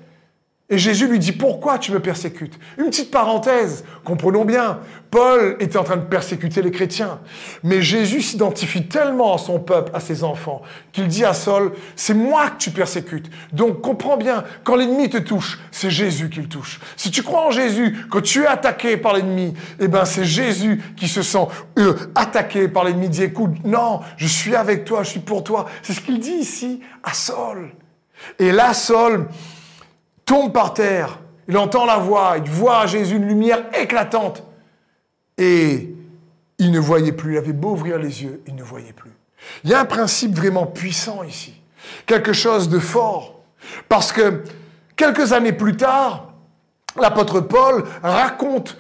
Et 0.70 0.78
Jésus 0.78 1.08
lui 1.08 1.18
dit, 1.18 1.32
pourquoi 1.32 1.80
tu 1.80 1.94
me 1.94 2.02
persécutes? 2.02 2.60
Une 2.78 2.88
petite 2.88 3.10
parenthèse, 3.10 3.86
comprenons 4.04 4.44
bien, 4.44 4.80
Paul 5.10 5.56
était 5.62 5.78
en 5.78 5.86
train 5.86 5.96
de 5.96 6.02
persécuter 6.02 6.62
les 6.62 6.72
chrétiens, 6.72 7.22
mais 7.64 7.82
Jésus 7.82 8.22
s'identifie 8.22 8.86
tellement 8.86 9.34
à 9.34 9.38
son 9.38 9.60
peuple, 9.60 9.92
à 9.94 10.02
ses 10.02 10.26
enfants, 10.26 10.62
qu'il 10.92 11.08
dit 11.08 11.24
à 11.24 11.34
Saul, 11.34 11.72
c'est 11.96 12.14
moi 12.14 12.50
que 12.50 12.58
tu 12.58 12.72
persécutes. 12.72 13.30
Donc 13.54 13.80
comprends 13.80 14.18
bien, 14.18 14.44
quand 14.66 14.76
l'ennemi 14.76 15.10
te 15.10 15.18
touche, 15.18 15.58
c'est 15.72 15.90
Jésus 15.90 16.30
qui 16.30 16.42
le 16.42 16.50
touche. 16.50 16.82
Si 16.98 17.12
tu 17.12 17.24
crois 17.24 17.46
en 17.46 17.52
Jésus, 17.52 17.96
quand 18.10 18.22
tu 18.22 18.44
es 18.44 18.48
attaqué 18.48 18.98
par 18.98 19.14
l'ennemi, 19.14 19.54
eh 19.80 19.88
ben 19.88 20.04
c'est 20.04 20.26
Jésus 20.26 20.82
qui 20.98 21.08
se 21.08 21.22
sent 21.22 21.48
euh, 21.80 21.94
attaqué 22.14 22.68
par 22.68 22.84
l'ennemi, 22.84 23.08
dit, 23.08 23.24
écoute, 23.24 23.56
non, 23.64 24.02
je 24.18 24.28
suis 24.28 24.54
avec 24.54 24.84
toi, 24.84 25.04
je 25.04 25.12
suis 25.12 25.22
pour 25.22 25.46
toi. 25.46 25.68
C'est 25.82 25.94
ce 25.94 26.02
qu'il 26.02 26.20
dit 26.20 26.32
ici 26.32 26.82
à 27.04 27.14
Saul. 27.14 27.72
Et 28.38 28.52
là, 28.52 28.74
Saul, 28.74 29.28
tombe 30.28 30.54
par 30.54 30.76
terre, 30.76 31.20
il 31.48 31.58
entend 31.58 31.86
la 31.86 31.98
voix, 31.98 32.36
il 32.38 32.50
voit 32.50 32.82
à 32.82 32.86
Jésus 32.86 33.16
une 33.16 33.28
lumière 33.28 33.64
éclatante. 33.74 34.44
Et 35.40 35.96
il 36.60 36.72
ne 36.72 36.80
voyait 36.80 37.14
plus. 37.14 37.34
Il 37.34 37.38
avait 37.38 37.54
beau 37.54 37.72
ouvrir 37.72 37.98
les 37.98 38.24
yeux, 38.24 38.44
il 38.46 38.56
ne 38.56 38.64
voyait 38.64 38.94
plus. 38.94 39.12
Il 39.64 39.70
y 39.70 39.74
a 39.74 39.80
un 39.80 39.86
principe 39.86 40.36
vraiment 40.36 40.66
puissant 40.66 41.24
ici, 41.24 41.54
quelque 42.06 42.34
chose 42.34 42.70
de 42.70 42.80
fort, 42.80 43.40
parce 43.88 44.12
que 44.12 44.44
quelques 44.96 45.32
années 45.32 45.54
plus 45.54 45.78
tard, 45.78 46.34
l'apôtre 47.00 47.40
Paul 47.40 47.84
raconte 48.04 48.78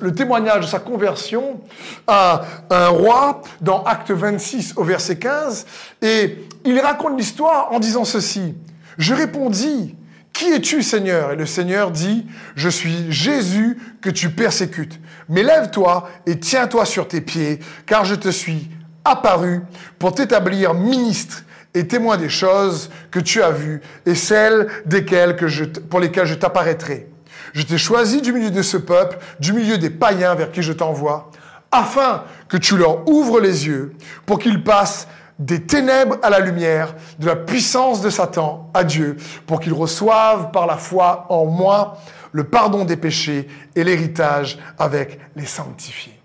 le 0.00 0.10
témoignage 0.10 0.64
de 0.64 0.70
sa 0.70 0.80
conversion 0.80 1.60
à 2.06 2.42
un 2.68 2.88
roi 2.88 3.42
dans 3.60 3.84
Acte 3.84 4.10
26 4.10 4.74
au 4.76 4.84
verset 4.84 5.18
15, 5.18 5.66
et 6.02 6.44
il 6.64 6.78
raconte 6.80 7.16
l'histoire 7.16 7.72
en 7.72 7.78
disant 7.78 8.04
ceci. 8.04 8.54
Je 8.98 9.14
répondis, 9.14 9.94
qui 10.34 10.52
es-tu 10.52 10.82
Seigneur? 10.82 11.32
Et 11.32 11.36
le 11.36 11.46
Seigneur 11.46 11.90
dit, 11.90 12.26
je 12.56 12.68
suis 12.68 13.10
Jésus 13.10 13.78
que 14.02 14.10
tu 14.10 14.28
persécutes. 14.28 15.00
Mais 15.30 15.42
lève-toi 15.42 16.10
et 16.26 16.38
tiens-toi 16.38 16.84
sur 16.84 17.08
tes 17.08 17.22
pieds, 17.22 17.60
car 17.86 18.04
je 18.04 18.16
te 18.16 18.28
suis 18.28 18.68
apparu 19.04 19.62
pour 19.98 20.14
t'établir 20.14 20.74
ministre 20.74 21.44
et 21.72 21.86
témoin 21.86 22.16
des 22.16 22.28
choses 22.28 22.90
que 23.10 23.20
tu 23.20 23.42
as 23.42 23.50
vues 23.50 23.80
et 24.06 24.14
celles 24.14 24.68
desquelles 24.86 25.36
que 25.36 25.48
je, 25.48 25.64
pour 25.64 26.00
lesquelles 26.00 26.26
je 26.26 26.34
t'apparaîtrai. 26.34 27.08
Je 27.52 27.62
t'ai 27.62 27.78
choisi 27.78 28.20
du 28.20 28.32
milieu 28.32 28.50
de 28.50 28.62
ce 28.62 28.76
peuple, 28.76 29.18
du 29.38 29.52
milieu 29.52 29.78
des 29.78 29.90
païens 29.90 30.34
vers 30.34 30.50
qui 30.50 30.62
je 30.62 30.72
t'envoie, 30.72 31.30
afin 31.70 32.24
que 32.48 32.56
tu 32.56 32.76
leur 32.76 33.08
ouvres 33.08 33.40
les 33.40 33.66
yeux 33.66 33.92
pour 34.26 34.38
qu'ils 34.38 34.64
passent 34.64 35.06
des 35.38 35.62
ténèbres 35.62 36.16
à 36.22 36.30
la 36.30 36.38
lumière, 36.40 36.94
de 37.18 37.26
la 37.26 37.36
puissance 37.36 38.00
de 38.00 38.10
Satan 38.10 38.70
à 38.74 38.84
Dieu, 38.84 39.16
pour 39.46 39.60
qu'ils 39.60 39.72
reçoivent 39.72 40.50
par 40.50 40.66
la 40.66 40.76
foi 40.76 41.26
en 41.28 41.46
moi 41.46 41.98
le 42.32 42.44
pardon 42.44 42.84
des 42.84 42.96
péchés 42.96 43.48
et 43.74 43.84
l'héritage 43.84 44.58
avec 44.78 45.18
les 45.36 45.46
sanctifiés. 45.46 46.20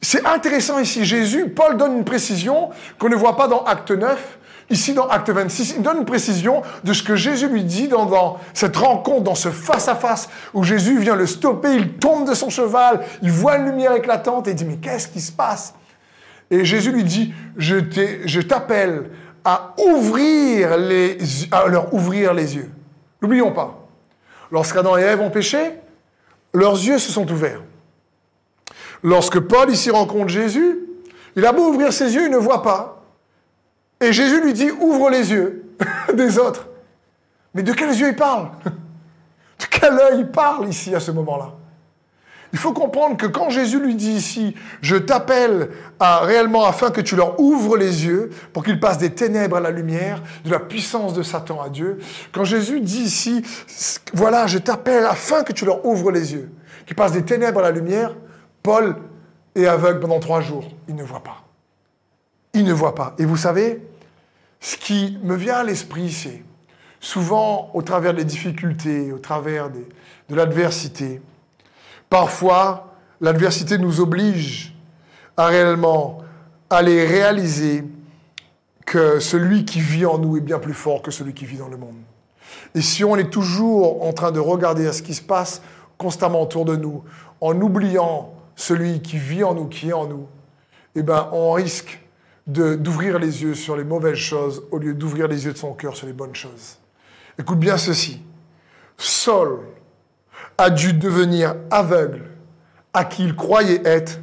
C'est 0.00 0.26
intéressant 0.26 0.80
ici. 0.80 1.04
Jésus, 1.04 1.48
Paul 1.48 1.76
donne 1.76 1.98
une 1.98 2.04
précision 2.04 2.70
qu'on 2.98 3.08
ne 3.08 3.14
voit 3.14 3.36
pas 3.36 3.46
dans 3.46 3.62
Acte 3.64 3.92
9. 3.92 4.38
Ici, 4.70 4.94
dans 4.94 5.06
Acte 5.06 5.30
26, 5.30 5.74
il 5.76 5.82
donne 5.82 5.98
une 5.98 6.04
précision 6.04 6.62
de 6.82 6.92
ce 6.92 7.02
que 7.02 7.14
Jésus 7.14 7.48
lui 7.48 7.62
dit 7.62 7.88
dans, 7.88 8.38
cette 8.54 8.76
rencontre, 8.76 9.22
dans 9.22 9.34
ce 9.34 9.50
face-à-face, 9.50 10.28
où 10.54 10.64
Jésus 10.64 10.98
vient 10.98 11.14
le 11.14 11.26
stopper, 11.26 11.74
il 11.74 11.92
tombe 11.94 12.26
de 12.26 12.34
son 12.34 12.48
cheval, 12.48 13.04
il 13.22 13.30
voit 13.30 13.56
une 13.56 13.66
lumière 13.66 13.92
éclatante 13.92 14.48
et 14.48 14.52
il 14.52 14.56
dit, 14.56 14.64
mais 14.64 14.76
qu'est-ce 14.76 15.08
qui 15.08 15.20
se 15.20 15.30
passe? 15.30 15.74
Et 16.52 16.66
Jésus 16.66 16.92
lui 16.92 17.02
dit, 17.02 17.32
je 17.56 18.40
t'appelle 18.40 19.10
à 19.42 19.74
ouvrir 19.78 20.76
les, 20.76 21.16
leur 21.66 21.94
ouvrir 21.94 22.34
les 22.34 22.56
yeux. 22.56 22.70
N'oublions 23.22 23.52
pas, 23.52 23.88
lorsqu'Adam 24.50 24.98
et 24.98 25.00
Ève 25.02 25.22
ont 25.22 25.30
péché, 25.30 25.72
leurs 26.52 26.74
yeux 26.74 26.98
se 26.98 27.10
sont 27.10 27.28
ouverts. 27.32 27.62
Lorsque 29.02 29.40
Paul 29.40 29.70
ici 29.70 29.90
rencontre 29.90 30.28
Jésus, 30.28 30.78
il 31.36 31.46
a 31.46 31.52
beau 31.52 31.70
ouvrir 31.70 31.90
ses 31.90 32.14
yeux, 32.14 32.26
il 32.26 32.30
ne 32.30 32.36
voit 32.36 32.62
pas. 32.62 33.02
Et 33.98 34.12
Jésus 34.12 34.42
lui 34.42 34.52
dit, 34.52 34.70
ouvre 34.70 35.08
les 35.08 35.30
yeux 35.30 35.64
des 36.14 36.38
autres. 36.38 36.68
Mais 37.54 37.62
de 37.62 37.72
quels 37.72 37.98
yeux 37.98 38.08
il 38.08 38.16
parle? 38.16 38.50
De 38.64 39.64
quel 39.70 39.98
œil 39.98 40.18
il 40.18 40.28
parle 40.28 40.68
ici 40.68 40.94
à 40.94 41.00
ce 41.00 41.12
moment-là? 41.12 41.54
Il 42.52 42.58
faut 42.58 42.72
comprendre 42.72 43.16
que 43.16 43.26
quand 43.26 43.48
Jésus 43.48 43.80
lui 43.80 43.94
dit 43.94 44.12
ici, 44.12 44.54
je 44.82 44.96
t'appelle 44.96 45.70
à, 45.98 46.20
réellement 46.20 46.66
afin 46.66 46.90
que 46.90 47.00
tu 47.00 47.16
leur 47.16 47.40
ouvres 47.40 47.78
les 47.78 48.04
yeux 48.04 48.30
pour 48.52 48.62
qu'ils 48.62 48.78
passent 48.78 48.98
des 48.98 49.14
ténèbres 49.14 49.56
à 49.56 49.60
la 49.60 49.70
lumière, 49.70 50.22
de 50.44 50.50
la 50.50 50.60
puissance 50.60 51.14
de 51.14 51.22
Satan 51.22 51.62
à 51.62 51.70
Dieu. 51.70 51.98
Quand 52.30 52.44
Jésus 52.44 52.80
dit 52.80 53.04
ici, 53.04 53.42
voilà, 54.12 54.46
je 54.46 54.58
t'appelle 54.58 55.06
afin 55.06 55.44
que 55.44 55.52
tu 55.52 55.64
leur 55.64 55.86
ouvres 55.86 56.10
les 56.10 56.34
yeux, 56.34 56.50
qu'ils 56.84 56.94
passent 56.94 57.12
des 57.12 57.24
ténèbres 57.24 57.60
à 57.60 57.62
la 57.62 57.70
lumière, 57.70 58.14
Paul 58.62 58.96
est 59.54 59.66
aveugle 59.66 60.00
pendant 60.00 60.20
trois 60.20 60.42
jours. 60.42 60.68
Il 60.88 60.94
ne 60.94 61.02
voit 61.02 61.22
pas. 61.22 61.44
Il 62.52 62.64
ne 62.64 62.72
voit 62.74 62.94
pas. 62.94 63.14
Et 63.18 63.24
vous 63.24 63.38
savez, 63.38 63.82
ce 64.60 64.76
qui 64.76 65.18
me 65.22 65.36
vient 65.36 65.56
à 65.56 65.64
l'esprit, 65.64 66.12
c'est 66.12 66.44
souvent 67.00 67.70
au 67.72 67.80
travers 67.80 68.12
des 68.12 68.24
difficultés, 68.24 69.10
au 69.10 69.18
travers 69.18 69.70
de 69.70 70.34
l'adversité, 70.36 71.22
Parfois, 72.12 72.92
l'adversité 73.22 73.78
nous 73.78 74.00
oblige 74.00 74.76
à 75.34 75.46
réellement 75.46 76.18
aller 76.68 77.06
réaliser 77.06 77.84
que 78.84 79.18
celui 79.18 79.64
qui 79.64 79.80
vit 79.80 80.04
en 80.04 80.18
nous 80.18 80.36
est 80.36 80.42
bien 80.42 80.58
plus 80.58 80.74
fort 80.74 81.00
que 81.00 81.10
celui 81.10 81.32
qui 81.32 81.46
vit 81.46 81.56
dans 81.56 81.68
le 81.68 81.78
monde. 81.78 81.96
Et 82.74 82.82
si 82.82 83.02
on 83.02 83.16
est 83.16 83.30
toujours 83.30 84.04
en 84.04 84.12
train 84.12 84.30
de 84.30 84.40
regarder 84.40 84.86
à 84.86 84.92
ce 84.92 85.00
qui 85.00 85.14
se 85.14 85.22
passe 85.22 85.62
constamment 85.96 86.42
autour 86.42 86.66
de 86.66 86.76
nous, 86.76 87.02
en 87.40 87.58
oubliant 87.58 88.34
celui 88.56 89.00
qui 89.00 89.16
vit 89.16 89.42
en 89.42 89.54
nous, 89.54 89.68
qui 89.68 89.88
est 89.88 89.94
en 89.94 90.06
nous, 90.06 90.26
eh 90.94 91.02
ben, 91.02 91.30
on 91.32 91.52
risque 91.52 91.98
d'ouvrir 92.46 93.18
les 93.20 93.42
yeux 93.42 93.54
sur 93.54 93.74
les 93.74 93.84
mauvaises 93.84 94.18
choses 94.18 94.64
au 94.70 94.76
lieu 94.76 94.92
d'ouvrir 94.92 95.28
les 95.28 95.46
yeux 95.46 95.54
de 95.54 95.58
son 95.58 95.72
cœur 95.72 95.96
sur 95.96 96.06
les 96.06 96.12
bonnes 96.12 96.34
choses. 96.34 96.76
Écoute 97.38 97.58
bien 97.58 97.78
ceci. 97.78 98.20
Saul 98.98 99.60
a 100.58 100.70
dû 100.70 100.92
devenir 100.92 101.54
aveugle 101.70 102.24
à 102.92 103.04
qui 103.04 103.24
il 103.24 103.34
croyait 103.34 103.82
être 103.84 104.20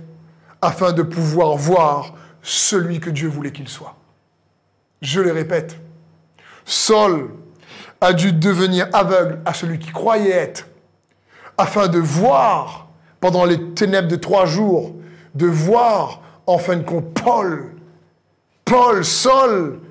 afin 0.62 0.92
de 0.92 1.02
pouvoir 1.02 1.56
voir 1.56 2.14
celui 2.42 3.00
que 3.00 3.10
Dieu 3.10 3.28
voulait 3.28 3.52
qu'il 3.52 3.68
soit. 3.68 3.96
Je 5.02 5.22
le 5.22 5.32
répète, 5.32 5.80
Saul 6.66 7.32
a 8.02 8.14
dû 8.14 8.32
devenir 8.32 8.88
aveugle 8.94 9.40
à 9.46 9.54
celui 9.54 9.80
qui 9.80 9.92
croyait 9.92 10.32
être 10.32 10.68
afin 11.58 11.88
de 11.88 12.00
voir 12.00 12.88
pendant 13.20 13.46
les 13.46 13.74
ténèbres 13.74 14.08
de 14.08 14.16
trois 14.16 14.46
jours, 14.46 14.96
de 15.36 15.46
voir 15.46 16.22
en 16.48 16.58
fin 16.58 16.78
de 16.78 16.84
compte 16.84 17.14
Paul. 17.14 17.76
Paul, 18.66 19.04
Saul, 19.04 19.82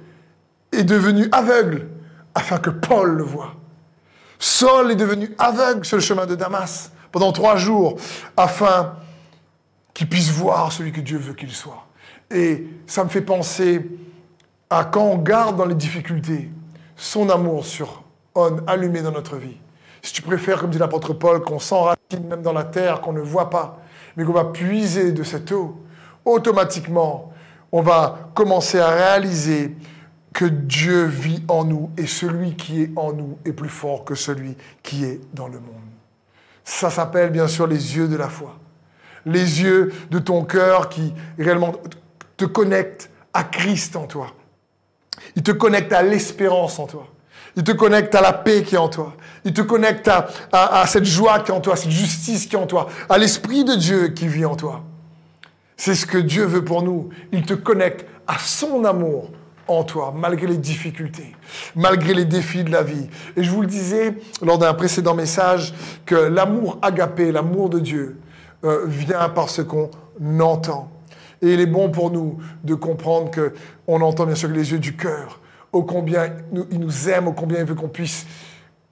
est 0.73 0.85
devenu 0.85 1.29
aveugle 1.33 1.89
afin 2.35 2.59
que 2.59 2.71
Paul 2.71 3.17
le 3.17 3.25
voie. 3.25 3.55
Saul 4.39 4.93
est 4.93 4.97
devenu 4.97 5.35
aveugle 5.39 5.85
sur 5.85 5.97
le 5.97 6.03
chemin 6.03 6.27
de 6.27 6.35
Damas 6.35 6.91
pendant 7.11 7.33
trois 7.33 7.57
jours 7.57 7.97
afin 8.37 8.95
qu'il 9.95 10.09
puisse 10.09 10.31
voir 10.31 10.73
celui 10.73 10.93
que 10.93 11.01
Dieu 11.01 11.19
veut 11.19 11.35
qu'il 11.35 11.53
soit. 11.53 11.87
Et 12.31 12.67
ça 12.87 13.05
me 13.05 13.09
fait 13.09 13.23
penser 13.23 13.89
à 14.71 14.85
quand 14.85 15.05
on 15.05 15.19
garde 15.19 15.57
dans 15.57 15.65
les 15.65 15.75
difficultés 15.75 16.51
son 16.97 17.31
amour 17.31 17.65
sur 17.65 18.03
on 18.35 18.59
allumé 18.67 19.03
dans 19.03 19.11
notre 19.11 19.37
vie. 19.37 19.57
Si 20.03 20.13
tu 20.13 20.23
préfères, 20.23 20.61
comme 20.61 20.71
dit 20.71 20.79
l'apôtre 20.79 21.13
Paul, 21.13 21.43
qu'on 21.43 21.59
s'enracine 21.59 22.27
même 22.29 22.43
dans 22.43 22.53
la 22.53 22.65
terre, 22.65 23.01
qu'on 23.01 23.13
ne 23.13 23.21
voit 23.21 23.51
pas, 23.51 23.81
mais 24.17 24.25
qu'on 24.25 24.33
va 24.33 24.45
puiser 24.45 25.13
de 25.13 25.23
cette 25.25 25.51
eau, 25.51 25.77
automatiquement, 26.25 27.33
on 27.73 27.83
va 27.83 28.31
commencer 28.35 28.79
à 28.79 28.89
réaliser 28.89 29.75
que 30.39 30.45
Dieu 30.45 31.03
vit 31.03 31.43
en 31.49 31.65
nous 31.65 31.91
et 31.99 32.07
celui 32.07 32.55
qui 32.55 32.83
est 32.83 32.93
en 32.95 33.13
nous 33.13 33.39
est 33.45 33.53
plus 33.53 33.69
fort 33.69 34.05
que 34.05 34.15
celui 34.15 34.57
qui 34.85 35.05
est 35.05 35.21
dans 35.35 35.49
le 35.49 35.59
monde. 35.59 35.75
Ça 36.63 36.91
s'appelle 36.91 37.31
bien 37.31 37.49
sûr 37.49 37.67
les 37.67 37.97
yeux 37.97 38.07
de 38.07 38.15
la 38.15 38.29
foi. 38.29 38.57
Les 39.27 39.63
yeux 39.63 39.93
de 40.13 40.21
ton 40.21 40.45
cœur 40.45 40.91
qui 40.91 41.13
réellement 41.41 41.73
te 42.37 42.45
connectent 42.45 43.11
à 43.35 43.43
Christ 43.43 43.97
en 43.97 44.07
toi. 44.07 44.29
Il 45.35 45.43
te 45.43 45.51
connecte 45.51 45.93
à 45.93 46.05
l'espérance 46.05 46.79
en 46.79 46.87
toi. 46.87 47.09
Il 47.57 47.65
te 47.65 47.73
connecte 47.73 48.15
à 48.15 48.21
la 48.21 48.33
paix 48.33 48.63
qui 48.63 48.77
est 48.77 48.79
en 48.79 48.89
toi. 48.89 49.17
Il 49.45 49.53
te 49.53 49.63
connecte 49.63 50.07
à, 50.07 50.29
à, 50.53 50.87
cette 50.87 51.05
joie 51.05 51.41
qui 51.41 51.51
est 51.51 51.55
en 51.55 51.61
toi, 51.61 51.75
cette 51.75 51.91
justice 51.91 52.47
qui 52.47 52.55
est 52.55 52.61
en 52.61 52.69
toi, 52.69 52.87
à 53.09 53.19
l'Esprit 53.19 53.65
de 53.65 53.75
Dieu 53.75 54.09
qui 54.11 54.29
vit 54.29 54.45
en 54.45 54.55
toi. 54.55 54.85
C'est 55.77 55.97
ce 55.97 56.07
que 56.07 56.19
Dieu 56.19 56.45
veut 56.45 56.65
pour 56.65 56.85
nous. 56.85 57.09
Il 57.33 57.45
te 57.45 57.55
connecte 57.55 58.07
à 58.29 58.39
son 58.39 58.85
amour 58.85 59.33
en 59.69 59.85
toi, 59.85 60.13
malgré 60.17 60.47
les 60.47 60.57
difficultés, 60.57 61.37
malgré 61.77 62.15
les 62.15 62.25
défis 62.25 62.65
de 62.65 62.73
la 62.73 62.83
vie. 62.83 63.09
Et 63.37 63.45
je 63.45 63.51
vous 63.51 63.61
le 63.61 63.67
disais 63.67 64.15
lors 64.43 64.59
d'un 64.59 64.75
précédent 64.75 65.15
message 65.15 65.75
que 66.07 66.15
l'amour 66.15 66.79
agapé, 66.83 67.31
l'amour 67.31 67.69
de 67.69 67.79
Dieu, 67.79 68.19
euh, 68.65 68.87
vient 68.87 69.29
par 69.29 69.51
ce 69.51 69.63
qu'on 69.63 69.91
entend. 70.41 70.91
Et 71.43 71.55
il 71.55 71.61
est 71.61 71.67
bon 71.67 71.91
pour 71.91 72.11
nous 72.11 72.39
de 72.65 72.75
comprendre 72.75 73.31
que 73.31 73.53
on 73.87 74.01
entend 74.01 74.27
bien 74.27 74.35
sûr 74.35 74.49
les 74.49 74.73
yeux 74.73 74.81
du 74.81 74.97
cœur, 74.97 75.41
ô 75.73 75.85
combien 75.85 76.33
il 76.73 76.81
nous 76.81 77.09
aime, 77.09 77.29
ô 77.29 77.33
combien 77.33 77.61
il 77.61 77.65
veut 77.65 77.77
qu'on 77.77 77.89
puisse 77.89 78.27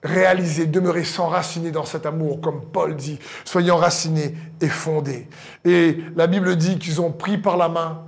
réaliser, 0.03 0.67
demeurer 0.67 1.03
s'enraciner 1.03 1.71
dans 1.71 1.85
cet 1.85 2.05
amour, 2.05 2.39
comme 2.39 2.61
Paul 2.71 2.95
dit, 2.95 3.19
soyez 3.43 3.71
enracinés 3.71 4.35
et 4.61 4.67
fondés. 4.67 5.27
Et 5.65 5.97
la 6.15 6.27
Bible 6.27 6.55
dit 6.55 6.77
qu'ils 6.77 7.01
ont 7.01 7.11
pris 7.11 7.37
par 7.37 7.57
la 7.57 7.67
main 7.67 8.03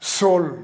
Saul, 0.00 0.56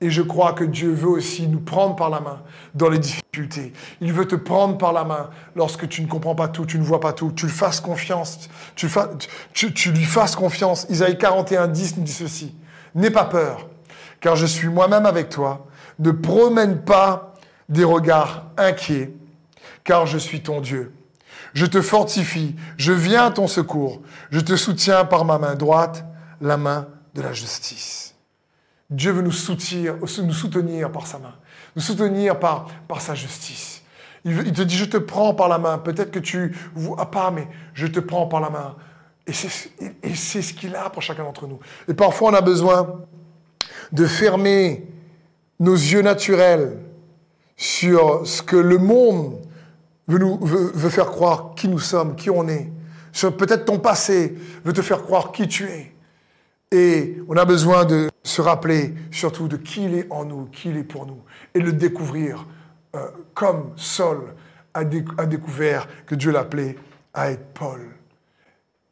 et 0.00 0.10
je 0.10 0.22
crois 0.22 0.54
que 0.54 0.64
Dieu 0.64 0.92
veut 0.92 1.08
aussi 1.08 1.46
nous 1.46 1.60
prendre 1.60 1.94
par 1.94 2.08
la 2.08 2.20
main 2.20 2.40
dans 2.74 2.88
les 2.88 2.98
difficultés. 2.98 3.72
Il 4.00 4.12
veut 4.12 4.26
te 4.26 4.34
prendre 4.34 4.78
par 4.78 4.92
la 4.92 5.04
main 5.04 5.28
lorsque 5.54 5.88
tu 5.88 6.00
ne 6.02 6.06
comprends 6.06 6.34
pas 6.34 6.48
tout, 6.48 6.64
tu 6.64 6.78
ne 6.78 6.84
vois 6.84 7.00
pas 7.00 7.12
tout. 7.12 7.32
Tu 7.32 7.46
lui 7.46 7.52
fasses 7.52 7.80
confiance. 7.80 8.48
Tu, 8.74 8.88
lui 9.90 10.04
fasses 10.04 10.36
confiance. 10.36 10.86
Isaïe 10.88 11.18
41, 11.18 11.68
10 11.68 11.98
nous 11.98 12.04
dit 12.04 12.12
ceci. 12.12 12.54
N'aie 12.94 13.10
pas 13.10 13.26
peur, 13.26 13.68
car 14.20 14.36
je 14.36 14.46
suis 14.46 14.68
moi-même 14.68 15.04
avec 15.04 15.28
toi. 15.28 15.66
Ne 15.98 16.12
promène 16.12 16.80
pas 16.80 17.34
des 17.68 17.84
regards 17.84 18.46
inquiets, 18.56 19.12
car 19.84 20.06
je 20.06 20.16
suis 20.16 20.42
ton 20.42 20.62
Dieu. 20.62 20.94
Je 21.52 21.66
te 21.66 21.82
fortifie, 21.82 22.56
je 22.78 22.92
viens 22.92 23.26
à 23.26 23.30
ton 23.30 23.48
secours, 23.48 24.00
je 24.30 24.40
te 24.40 24.56
soutiens 24.56 25.04
par 25.04 25.24
ma 25.24 25.38
main 25.38 25.56
droite, 25.56 26.04
la 26.40 26.56
main 26.56 26.88
de 27.14 27.22
la 27.22 27.32
justice. 27.32 28.09
Dieu 28.90 29.12
veut 29.12 29.22
nous 29.22 29.32
soutenir, 29.32 29.96
nous 30.00 30.32
soutenir 30.32 30.90
par 30.90 31.06
sa 31.06 31.18
main, 31.18 31.34
nous 31.76 31.82
soutenir 31.82 32.38
par, 32.38 32.66
par 32.88 33.00
sa 33.00 33.14
justice. 33.14 33.82
Il, 34.24 34.52
te 34.52 34.62
dit, 34.62 34.76
je 34.76 34.84
te 34.84 34.96
prends 34.96 35.32
par 35.34 35.48
la 35.48 35.58
main. 35.58 35.78
Peut-être 35.78 36.10
que 36.10 36.18
tu 36.18 36.54
vois 36.74 37.10
pas, 37.10 37.30
mais 37.30 37.48
je 37.72 37.86
te 37.86 38.00
prends 38.00 38.26
par 38.26 38.40
la 38.40 38.50
main. 38.50 38.76
Et 39.26 39.32
c'est 39.32 40.42
ce 40.42 40.52
qu'il 40.52 40.74
a 40.76 40.90
pour 40.90 41.02
chacun 41.02 41.24
d'entre 41.24 41.46
nous. 41.46 41.58
Et 41.88 41.94
parfois, 41.94 42.30
on 42.30 42.34
a 42.34 42.40
besoin 42.40 43.00
de 43.92 44.06
fermer 44.06 44.86
nos 45.58 45.74
yeux 45.74 46.02
naturels 46.02 46.78
sur 47.56 48.26
ce 48.26 48.42
que 48.42 48.56
le 48.56 48.78
monde 48.78 49.40
veut, 50.06 50.20
veut, 50.42 50.90
faire 50.90 51.06
croire 51.06 51.54
qui 51.54 51.68
nous 51.68 51.78
sommes, 51.78 52.16
qui 52.16 52.28
on 52.28 52.46
est. 52.48 52.70
Peut-être 53.12 53.64
ton 53.64 53.78
passé 53.78 54.36
veut 54.64 54.72
te 54.72 54.82
faire 54.82 55.02
croire 55.02 55.32
qui 55.32 55.48
tu 55.48 55.64
es. 55.64 55.94
Et 56.72 57.22
on 57.28 57.36
a 57.36 57.44
besoin 57.44 57.84
de 57.84 58.09
se 58.30 58.40
rappeler 58.40 58.94
surtout 59.10 59.48
de 59.48 59.56
qui 59.56 59.84
il 59.84 59.94
est 59.94 60.06
en 60.10 60.24
nous, 60.24 60.46
qui 60.46 60.70
il 60.70 60.76
est 60.76 60.84
pour 60.84 61.06
nous, 61.06 61.20
et 61.54 61.60
le 61.60 61.72
découvrir 61.72 62.46
euh, 62.94 63.08
comme 63.34 63.72
Saul 63.76 64.34
a, 64.74 64.84
découvert 64.84 65.88
que 66.06 66.14
Dieu 66.14 66.30
l'appelait 66.30 66.76
à 67.12 67.30
être 67.30 67.44
Paul. 67.54 67.80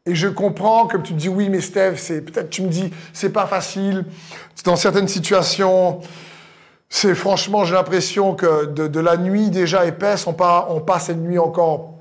Et 0.06 0.14
je 0.14 0.26
comprends 0.26 0.86
que 0.86 0.96
tu 0.96 1.12
dis 1.12 1.28
oui, 1.28 1.48
mais 1.50 1.60
Steph, 1.60 1.96
c'est 1.96 2.22
peut-être 2.22 2.50
tu 2.50 2.62
me 2.62 2.68
dis 2.68 2.92
c'est 3.12 3.32
pas 3.32 3.46
facile. 3.46 4.04
Dans 4.64 4.76
certaines 4.76 5.08
situations, 5.08 6.00
c'est 6.88 7.14
franchement 7.14 7.64
j'ai 7.64 7.74
l'impression 7.74 8.34
que 8.34 8.64
de, 8.64 9.00
la 9.00 9.16
nuit 9.16 9.50
déjà 9.50 9.86
épaisse, 9.86 10.26
on, 10.26 10.36
on 10.68 10.80
passe 10.80 11.10
une 11.10 11.22
nuit 11.22 11.38
encore 11.38 11.97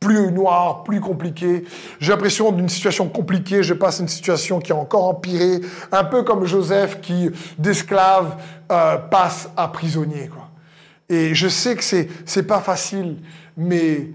plus 0.00 0.32
noire, 0.32 0.82
plus 0.82 1.00
compliquée. 1.00 1.64
J'ai 2.00 2.12
l'impression 2.12 2.50
d'une 2.52 2.70
situation 2.70 3.08
compliquée, 3.08 3.62
je 3.62 3.74
passe 3.74 4.00
une 4.00 4.08
situation 4.08 4.58
qui 4.58 4.72
a 4.72 4.76
encore 4.76 5.06
empiré, 5.06 5.60
un 5.92 6.04
peu 6.04 6.22
comme 6.22 6.46
Joseph 6.46 7.00
qui 7.02 7.30
d'esclave 7.58 8.36
euh, 8.72 8.96
passe 8.96 9.50
à 9.56 9.68
prisonnier. 9.68 10.28
Quoi. 10.28 10.48
Et 11.10 11.34
je 11.34 11.48
sais 11.48 11.76
que 11.76 11.84
c'est 11.84 12.08
c'est 12.24 12.44
pas 12.44 12.60
facile, 12.60 13.18
mais 13.56 14.10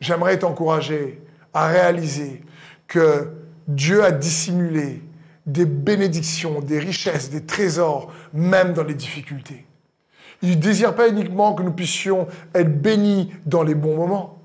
j'aimerais 0.00 0.38
t'encourager 0.38 1.20
à 1.52 1.66
réaliser 1.66 2.44
que 2.86 3.32
Dieu 3.66 4.04
a 4.04 4.12
dissimulé 4.12 5.02
des 5.46 5.66
bénédictions, 5.66 6.60
des 6.60 6.78
richesses, 6.78 7.30
des 7.30 7.44
trésors, 7.44 8.12
même 8.32 8.72
dans 8.72 8.84
les 8.84 8.94
difficultés. 8.94 9.66
Il 10.42 10.50
ne 10.50 10.54
désire 10.54 10.94
pas 10.94 11.08
uniquement 11.08 11.54
que 11.54 11.62
nous 11.62 11.72
puissions 11.72 12.28
être 12.54 12.80
bénis 12.80 13.32
dans 13.46 13.62
les 13.62 13.74
bons 13.74 13.96
moments. 13.96 14.43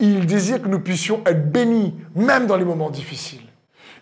Il 0.00 0.26
désire 0.26 0.62
que 0.62 0.68
nous 0.68 0.80
puissions 0.80 1.22
être 1.26 1.50
bénis 1.50 1.94
même 2.14 2.46
dans 2.46 2.56
les 2.56 2.64
moments 2.64 2.90
difficiles. 2.90 3.42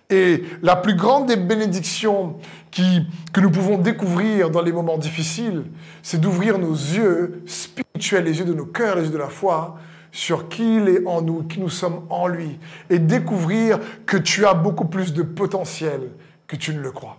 Et 0.09 0.45
la 0.63 0.77
plus 0.77 0.95
grande 0.95 1.27
des 1.27 1.37
bénédictions 1.37 2.37
que 2.71 3.41
nous 3.41 3.51
pouvons 3.51 3.79
découvrir 3.79 4.51
dans 4.51 4.63
les 4.63 4.73
moments 4.73 4.99
difficiles, 4.99 5.65
c'est 6.03 6.21
d'ouvrir 6.21 6.59
nos 6.59 6.75
yeux 6.75 7.43
spirituels, 7.47 8.25
les 8.25 8.39
yeux 8.39 8.45
de 8.45 8.55
nos 8.55 8.67
cœurs, 8.67 8.97
les 8.97 9.05
yeux 9.05 9.11
de 9.11 9.19
la 9.19 9.29
foi, 9.29 9.79
sur 10.13 10.49
qui 10.49 10.77
il 10.77 10.89
est 10.89 11.07
en 11.07 11.23
nous, 11.23 11.43
qui 11.43 11.59
nous 11.59 11.69
sommes 11.69 12.07
en 12.09 12.29
lui, 12.29 12.59
et 12.89 12.99
découvrir 12.99 13.81
que 14.07 14.17
tu 14.17 14.47
as 14.47 14.55
beaucoup 14.55 14.85
plus 14.85 15.13
de 15.13 15.23
potentiel 15.23 16.11
que 16.47 16.57
tu 16.57 16.73
ne 16.73 16.81
le 16.81 16.93
crois. 16.93 17.17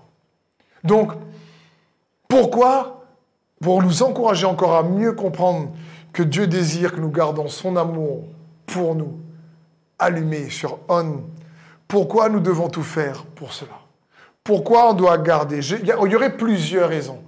Donc, 0.84 1.12
pourquoi? 2.28 3.06
Pour 3.62 3.82
nous 3.82 4.04
encourager 4.04 4.46
encore 4.46 4.76
à 4.76 4.84
mieux 4.84 5.12
comprendre 5.14 5.72
que 6.14 6.24
Dieu 6.24 6.48
désire 6.48 6.94
que 6.94 7.00
nous 7.00 7.12
gardons 7.12 7.48
son 7.50 7.76
amour 7.76 8.24
pour 8.68 8.94
nous, 8.94 9.20
allumé 9.98 10.52
sur 10.52 10.80
on. 10.88 11.24
Pourquoi 11.88 12.30
nous 12.30 12.40
devons 12.40 12.70
tout 12.70 12.84
faire 12.84 13.26
pour 13.26 13.54
cela? 13.54 13.80
Pourquoi 14.44 14.92
on 14.92 14.94
doit 14.94 15.18
garder? 15.18 15.60
Il 15.60 15.88
y 15.88 16.16
aurait 16.16 16.38
plusieurs 16.38 16.90
raisons. 16.90 17.22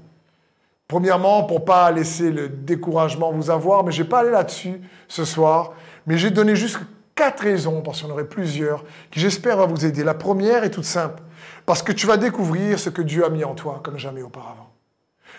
Premièrement, 0.88 1.43
pour 1.43 1.65
pas 1.65 1.91
laisser 1.91 2.32
le 2.32 2.49
découragement 2.49 3.32
vous 3.32 3.49
avoir, 3.49 3.84
mais 3.84 3.91
je 3.91 4.04
vais 4.04 4.10
pas 4.10 4.19
aller 4.19 4.32
là-dessus 4.32 4.82
ce 5.08 5.23
soir, 5.23 5.73
mais 6.08 6.17
j'ai 6.17 6.32
donné 6.32 6.56
juste 6.56 6.80
quatre 7.15 7.41
raisons, 7.43 7.82
parce 7.82 7.99
qu'il 7.99 8.08
y 8.08 8.12
en 8.12 8.13
aurait 8.13 8.28
plusieurs, 8.28 8.84
qui 9.12 9.19
j'espère 9.19 9.58
va 9.58 9.65
vous 9.65 9.86
aider. 9.86 10.04
La 10.04 10.13
première 10.13 10.63
est 10.63 10.71
toute 10.71 10.86
simple, 10.86 11.21
parce 11.65 11.84
que 11.84 11.91
tu 11.91 12.08
vas 12.08 12.17
découvrir 12.17 12.80
ce 12.80 12.89
que 12.89 13.02
Dieu 13.02 13.25
a 13.25 13.30
mis 13.30 13.43
en 13.43 13.54
toi 13.54 13.82
comme 13.84 13.97
jamais 13.97 14.23
auparavant. 14.23 14.71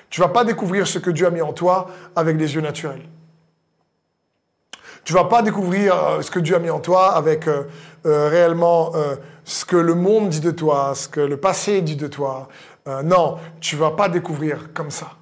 Tu 0.08 0.20
vas 0.20 0.28
pas 0.28 0.44
découvrir 0.44 0.86
ce 0.86 0.98
que 0.98 1.10
Dieu 1.10 1.26
a 1.26 1.30
mis 1.30 1.42
en 1.42 1.52
toi 1.52 1.88
avec 2.14 2.36
les 2.36 2.54
yeux 2.54 2.60
naturels. 2.60 3.02
Tu 5.04 5.12
vas 5.12 5.24
pas 5.24 5.42
découvrir 5.42 5.94
euh, 5.94 6.22
ce 6.22 6.30
que 6.30 6.38
Dieu 6.38 6.54
a 6.54 6.58
mis 6.58 6.70
en 6.70 6.80
toi 6.80 7.14
avec 7.14 7.48
euh, 7.48 7.64
euh, 8.06 8.28
réellement 8.28 8.92
ce 9.44 9.64
que 9.64 9.76
le 9.76 9.94
monde 9.94 10.28
dit 10.28 10.40
de 10.40 10.50
toi, 10.50 10.94
ce 10.94 11.08
que 11.08 11.20
le 11.20 11.36
passé 11.36 11.82
dit 11.82 11.96
de 11.96 12.06
toi. 12.06 12.48
non, 13.04 13.38
tu 13.60 13.76
vas 13.76 13.90
pas 13.90 14.08
découvrir 14.08 14.72
comme 14.72 14.90
ça. 14.90 15.12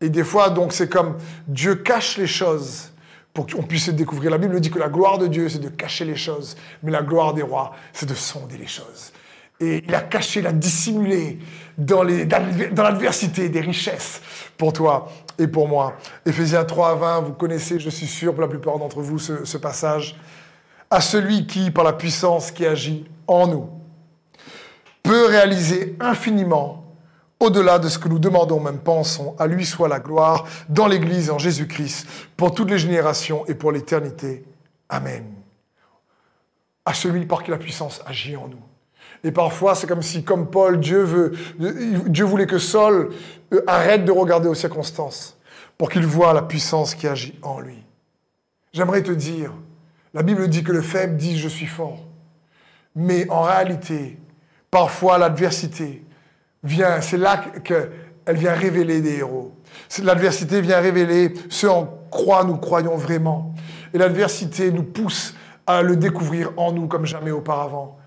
Et 0.00 0.08
des 0.08 0.24
fois, 0.24 0.50
donc, 0.50 0.72
c'est 0.72 0.88
comme 0.88 1.18
Dieu 1.46 1.74
cache 1.74 2.16
les 2.16 2.26
choses 2.26 2.90
pour 3.34 3.46
qu'on 3.46 3.62
puisse 3.62 3.88
découvrir. 3.90 4.30
La 4.30 4.38
Bible 4.38 4.58
dit 4.60 4.70
que 4.70 4.78
la 4.78 4.88
gloire 4.88 5.18
de 5.18 5.26
Dieu, 5.26 5.48
c'est 5.48 5.58
de 5.58 5.68
cacher 5.68 6.04
les 6.04 6.16
choses, 6.16 6.56
mais 6.82 6.90
la 6.90 7.02
gloire 7.02 7.34
des 7.34 7.42
rois, 7.42 7.72
c'est 7.92 8.08
de 8.08 8.14
sonder 8.14 8.56
les 8.56 8.66
choses. 8.66 9.12
Et 9.60 9.84
il 9.86 9.94
a 9.94 10.00
caché, 10.00 10.40
il 10.40 10.46
a 10.46 10.52
dissimulé 10.52 11.38
dans, 11.76 12.02
l'adversité 12.02 13.48
des 13.50 13.60
richesses 13.60 14.22
pour 14.56 14.72
toi 14.72 15.10
et 15.38 15.46
pour 15.46 15.68
moi. 15.68 15.96
Éphésiens 16.24 16.64
3 16.64 16.90
à 16.90 16.94
20, 16.94 17.20
vous 17.20 17.32
connaissez, 17.34 17.78
je 17.78 17.90
suis 17.90 18.06
sûr, 18.06 18.32
pour 18.32 18.40
la 18.40 18.48
plupart 18.48 18.78
d'entre 18.78 19.00
vous, 19.02 19.18
ce, 19.18 19.44
ce 19.44 19.58
passage. 19.58 20.16
À 20.90 21.00
celui 21.00 21.46
qui, 21.46 21.70
par 21.70 21.84
la 21.84 21.92
puissance 21.92 22.50
qui 22.50 22.64
agit 22.64 23.06
en 23.26 23.46
nous, 23.46 23.68
peut 25.02 25.26
réaliser 25.26 25.96
infiniment 26.00 26.80
au-delà 27.38 27.78
de 27.78 27.88
ce 27.88 27.98
que 27.98 28.08
nous 28.08 28.18
demandons, 28.18 28.60
même 28.60 28.78
pensons, 28.78 29.34
à 29.38 29.46
lui 29.46 29.64
soit 29.64 29.88
la 29.88 29.98
gloire 29.98 30.46
dans 30.68 30.86
l'Église 30.86 31.30
en 31.30 31.38
Jésus-Christ, 31.38 32.06
pour 32.36 32.54
toutes 32.54 32.70
les 32.70 32.78
générations 32.78 33.46
et 33.46 33.54
pour 33.54 33.72
l'éternité. 33.72 34.44
Amen. 34.88 35.24
À 36.84 36.92
celui 36.92 37.24
par 37.24 37.42
qui 37.42 37.50
la 37.50 37.58
puissance 37.58 38.02
agit 38.06 38.36
en 38.36 38.48
nous. 38.48 38.62
Et 39.22 39.32
parfois, 39.32 39.74
c'est 39.74 39.86
comme 39.86 40.02
si, 40.02 40.24
comme 40.24 40.50
Paul, 40.50 40.80
Dieu, 40.80 41.34
voulait 42.24 42.46
que 42.46 42.58
Saul 42.58 43.10
euh, 43.52 43.62
arrête 43.66 44.04
de 44.04 44.12
regarder 44.12 44.48
aux 44.48 44.54
circonstances 44.54 45.36
pour 45.76 45.90
qu'il 45.90 46.06
voit 46.06 46.32
la 46.32 46.42
puissance 46.42 46.94
qui 46.94 47.06
agit 47.06 47.38
en 47.42 47.60
lui. 47.60 47.84
J'aimerais 48.72 49.02
te 49.02 49.12
dire, 49.12 49.52
la 50.14 50.22
Bible 50.22 50.48
dit 50.48 50.62
que 50.62 50.72
le 50.72 50.82
faible 50.82 51.16
dit 51.16 51.38
je 51.38 51.48
suis 51.48 51.66
fort. 51.66 52.06
Mais 52.94 53.28
en 53.30 53.42
réalité, 53.42 54.18
parfois 54.70 55.18
l'adversité, 55.18 56.04
vient, 56.62 57.00
c'est 57.00 57.16
là 57.16 57.44
qu'elle 57.62 58.36
vient 58.36 58.52
révéler 58.52 59.00
des 59.00 59.18
héros. 59.18 59.54
L'adversité 60.02 60.60
vient 60.60 60.80
révéler 60.80 61.32
ce 61.48 61.66
en 61.66 61.86
quoi 62.10 62.44
nous 62.44 62.56
croyons 62.56 62.96
vraiment. 62.96 63.54
Et 63.92 63.98
l'adversité 63.98 64.70
nous 64.70 64.82
pousse 64.82 65.34
à 65.66 65.82
le 65.82 65.96
découvrir 65.96 66.52
en 66.56 66.72
nous 66.72 66.88
comme 66.88 67.06
jamais 67.06 67.30
auparavant. 67.30 67.99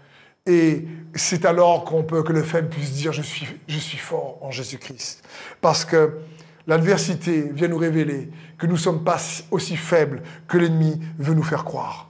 Et 0.45 0.85
c'est 1.15 1.45
alors 1.45 1.85
qu'on 1.85 2.03
peut, 2.03 2.23
que 2.23 2.33
le 2.33 2.43
faible 2.43 2.69
puisse 2.69 2.91
dire 2.93 3.13
je 3.13 3.21
suis, 3.21 3.47
je 3.67 3.77
suis 3.77 3.97
fort 3.97 4.39
en 4.41 4.51
Jésus-Christ. 4.51 5.23
Parce 5.61 5.85
que 5.85 6.19
l'adversité 6.67 7.49
vient 7.53 7.67
nous 7.67 7.77
révéler 7.77 8.29
que 8.57 8.65
nous 8.65 8.73
ne 8.73 8.77
sommes 8.77 9.03
pas 9.03 9.17
aussi 9.51 9.77
faibles 9.77 10.21
que 10.47 10.57
l'ennemi 10.57 10.99
veut 11.17 11.33
nous 11.33 11.43
faire 11.43 11.63
croire. 11.63 12.09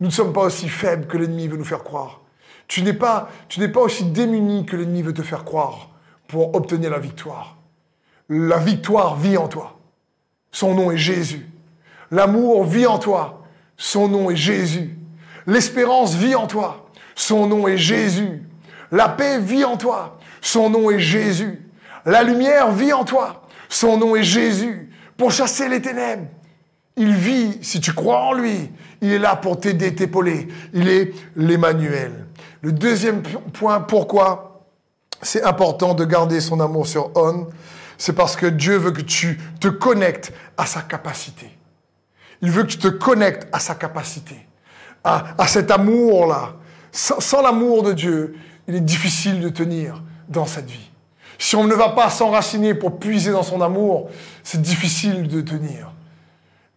Nous 0.00 0.08
ne 0.08 0.12
sommes 0.12 0.32
pas 0.32 0.42
aussi 0.42 0.68
faibles 0.68 1.06
que 1.06 1.16
l'ennemi 1.16 1.48
veut 1.48 1.56
nous 1.56 1.64
faire 1.64 1.84
croire. 1.84 2.22
Tu 2.66 2.82
n'es 2.82 2.92
pas, 2.92 3.30
tu 3.48 3.60
n'es 3.60 3.68
pas 3.68 3.80
aussi 3.80 4.04
démuni 4.04 4.66
que 4.66 4.76
l'ennemi 4.76 5.02
veut 5.02 5.14
te 5.14 5.22
faire 5.22 5.44
croire 5.44 5.90
pour 6.26 6.54
obtenir 6.54 6.90
la 6.90 6.98
victoire. 6.98 7.56
La 8.28 8.58
victoire 8.58 9.16
vit 9.16 9.36
en 9.36 9.48
toi. 9.48 9.78
Son 10.52 10.74
nom 10.74 10.90
est 10.90 10.98
Jésus. 10.98 11.46
L'amour 12.10 12.64
vit 12.64 12.86
en 12.86 12.98
toi. 12.98 13.42
Son 13.76 14.08
nom 14.08 14.30
est 14.30 14.36
Jésus. 14.36 14.98
L'espérance 15.46 16.14
vit 16.14 16.34
en 16.34 16.46
toi. 16.46 16.87
Son 17.18 17.48
nom 17.48 17.66
est 17.66 17.76
Jésus. 17.76 18.44
La 18.92 19.08
paix 19.08 19.40
vit 19.40 19.64
en 19.64 19.76
toi. 19.76 20.20
Son 20.40 20.70
nom 20.70 20.88
est 20.88 21.00
Jésus. 21.00 21.68
La 22.06 22.22
lumière 22.22 22.70
vit 22.70 22.92
en 22.92 23.04
toi. 23.04 23.42
Son 23.68 23.98
nom 23.98 24.14
est 24.14 24.22
Jésus. 24.22 24.88
Pour 25.16 25.32
chasser 25.32 25.68
les 25.68 25.82
ténèbres. 25.82 26.28
Il 26.96 27.12
vit, 27.14 27.58
si 27.60 27.80
tu 27.80 27.92
crois 27.92 28.20
en 28.20 28.34
lui, 28.34 28.70
il 29.00 29.12
est 29.12 29.18
là 29.18 29.34
pour 29.34 29.58
t'aider, 29.58 29.96
t'épauler. 29.96 30.46
Il 30.72 30.88
est 30.88 31.12
l'Emmanuel. 31.34 32.26
Le 32.62 32.70
deuxième 32.70 33.22
point, 33.52 33.80
pourquoi 33.80 34.62
c'est 35.20 35.42
important 35.42 35.94
de 35.94 36.04
garder 36.04 36.40
son 36.40 36.60
amour 36.60 36.86
sur 36.86 37.10
On, 37.16 37.48
c'est 37.96 38.12
parce 38.12 38.36
que 38.36 38.46
Dieu 38.46 38.76
veut 38.76 38.92
que 38.92 39.00
tu 39.00 39.40
te 39.58 39.66
connectes 39.66 40.32
à 40.56 40.66
sa 40.66 40.82
capacité. 40.82 41.50
Il 42.42 42.52
veut 42.52 42.62
que 42.62 42.68
tu 42.68 42.78
te 42.78 42.86
connectes 42.86 43.48
à 43.50 43.58
sa 43.58 43.74
capacité, 43.74 44.46
à, 45.02 45.34
cet 45.48 45.72
amour-là. 45.72 46.54
Sans, 46.92 47.42
l'amour 47.42 47.82
de 47.82 47.92
Dieu, 47.92 48.36
il 48.66 48.74
est 48.74 48.80
difficile 48.80 49.40
de 49.40 49.48
tenir 49.48 50.02
dans 50.28 50.46
cette 50.46 50.70
vie. 50.70 50.90
Si 51.38 51.56
on 51.56 51.64
ne 51.64 51.74
va 51.74 51.90
pas 51.90 52.10
s'enraciner 52.10 52.74
pour 52.74 52.98
puiser 52.98 53.30
dans 53.30 53.42
son 53.42 53.60
amour, 53.60 54.10
c'est 54.42 54.60
difficile 54.60 55.28
de 55.28 55.40
tenir. 55.40 55.92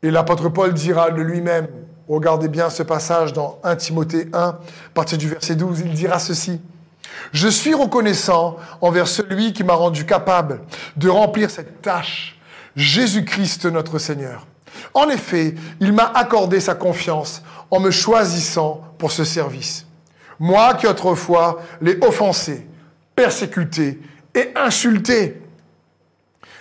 Et 0.03 0.11
l'apôtre 0.11 0.49
Paul 0.49 0.73
dira 0.73 1.11
de 1.11 1.21
lui-même, 1.21 1.67
Regardez 2.11 2.49
bien 2.49 2.69
ce 2.69 2.83
passage 2.83 3.31
dans 3.31 3.57
1 3.63 3.77
Timothée 3.77 4.27
1, 4.33 4.39
à 4.39 4.59
partir 4.93 5.17
du 5.17 5.29
verset 5.29 5.55
12, 5.55 5.83
il 5.85 5.93
dira 5.93 6.19
ceci. 6.19 6.59
Je 7.31 7.47
suis 7.47 7.73
reconnaissant 7.73 8.57
envers 8.81 9.07
celui 9.07 9.53
qui 9.53 9.63
m'a 9.63 9.75
rendu 9.75 10.05
capable 10.05 10.61
de 10.97 11.07
remplir 11.07 11.49
cette 11.49 11.81
tâche, 11.81 12.37
Jésus-Christ 12.75 13.65
notre 13.65 13.97
Seigneur. 13.97 14.45
En 14.93 15.07
effet, 15.09 15.55
il 15.79 15.93
m'a 15.93 16.11
accordé 16.13 16.59
sa 16.59 16.75
confiance 16.75 17.43
en 17.69 17.79
me 17.79 17.91
choisissant 17.91 18.81
pour 18.97 19.13
ce 19.13 19.23
service. 19.23 19.85
Moi 20.41 20.73
qui 20.73 20.87
autrefois 20.87 21.61
l'ai 21.81 22.03
offensé, 22.03 22.67
persécuté 23.15 24.01
et 24.33 24.49
insulté. 24.55 25.39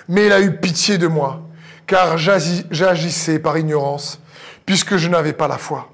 Mais 0.07 0.27
il 0.27 0.33
a 0.33 0.41
eu 0.43 0.59
pitié 0.59 0.99
de 0.99 1.07
moi, 1.07 1.41
car 1.87 2.19
j'agissais 2.19 3.39
par 3.39 3.57
ignorance, 3.57 4.21
puisque 4.67 4.99
je 4.99 5.09
n'avais 5.09 5.33
pas 5.33 5.49
la 5.49 5.57
foi. 5.57 5.89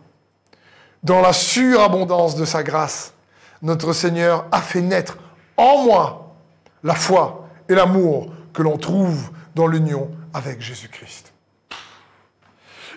Dans 1.04 1.20
la 1.20 1.32
surabondance 1.32 2.34
de 2.34 2.44
sa 2.44 2.64
grâce, 2.64 3.14
notre 3.62 3.92
Seigneur 3.92 4.46
a 4.50 4.60
fait 4.62 4.80
naître 4.80 5.16
en 5.56 5.84
moi 5.84 6.34
la 6.82 6.96
foi 6.96 7.48
et 7.68 7.74
l'amour 7.76 8.32
que 8.52 8.62
l'on 8.62 8.78
trouve 8.78 9.30
dans 9.54 9.68
l'union 9.68 10.10
avec 10.34 10.60
Jésus-Christ. 10.60 11.32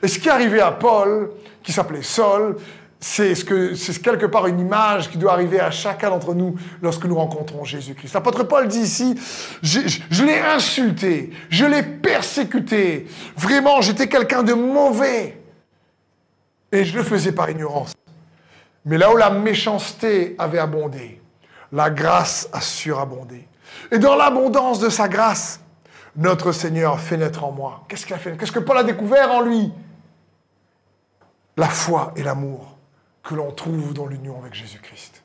Et 0.01 0.07
ce 0.07 0.17
qui 0.17 0.29
est 0.29 0.31
arrivé 0.31 0.61
à 0.61 0.71
Paul, 0.71 1.29
qui 1.61 1.73
s'appelait 1.73 2.01
Saul, 2.01 2.57
c'est 2.99 3.33
ce 3.33 3.45
que 3.45 3.75
c'est 3.75 4.01
quelque 4.01 4.25
part 4.25 4.47
une 4.47 4.59
image 4.59 5.09
qui 5.09 5.17
doit 5.17 5.31
arriver 5.31 5.59
à 5.59 5.71
chacun 5.71 6.09
d'entre 6.09 6.33
nous 6.33 6.55
lorsque 6.81 7.05
nous 7.05 7.15
rencontrons 7.15 7.63
Jésus-Christ. 7.63 8.13
L'apôtre 8.13 8.43
Paul 8.43 8.67
dit 8.67 8.79
ici, 8.79 9.15
je, 9.61 9.79
je 10.09 10.23
l'ai 10.23 10.39
insulté, 10.39 11.31
je 11.49 11.65
l'ai 11.65 11.83
persécuté. 11.83 13.07
Vraiment, 13.37 13.79
j'étais 13.79 14.07
quelqu'un 14.07 14.43
de 14.43 14.53
mauvais. 14.53 15.41
Et 16.73 16.83
je 16.83 16.97
le 16.97 17.03
faisais 17.03 17.31
par 17.31 17.49
ignorance. 17.49 17.93
Mais 18.83 18.97
là 18.97 19.13
où 19.13 19.17
la 19.17 19.29
méchanceté 19.29 20.35
avait 20.37 20.59
abondé, 20.59 21.21
la 21.71 21.89
grâce 21.89 22.49
a 22.51 22.59
surabondé. 22.59 23.47
Et 23.91 23.97
dans 23.97 24.15
l'abondance 24.15 24.79
de 24.79 24.89
sa 24.89 25.07
grâce, 25.07 25.61
notre 26.17 26.51
Seigneur 26.51 26.99
fait 26.99 27.15
naître 27.15 27.45
en 27.45 27.51
moi. 27.51 27.85
Qu'est-ce 27.87 28.05
qu'il 28.05 28.15
a 28.15 28.19
fait? 28.19 28.35
Qu'est-ce 28.37 28.51
que 28.51 28.59
Paul 28.59 28.77
a 28.77 28.83
découvert 28.83 29.31
en 29.31 29.41
lui? 29.41 29.71
La 31.55 31.67
foi 31.67 32.13
et 32.15 32.23
l'amour 32.23 32.78
que 33.29 33.35
l'on 33.35 33.51
trouve 33.51 33.93
dans 33.93 34.07
l'union 34.07 34.39
avec 34.39 34.55
Jésus-Christ. 34.55 35.21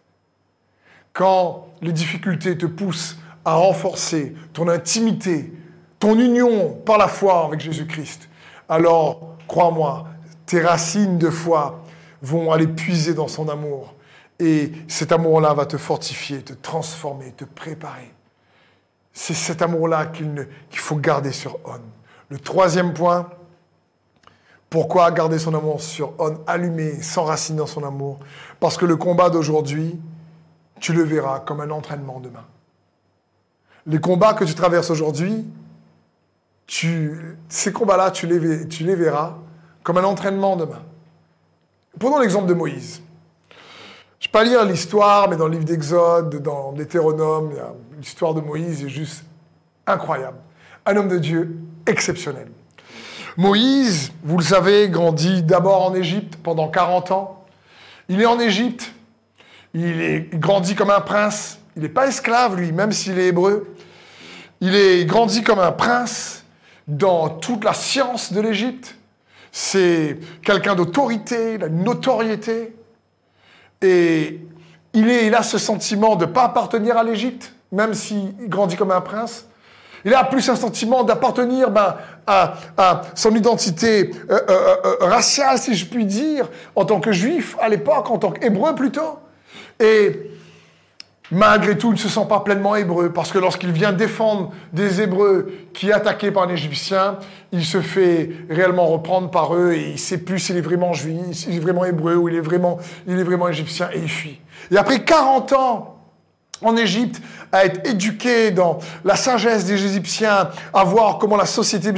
Quand 1.15 1.69
les 1.81 1.93
difficultés 1.93 2.59
te 2.59 2.67
poussent 2.67 3.17
à 3.47 3.55
renforcer 3.55 4.35
ton 4.53 4.69
intimité, 4.69 5.51
ton 5.99 6.19
union 6.19 6.75
par 6.85 6.99
la 6.99 7.09
foi 7.09 7.47
avec 7.47 7.61
Jésus-Christ, 7.61 8.29
alors, 8.69 9.37
crois-moi, 9.49 10.07
tes 10.45 10.61
racines 10.61 11.17
de 11.17 11.31
foi 11.31 11.83
vont 12.21 12.53
aller 12.53 12.67
puiser 12.67 13.15
dans 13.15 13.29
son 13.29 13.49
amour. 13.49 13.95
Et 14.39 14.73
cet 14.87 15.11
amour-là 15.11 15.55
va 15.55 15.65
te 15.65 15.79
fortifier, 15.79 16.43
te 16.43 16.53
transformer, 16.53 17.33
te 17.33 17.47
préparer. 17.47 18.13
C'est 19.15 19.33
cet 19.33 19.63
amour-là 19.63 20.07
qu'il 20.09 20.47
faut 20.73 20.97
garder 20.97 21.33
sur 21.33 21.59
On. 21.65 21.81
Le 22.29 22.39
troisième 22.39 22.93
point, 22.93 23.31
pourquoi 24.75 25.13
garder 25.13 25.39
son 25.39 25.55
amour 25.55 25.81
sur 25.81 26.15
On, 26.19 26.37
allumé, 26.49 27.01
s'enraciner 27.01 27.59
dans 27.59 27.67
son 27.69 27.85
amour? 27.85 28.19
Parce 28.59 28.77
que 28.77 28.85
le 28.85 28.97
combat 28.97 29.31
d'aujourd'hui, 29.31 30.01
tu 30.81 30.93
le 30.93 31.05
verras 31.05 31.39
comme 31.39 31.61
un 31.61 31.71
entraînement 31.71 32.19
demain. 32.19 32.43
Les 33.87 34.01
combats 34.01 34.35
que 34.35 34.43
tu 34.43 34.53
traverses 34.57 34.91
aujourd'hui, 34.91 35.47
ces 36.67 37.73
combats-là, 37.73 38.11
tu 38.11 38.27
les, 38.27 38.97
verras 38.97 39.37
comme 39.85 39.99
un 39.99 40.03
entraînement 40.03 40.57
demain. 40.57 40.83
Prenons 42.01 42.19
l'exemple 42.19 42.49
de 42.49 42.55
Moïse. 42.55 43.01
Je 44.19 44.27
ne 44.27 44.29
vais 44.29 44.33
pas 44.33 44.43
lire 44.43 44.65
l'histoire, 44.65 45.31
mais 45.31 45.37
dans 45.37 45.47
le 45.47 45.53
livre 45.53 45.67
d'Exode, 45.67 46.43
dans 46.43 46.73
Deutéronome, 46.73 47.53
l'histoire 47.97 48.35
de 48.35 48.41
Moïse 48.41 48.83
est 48.83 48.89
juste 48.89 49.25
incroyable. 49.87 50.39
Un 50.85 50.97
homme 50.97 51.09
de 51.09 51.19
Dieu 51.19 51.61
exceptionnel. 51.87 52.49
Moïse, 53.37 54.13
vous 54.23 54.39
le 54.39 54.45
savez, 54.45 54.89
grandit 54.89 55.43
d'abord 55.43 55.83
en 55.83 55.95
Égypte 55.95 56.37
pendant 56.43 56.69
40 56.69 57.11
ans. 57.11 57.45
Il 58.09 58.21
est 58.21 58.27
en 58.27 58.39
Égypte, 58.39 58.93
il, 59.75 60.01
est, 60.01 60.35
grandit 60.35 60.75
comme 60.75 60.91
un 60.91 61.01
prince. 61.01 61.59
Il 61.77 61.83
n'est 61.83 61.89
pas 61.89 62.07
esclave, 62.07 62.57
lui, 62.57 62.71
même 62.71 62.93
s'il 62.93 63.19
est 63.19 63.29
hébreu. 63.29 63.75
Il 64.61 64.77
est 64.77 65.05
grandit 65.05 65.43
comme 65.43 65.59
un 65.59 65.73
prince 65.73 66.45
dans 66.87 67.29
toute 67.29 67.65
la 67.65 67.75
science 67.75 68.33
de 68.33 68.41
l'Égypte. 68.41 68.97
C'est 69.51 70.19
quelqu'un 70.45 70.77
d'autorité, 70.77 71.55
il 71.55 71.65
a 71.65 71.67
une 71.67 71.83
notoriété. 71.83 72.77
Et 73.83 74.41
il, 74.93 75.11
est, 75.11 75.27
il 75.27 75.35
a 75.35 75.43
ce 75.43 75.59
sentiment 75.59 76.15
de 76.15 76.27
ne 76.27 76.31
pas 76.31 76.45
appartenir 76.45 76.97
à 76.97 77.03
l'Égypte, 77.03 77.53
même 77.73 77.95
s'il 77.95 78.33
grandit 78.49 78.77
comme 78.77 78.93
un 78.93 79.01
prince. 79.01 79.47
Il 80.05 80.15
a 80.15 80.23
plus 80.23 80.49
un 80.51 80.57
sentiment 80.57 81.03
d'appartenir 81.03 81.71
ben, 81.71 81.97
à, 82.27 83.03
son 83.15 83.35
identité 83.35 84.11
euh, 84.31 84.41
euh, 84.49 84.77
euh, 84.85 85.07
raciale, 85.07 85.59
si 85.59 85.75
je 85.75 85.87
puis 85.87 86.05
dire, 86.05 86.49
en 86.75 86.85
tant 86.85 87.01
que 87.01 87.13
juif 87.13 87.57
à 87.61 87.69
l'époque, 87.69 88.11
en 88.11 88.19
tant 88.19 88.31
qu'hébreu 88.31 88.75
plutôt. 88.75 89.19
Et 89.81 90.31
malgré 91.31 91.77
tout, 91.77 91.89
il 91.89 91.95
ne 91.95 91.99
se 91.99 92.09
sent 92.09 92.27
pas 92.29 92.41
pleinement 92.41 92.77
hébreu, 92.77 93.11
parce 93.13 93.33
que 93.33 93.39
lorsqu'il 93.39 93.73
vient 93.73 93.93
défendre 93.93 94.53
des 94.73 95.01
Hébreux 95.01 95.53
qui 95.73 95.91
est 95.91 95.93
attaqué 95.93 96.31
par 96.31 96.45
un 96.45 96.49
Égyptien, 96.49 97.19
il 97.53 97.65
se 97.65 97.81
fait 97.81 98.31
réellement 98.49 98.87
reprendre 98.87 99.31
par 99.31 99.55
eux 99.55 99.73
et 99.73 99.89
il 99.89 99.93
ne 99.93 99.99
sait 99.99 100.19
plus 100.19 100.39
s'il 100.39 100.57
est 100.57 100.63
vraiment 100.63 100.93
juif, 100.93 101.33
s'il 101.33 101.57
est 101.57 101.61
vraiment 101.61 101.85
hébreu 101.85 102.17
ou 102.17 102.29
il 102.29 102.37
est 102.37 102.41
vraiment, 102.41 102.79
il 103.07 103.19
est 103.19 103.25
vraiment 103.25 103.49
égyptien 103.49 103.89
et 103.93 103.99
il 103.99 104.09
fuit. 104.09 104.41
Et 104.71 104.77
après 104.77 105.05
40 105.05 105.53
ans, 105.53 105.94
en 106.65 106.77
Égypte, 106.77 107.21
à 107.53 107.65
être 107.65 107.87
éduqué 107.89 108.51
dans 108.51 108.79
la 109.05 109.17
sagesse 109.17 109.65
des 109.65 109.85
Égyptiens, 109.85 110.51
à 110.73 110.85
voir 110.85 111.19
comment 111.19 111.37
la 111.37 111.47
société 111.47 111.91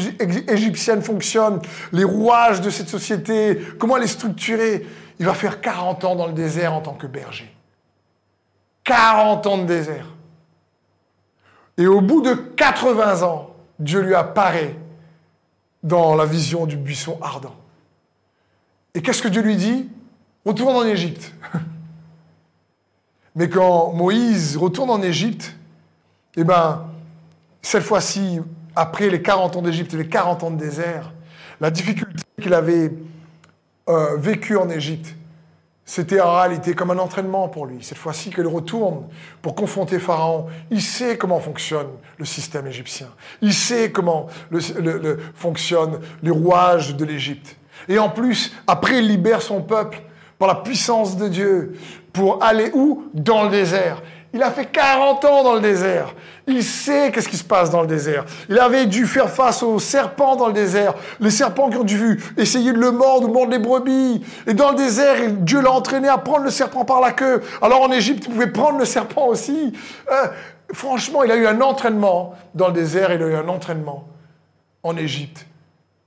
égyptienne 0.48 1.02
fonctionne, 1.02 1.60
les 1.92 2.04
rouages 2.04 2.60
de 2.60 2.70
cette 2.70 2.88
société, 2.88 3.60
comment 3.78 3.96
elle 3.96 4.04
est 4.04 4.08
structurée. 4.08 4.86
Il 5.18 5.26
va 5.26 5.34
faire 5.34 5.60
40 5.60 6.04
ans 6.04 6.16
dans 6.16 6.26
le 6.26 6.32
désert 6.32 6.74
en 6.74 6.80
tant 6.80 6.94
que 6.94 7.06
berger. 7.06 7.50
40 8.84 9.46
ans 9.46 9.58
de 9.58 9.64
désert. 9.64 10.06
Et 11.78 11.86
au 11.86 12.00
bout 12.00 12.22
de 12.22 12.34
80 12.34 13.22
ans, 13.22 13.50
Dieu 13.78 14.00
lui 14.00 14.14
apparaît 14.14 14.74
dans 15.82 16.14
la 16.14 16.24
vision 16.24 16.66
du 16.66 16.76
buisson 16.76 17.18
ardent. 17.22 17.54
Et 18.94 19.02
qu'est-ce 19.02 19.22
que 19.22 19.28
Dieu 19.28 19.42
lui 19.42 19.56
dit? 19.56 19.88
Retourne 20.44 20.76
en 20.76 20.84
Égypte. 20.84 21.32
Mais 23.36 23.50
quand 23.50 23.92
Moïse 23.92 24.56
retourne 24.56 24.88
en 24.88 25.02
Égypte, 25.02 25.54
eh 26.36 26.42
ben, 26.42 26.86
cette 27.60 27.82
fois-ci, 27.82 28.40
après 28.74 29.10
les 29.10 29.20
40 29.20 29.56
ans 29.56 29.62
d'Égypte 29.62 29.92
et 29.92 29.98
les 29.98 30.08
40 30.08 30.42
ans 30.42 30.50
de 30.50 30.56
désert, 30.56 31.12
la 31.60 31.70
difficulté 31.70 32.24
qu'il 32.40 32.54
avait 32.54 32.92
euh, 33.88 34.16
vécue 34.16 34.56
en 34.56 34.70
Égypte, 34.70 35.14
c'était 35.84 36.20
en 36.20 36.34
réalité 36.34 36.74
comme 36.74 36.90
un 36.90 36.98
entraînement 36.98 37.48
pour 37.48 37.66
lui. 37.66 37.78
Cette 37.82 37.98
fois-ci 37.98 38.30
qu'il 38.30 38.46
retourne 38.46 39.04
pour 39.42 39.54
confronter 39.54 39.98
Pharaon, 39.98 40.46
il 40.70 40.82
sait 40.82 41.18
comment 41.18 41.38
fonctionne 41.38 41.88
le 42.18 42.24
système 42.24 42.66
égyptien. 42.66 43.08
Il 43.42 43.54
sait 43.54 43.92
comment 43.92 44.28
fonctionnent 45.34 46.00
les 46.22 46.30
rouages 46.30 46.96
de 46.96 47.04
l'Égypte. 47.04 47.56
Et 47.88 47.98
en 47.98 48.08
plus, 48.08 48.52
après, 48.66 48.98
il 48.98 49.06
libère 49.06 49.42
son 49.42 49.62
peuple 49.62 50.02
par 50.38 50.48
la 50.48 50.56
puissance 50.56 51.16
de 51.16 51.28
Dieu 51.28 51.78
pour 52.16 52.42
aller 52.42 52.70
où? 52.72 53.04
Dans 53.12 53.44
le 53.44 53.50
désert. 53.50 54.02
Il 54.32 54.42
a 54.42 54.50
fait 54.50 54.66
40 54.66 55.24
ans 55.26 55.44
dans 55.44 55.54
le 55.54 55.60
désert. 55.60 56.14
Il 56.46 56.62
sait 56.64 57.10
qu'est-ce 57.12 57.28
qui 57.28 57.36
se 57.36 57.44
passe 57.44 57.70
dans 57.70 57.82
le 57.82 57.86
désert. 57.86 58.24
Il 58.48 58.58
avait 58.58 58.86
dû 58.86 59.06
faire 59.06 59.28
face 59.28 59.62
aux 59.62 59.78
serpents 59.78 60.34
dans 60.36 60.46
le 60.46 60.52
désert. 60.52 60.94
Les 61.20 61.30
serpents 61.30 61.68
qui 61.68 61.76
ont 61.76 61.84
dû 61.84 62.22
essayer 62.36 62.72
de 62.72 62.78
le 62.78 62.90
mordre 62.90 63.28
ou 63.28 63.32
mordre 63.32 63.50
les 63.50 63.58
brebis. 63.58 64.24
Et 64.46 64.54
dans 64.54 64.70
le 64.70 64.76
désert, 64.76 65.16
Dieu 65.40 65.60
l'a 65.60 65.72
entraîné 65.72 66.08
à 66.08 66.18
prendre 66.18 66.44
le 66.44 66.50
serpent 66.50 66.84
par 66.84 67.00
la 67.00 67.12
queue. 67.12 67.42
Alors 67.60 67.82
en 67.82 67.92
Égypte, 67.92 68.24
il 68.26 68.32
pouvait 68.32 68.50
prendre 68.50 68.78
le 68.78 68.86
serpent 68.86 69.26
aussi. 69.26 69.74
Euh, 70.10 70.26
franchement, 70.72 71.22
il 71.22 71.30
a 71.30 71.36
eu 71.36 71.46
un 71.46 71.60
entraînement 71.60 72.34
dans 72.54 72.68
le 72.68 72.72
désert, 72.72 73.12
il 73.12 73.22
a 73.22 73.26
eu 73.26 73.34
un 73.34 73.48
entraînement 73.48 74.04
en 74.82 74.96
Égypte. 74.96 75.46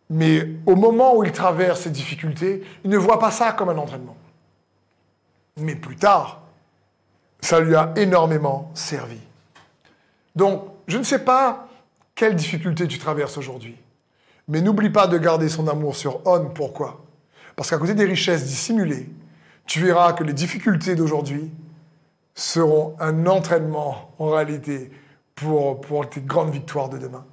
Mais 0.09 0.47
au 0.65 0.75
moment 0.75 1.15
où 1.15 1.23
il 1.23 1.31
traverse 1.31 1.81
ces 1.81 1.91
difficultés, 1.91 2.63
il 2.83 2.89
ne 2.89 2.97
voit 2.97 3.19
pas 3.19 3.31
ça 3.31 3.51
comme 3.51 3.69
un 3.69 3.77
entraînement. 3.77 4.15
Mais 5.59 5.75
plus 5.75 5.95
tard, 5.95 6.41
ça 7.41 7.59
lui 7.59 7.75
a 7.75 7.93
énormément 7.95 8.71
servi. 8.73 9.19
Donc, 10.35 10.63
je 10.87 10.97
ne 10.97 11.03
sais 11.03 11.19
pas 11.19 11.67
quelle 12.15 12.35
difficulté 12.35 12.87
tu 12.87 12.99
traverses 12.99 13.37
aujourd'hui, 13.37 13.77
mais 14.47 14.61
n'oublie 14.61 14.89
pas 14.89 15.07
de 15.07 15.17
garder 15.17 15.49
son 15.49 15.67
amour 15.67 15.95
sur 15.95 16.25
On. 16.25 16.45
Pourquoi? 16.45 17.05
Parce 17.55 17.69
qu'à 17.69 17.77
côté 17.77 17.93
des 17.93 18.05
richesses 18.05 18.45
dissimulées, 18.45 19.09
tu 19.65 19.81
verras 19.81 20.13
que 20.13 20.23
les 20.23 20.33
difficultés 20.33 20.95
d'aujourd'hui 20.95 21.51
seront 22.33 22.95
un 22.99 23.27
entraînement 23.27 24.11
en 24.17 24.31
réalité 24.31 24.91
pour, 25.35 25.81
pour 25.81 26.09
tes 26.09 26.21
grandes 26.21 26.51
victoires 26.51 26.89
de 26.89 26.97
demain. 26.97 27.25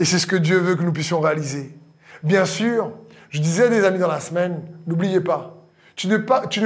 Et 0.00 0.04
c'est 0.04 0.18
ce 0.18 0.26
que 0.26 0.36
Dieu 0.36 0.58
veut 0.58 0.76
que 0.76 0.82
nous 0.82 0.92
puissions 0.92 1.20
réaliser. 1.20 1.76
Bien 2.22 2.44
sûr, 2.44 2.92
Je 3.30 3.40
disais 3.40 3.64
à 3.64 3.68
des 3.68 3.84
amis 3.84 3.98
dans 3.98 4.08
la 4.08 4.20
semaine, 4.20 4.62
n'oubliez 4.86 5.20
pas, 5.20 5.57
tu 5.98 6.06
ne, 6.06 6.16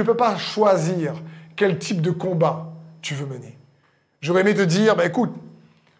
peux 0.03 0.15
pas 0.15 0.37
choisir 0.37 1.15
quel 1.55 1.79
type 1.79 2.01
de 2.01 2.11
combat 2.11 2.71
tu 3.01 3.15
veux 3.15 3.25
mener. 3.25 3.57
J'aurais 4.21 4.41
aimé 4.41 4.53
te 4.53 4.61
dire, 4.61 4.95
bah, 4.95 5.05
écoute, 5.05 5.33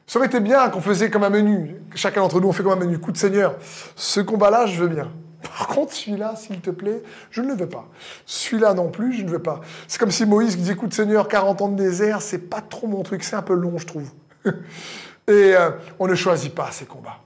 ça 0.05 0.19
aurait 0.19 0.27
été 0.27 0.39
bien 0.39 0.69
qu'on 0.69 0.81
faisait 0.81 1.09
comme 1.09 1.23
un 1.23 1.31
menu. 1.31 1.81
Chacun 1.95 2.21
d'entre 2.21 2.39
nous, 2.39 2.47
on 2.47 2.53
fait 2.53 2.61
comme 2.61 2.73
un 2.73 2.85
menu. 2.85 2.99
Coup 2.99 3.11
de 3.11 3.17
Seigneur, 3.17 3.55
ce 3.95 4.19
combat-là, 4.19 4.67
je 4.67 4.79
veux 4.79 4.87
bien. 4.87 5.11
Par 5.41 5.67
contre, 5.67 5.93
celui-là, 5.93 6.35
s'il 6.35 6.61
te 6.61 6.69
plaît, 6.69 7.01
je 7.31 7.41
ne 7.41 7.47
le 7.47 7.55
veux 7.55 7.67
pas. 7.67 7.85
Celui-là 8.27 8.75
non 8.75 8.89
plus, 8.89 9.13
je 9.13 9.23
ne 9.23 9.29
veux 9.29 9.41
pas. 9.41 9.61
C'est 9.87 9.99
comme 9.99 10.11
si 10.11 10.27
Moïse 10.27 10.55
dit, 10.55 10.69
écoute 10.69 10.93
Seigneur, 10.93 11.27
40 11.27 11.61
ans 11.63 11.69
de 11.69 11.75
désert, 11.75 12.21
c'est 12.21 12.37
pas 12.37 12.61
trop 12.61 12.85
mon 12.85 13.01
truc, 13.01 13.23
c'est 13.23 13.35
un 13.35 13.41
peu 13.41 13.55
long, 13.55 13.79
je 13.79 13.87
trouve. 13.87 14.09
Et 14.45 15.55
euh, 15.55 15.71
on 15.97 16.07
ne 16.07 16.13
choisit 16.13 16.53
pas 16.53 16.69
ces 16.71 16.85
combats. 16.85 17.17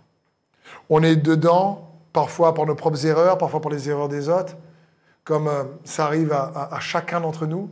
On 0.90 1.04
est 1.04 1.18
dedans, 1.18 1.92
parfois 2.14 2.54
par 2.54 2.66
nos 2.66 2.76
propres 2.76 3.06
erreurs, 3.06 3.38
parfois 3.38 3.60
par 3.60 3.72
les 3.72 3.90
erreurs 3.90 4.08
des 4.08 4.30
autres, 4.30 4.56
comme 5.28 5.50
euh, 5.50 5.66
ça 5.84 6.06
arrive 6.06 6.32
à, 6.32 6.70
à 6.72 6.80
chacun 6.80 7.20
d'entre 7.20 7.46
nous. 7.46 7.70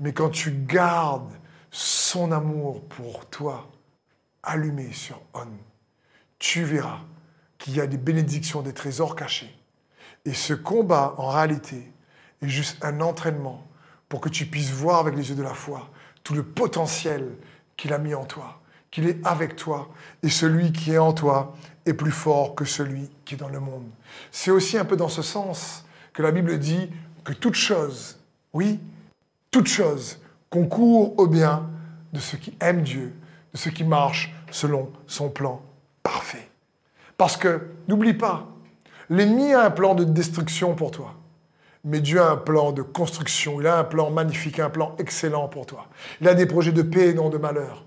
Mais 0.00 0.14
quand 0.14 0.30
tu 0.30 0.50
gardes 0.50 1.34
son 1.70 2.32
amour 2.32 2.82
pour 2.88 3.26
toi 3.26 3.68
allumé 4.42 4.90
sur 4.92 5.20
On, 5.34 5.48
tu 6.38 6.64
verras 6.64 7.00
qu'il 7.58 7.76
y 7.76 7.80
a 7.82 7.86
des 7.86 7.98
bénédictions, 7.98 8.62
des 8.62 8.72
trésors 8.72 9.16
cachés. 9.16 9.54
Et 10.24 10.32
ce 10.32 10.54
combat, 10.54 11.14
en 11.18 11.28
réalité, 11.28 11.92
est 12.40 12.48
juste 12.48 12.82
un 12.82 13.02
entraînement 13.02 13.66
pour 14.08 14.22
que 14.22 14.30
tu 14.30 14.46
puisses 14.46 14.70
voir 14.70 15.00
avec 15.00 15.14
les 15.14 15.28
yeux 15.28 15.34
de 15.34 15.42
la 15.42 15.54
foi 15.54 15.90
tout 16.24 16.32
le 16.32 16.42
potentiel 16.42 17.36
qu'il 17.76 17.92
a 17.92 17.98
mis 17.98 18.14
en 18.14 18.24
toi, 18.24 18.62
qu'il 18.90 19.06
est 19.06 19.26
avec 19.26 19.56
toi, 19.56 19.90
et 20.22 20.30
celui 20.30 20.72
qui 20.72 20.92
est 20.92 20.98
en 20.98 21.12
toi 21.12 21.54
est 21.84 21.92
plus 21.92 22.12
fort 22.12 22.54
que 22.54 22.64
celui 22.64 23.10
qui 23.26 23.34
est 23.34 23.38
dans 23.38 23.48
le 23.48 23.60
monde. 23.60 23.88
C'est 24.30 24.50
aussi 24.50 24.78
un 24.78 24.86
peu 24.86 24.96
dans 24.96 25.08
ce 25.08 25.20
sens 25.20 25.84
que 26.18 26.22
la 26.24 26.32
Bible 26.32 26.58
dit 26.58 26.90
que 27.22 27.32
toute 27.32 27.54
chose, 27.54 28.18
oui, 28.52 28.80
toute 29.52 29.68
chose 29.68 30.18
concourt 30.50 31.14
au 31.16 31.28
bien 31.28 31.70
de 32.12 32.18
ceux 32.18 32.38
qui 32.38 32.56
aiment 32.60 32.82
Dieu, 32.82 33.14
de 33.52 33.56
ceux 33.56 33.70
qui 33.70 33.84
marchent 33.84 34.34
selon 34.50 34.90
son 35.06 35.28
plan 35.28 35.62
parfait. 36.02 36.48
Parce 37.16 37.36
que, 37.36 37.68
n'oublie 37.86 38.14
pas, 38.14 38.48
l'ennemi 39.08 39.52
a 39.52 39.66
un 39.66 39.70
plan 39.70 39.94
de 39.94 40.02
destruction 40.02 40.74
pour 40.74 40.90
toi. 40.90 41.14
Mais 41.84 42.00
Dieu 42.00 42.20
a 42.20 42.32
un 42.32 42.36
plan 42.36 42.72
de 42.72 42.82
construction, 42.82 43.60
il 43.60 43.68
a 43.68 43.78
un 43.78 43.84
plan 43.84 44.10
magnifique, 44.10 44.58
un 44.58 44.70
plan 44.70 44.96
excellent 44.98 45.46
pour 45.46 45.66
toi. 45.66 45.86
Il 46.20 46.26
a 46.26 46.34
des 46.34 46.46
projets 46.46 46.72
de 46.72 46.82
paix 46.82 47.10
et 47.10 47.14
non 47.14 47.28
de 47.28 47.38
malheur. 47.38 47.84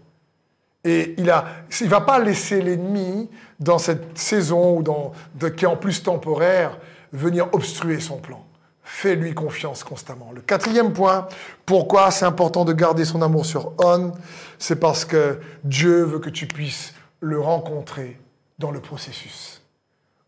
Et 0.86 1.16
il 1.18 1.26
ne 1.26 1.90
va 1.90 2.02
pas 2.02 2.20
laisser 2.20 2.62
l'ennemi, 2.62 3.30
dans 3.60 3.78
cette 3.78 4.18
saison 4.18 4.78
ou 4.78 4.84
dans, 4.84 5.12
qui 5.58 5.66
est 5.66 5.68
en 5.68 5.76
plus 5.76 6.02
temporaire, 6.02 6.78
venir 7.12 7.48
obstruer 7.54 8.00
son 8.00 8.18
plan. 8.18 8.46
Fais-lui 8.84 9.34
confiance 9.34 9.84
constamment. 9.84 10.32
Le 10.34 10.42
quatrième 10.42 10.92
point, 10.92 11.28
pourquoi 11.66 12.12
c'est 12.12 12.26
important 12.26 12.66
de 12.66 12.74
garder 12.74 13.06
son 13.06 13.22
amour 13.22 13.46
sur 13.46 13.74
On, 13.84 14.12
c'est 14.58 14.80
parce 14.80 15.06
que 15.06 15.40
Dieu 15.64 16.04
veut 16.04 16.20
que 16.20 16.30
tu 16.30 16.48
puisses 16.48 16.94
le 17.20 17.40
rencontrer 17.40 18.20
dans 18.58 18.72
le 18.72 18.80
processus, 18.80 19.62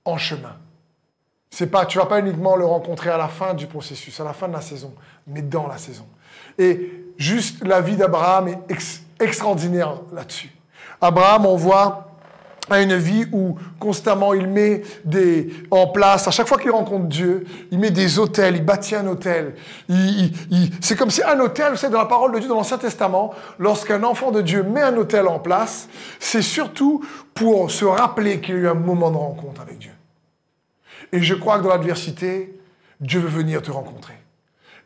en 0.05 0.17
chemin. 0.17 0.57
C'est 1.49 1.67
pas, 1.67 1.85
tu 1.85 1.97
vas 1.97 2.05
pas 2.05 2.19
uniquement 2.19 2.55
le 2.55 2.65
rencontrer 2.65 3.09
à 3.09 3.17
la 3.17 3.27
fin 3.27 3.53
du 3.53 3.67
processus, 3.67 4.19
à 4.19 4.23
la 4.23 4.33
fin 4.33 4.47
de 4.47 4.53
la 4.53 4.61
saison, 4.61 4.93
mais 5.27 5.41
dans 5.41 5.67
la 5.67 5.77
saison. 5.77 6.07
Et 6.57 7.13
juste 7.17 7.63
la 7.63 7.81
vie 7.81 7.95
d'Abraham 7.95 8.47
est 8.47 9.03
extraordinaire 9.19 10.01
là-dessus. 10.11 10.51
Abraham, 11.01 11.45
on 11.45 11.55
voit 11.55 12.12
a 12.69 12.81
une 12.81 12.95
vie 12.95 13.25
où 13.31 13.57
constamment 13.79 14.33
il 14.33 14.47
met 14.47 14.83
des, 15.03 15.49
en 15.69 15.87
place, 15.87 16.27
à 16.27 16.31
chaque 16.31 16.47
fois 16.47 16.57
qu'il 16.57 16.71
rencontre 16.71 17.07
Dieu, 17.07 17.45
il 17.71 17.79
met 17.79 17.91
des 17.91 18.19
hôtels, 18.19 18.55
il 18.55 18.63
bâtit 18.63 18.95
un 18.95 19.07
hôtel. 19.07 19.55
c'est 20.81 20.95
comme 20.95 21.11
si 21.11 21.21
un 21.23 21.39
hôtel, 21.39 21.71
vous 21.71 21.77
savez, 21.77 21.91
dans 21.91 21.99
la 21.99 22.05
parole 22.05 22.31
de 22.33 22.39
Dieu, 22.39 22.47
dans 22.47 22.55
l'Ancien 22.55 22.77
Testament, 22.77 23.33
lorsqu'un 23.59 24.03
enfant 24.03 24.31
de 24.31 24.41
Dieu 24.41 24.63
met 24.63 24.81
un 24.81 24.95
hôtel 24.95 25.27
en 25.27 25.39
place, 25.39 25.87
c'est 26.19 26.41
surtout 26.41 27.03
pour 27.33 27.69
se 27.71 27.85
rappeler 27.85 28.39
qu'il 28.39 28.55
y 28.55 28.57
a 28.57 28.61
eu 28.61 28.67
un 28.67 28.73
moment 28.73 29.11
de 29.11 29.17
rencontre 29.17 29.61
avec 29.61 29.79
Dieu. 29.79 29.91
Et 31.11 31.21
je 31.21 31.35
crois 31.35 31.59
que 31.59 31.63
dans 31.63 31.69
l'adversité, 31.69 32.59
Dieu 32.99 33.19
veut 33.19 33.27
venir 33.27 33.61
te 33.61 33.71
rencontrer. 33.71 34.22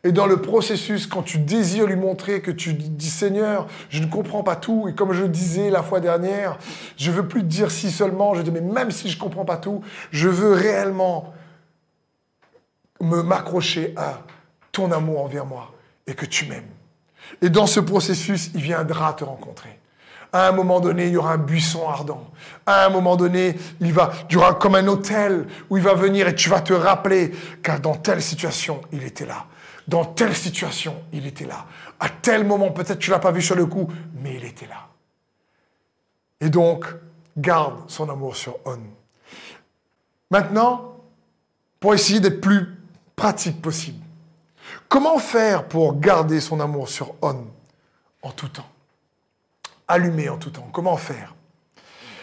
Et 0.04 0.12
dans 0.12 0.26
le 0.26 0.40
processus, 0.40 1.06
quand 1.06 1.22
tu 1.22 1.38
désires 1.38 1.86
lui 1.86 1.96
montrer 1.96 2.40
que 2.40 2.52
tu 2.52 2.72
dis 2.74 3.10
Seigneur, 3.10 3.66
je 3.90 4.00
ne 4.00 4.06
comprends 4.06 4.44
pas 4.44 4.54
tout, 4.54 4.88
et 4.88 4.94
comme 4.94 5.12
je 5.12 5.22
le 5.22 5.28
disais 5.28 5.70
la 5.70 5.82
fois 5.82 6.00
dernière, 6.00 6.56
je 6.96 7.10
veux 7.10 7.26
plus 7.26 7.40
te 7.40 7.46
dire 7.46 7.70
si 7.70 7.90
seulement, 7.90 8.34
je 8.34 8.42
dis 8.42 8.52
mais 8.52 8.60
même 8.60 8.92
si 8.92 9.08
je 9.08 9.16
ne 9.16 9.20
comprends 9.20 9.44
pas 9.44 9.56
tout, 9.56 9.82
je 10.12 10.28
veux 10.28 10.52
réellement 10.52 11.34
me 13.00 13.22
m'accrocher 13.22 13.92
à 13.96 14.20
ton 14.72 14.92
amour 14.92 15.20
envers 15.20 15.46
moi 15.46 15.72
et 16.06 16.14
que 16.14 16.26
tu 16.26 16.46
m'aimes. 16.46 16.68
Et 17.42 17.50
dans 17.50 17.66
ce 17.66 17.80
processus, 17.80 18.50
il 18.54 18.62
viendra 18.62 19.12
te 19.12 19.24
rencontrer. 19.24 19.78
À 20.32 20.48
un 20.48 20.52
moment 20.52 20.78
donné, 20.80 21.06
il 21.06 21.12
y 21.12 21.16
aura 21.16 21.32
un 21.32 21.38
buisson 21.38 21.88
ardent. 21.88 22.30
À 22.66 22.86
un 22.86 22.90
moment 22.90 23.16
donné, 23.16 23.56
il 23.80 23.92
va, 23.92 24.12
il 24.28 24.34
y 24.34 24.36
aura 24.36 24.54
comme 24.54 24.74
un 24.74 24.86
hôtel 24.86 25.46
où 25.70 25.76
il 25.76 25.82
va 25.82 25.94
venir 25.94 26.28
et 26.28 26.34
tu 26.34 26.50
vas 26.50 26.60
te 26.60 26.72
rappeler 26.72 27.32
car 27.62 27.80
dans 27.80 27.94
telle 27.94 28.22
situation, 28.22 28.80
il 28.92 29.02
était 29.04 29.26
là. 29.26 29.46
Dans 29.88 30.04
telle 30.04 30.36
situation, 30.36 31.02
il 31.12 31.26
était 31.26 31.46
là. 31.46 31.64
À 31.98 32.10
tel 32.10 32.44
moment, 32.44 32.70
peut-être 32.70 32.98
tu 32.98 33.10
l'as 33.10 33.18
pas 33.18 33.32
vu 33.32 33.40
sur 33.40 33.56
le 33.56 33.64
coup, 33.64 33.88
mais 34.14 34.34
il 34.34 34.44
était 34.44 34.66
là. 34.66 34.88
Et 36.40 36.50
donc, 36.50 36.84
garde 37.36 37.88
son 37.88 38.10
amour 38.10 38.36
sur 38.36 38.58
On. 38.66 38.78
Maintenant, 40.30 40.98
pour 41.80 41.94
essayer 41.94 42.20
d'être 42.20 42.42
plus 42.42 42.76
pratique 43.16 43.62
possible, 43.62 44.04
comment 44.90 45.18
faire 45.18 45.66
pour 45.66 45.98
garder 45.98 46.40
son 46.40 46.60
amour 46.60 46.90
sur 46.90 47.14
On 47.22 47.46
en 48.22 48.30
tout 48.32 48.48
temps? 48.48 48.68
Allumer 49.88 50.28
en 50.28 50.36
tout 50.36 50.50
temps. 50.50 50.68
Comment 50.70 50.98
faire? 50.98 51.34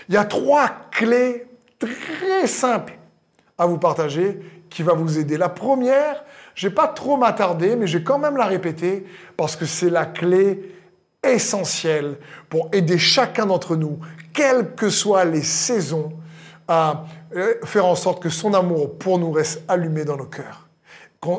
Il 0.08 0.14
y 0.14 0.18
a 0.18 0.26
trois 0.26 0.70
clés 0.92 1.48
très 1.80 2.46
simples 2.46 2.96
à 3.58 3.66
vous 3.66 3.80
partager 3.80 4.40
qui 4.70 4.84
va 4.84 4.94
vous 4.94 5.18
aider. 5.18 5.36
La 5.36 5.50
première, 5.50 6.24
je 6.56 6.68
vais 6.68 6.74
pas 6.74 6.88
trop 6.88 7.18
m'attarder, 7.18 7.76
mais 7.76 7.86
je 7.86 7.98
vais 7.98 8.04
quand 8.04 8.18
même 8.18 8.38
la 8.38 8.46
répéter 8.46 9.06
parce 9.38 9.56
que 9.56 9.66
c'est 9.66 9.90
la 9.90 10.06
clé 10.06 10.74
essentielle 11.22 12.18
pour 12.50 12.70
aider 12.72 12.98
chacun 12.98 13.46
d'entre 13.46 13.76
nous, 13.76 14.00
quelles 14.34 14.74
que 14.74 14.90
soient 14.90 15.26
les 15.26 15.44
saisons, 15.44 16.14
à 16.68 17.06
euh, 17.36 17.56
faire 17.64 17.86
en 17.86 17.96
sorte 17.96 18.24
que 18.24 18.30
son 18.30 18.54
amour 18.54 18.98
pour 18.98 19.20
nous 19.20 19.32
reste 19.32 19.64
allumé 19.68 20.04
dans 20.06 20.18
nos 20.18 20.26
cœurs. 20.26 20.68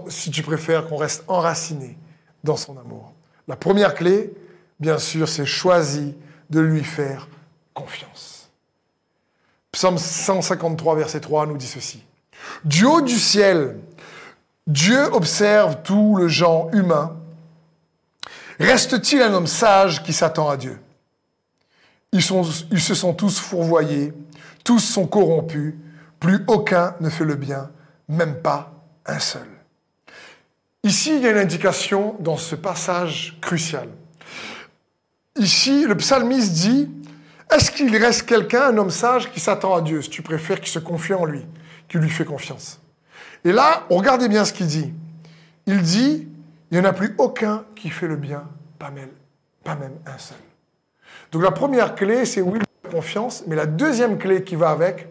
Si 0.09 0.31
tu 0.31 0.43
préfères, 0.43 0.89
qu'on 0.89 0.97
reste 0.97 1.25
enraciné 1.29 1.97
dans 2.43 2.57
son 2.57 2.77
amour. 2.77 3.13
La 3.49 3.57
première 3.57 3.95
clé, 3.95 4.33
bien 4.81 4.99
sûr, 4.99 5.29
c'est 5.29 5.47
choisir 5.47 6.13
de 6.51 6.61
lui 6.61 6.83
faire 6.83 7.29
confiance. 7.73 8.51
Psaume 9.71 9.99
153, 9.99 10.97
verset 10.97 11.21
3 11.21 11.47
nous 11.47 11.57
dit 11.57 11.67
ceci. 11.67 12.03
Du 12.65 12.85
haut 12.85 13.01
du 13.01 13.19
ciel, 13.19 13.79
Dieu 14.67 15.05
observe 15.13 15.83
tout 15.83 16.17
le 16.17 16.27
genre 16.27 16.71
humain. 16.73 17.17
Reste-t-il 18.59 19.23
un 19.23 19.33
homme 19.33 19.47
sage 19.47 20.03
qui 20.03 20.13
s'attend 20.13 20.49
à 20.49 20.57
Dieu? 20.57 20.81
Ils, 22.13 22.23
se 22.23 22.95
sont 22.95 23.15
tous 23.15 23.39
fourvoyés, 23.39 24.13
tous 24.65 24.79
sont 24.79 25.07
corrompus, 25.07 25.75
plus 26.19 26.43
aucun 26.47 26.95
ne 27.01 27.11
fait 27.11 27.25
le 27.25 27.35
bien, 27.35 27.71
même 28.09 28.41
pas 28.41 28.73
un 29.05 29.19
seul. 29.19 29.47
Ici, 30.83 31.15
il 31.17 31.23
y 31.23 31.27
a 31.27 31.33
une 31.33 31.39
indication 31.39 32.17
dans 32.21 32.37
ce 32.37 32.55
passage 32.55 33.37
crucial. 33.41 33.89
Ici, 35.37 35.85
le 35.85 35.97
psalmiste 35.97 36.53
dit, 36.55 36.89
est-ce 37.55 37.71
qu'il 37.71 37.95
reste 37.97 38.23
quelqu'un, 38.23 38.63
un 38.63 38.79
homme 38.79 38.91
sage, 38.91 39.31
qui 39.31 39.39
s'attend 39.39 39.75
à 39.75 39.83
Dieu, 39.83 40.01
si 40.01 40.11
tu 40.11 40.23
préfères, 40.23 40.61
qui 40.61 40.71
se 40.71 40.79
confie 40.79 41.15
en 41.15 41.25
lui, 41.25 41.45
qui 41.89 41.99
lui 41.99 42.11
fait 42.11 42.25
confiance 42.25 42.81
et 43.45 43.53
là, 43.53 43.87
regardez 43.91 44.29
bien 44.29 44.45
ce 44.45 44.53
qu'il 44.53 44.67
dit. 44.67 44.93
Il 45.67 45.83
dit, 45.83 46.29
il 46.71 46.79
n'y 46.79 46.85
en 46.85 46.89
a 46.89 46.93
plus 46.93 47.15
aucun 47.19 47.65
qui 47.75 47.91
fait 47.91 48.09
le 48.09 48.17
bien, 48.17 48.45
pas 48.79 48.91
même, 48.91 49.11
pas 49.65 49.75
même 49.75 49.95
un 50.07 50.19
seul. 50.19 50.39
Donc 51.33 51.43
la 51.43 51.51
première 51.51 51.95
clé, 51.95 52.25
c'est 52.25 52.41
oui, 52.41 52.61
la 52.85 52.91
confiance, 52.91 53.45
mais 53.47 53.57
la 53.57 53.67
deuxième 53.67 54.19
clé 54.19 54.43
qui 54.45 54.57
va 54.57 54.71
avec, 54.71 55.09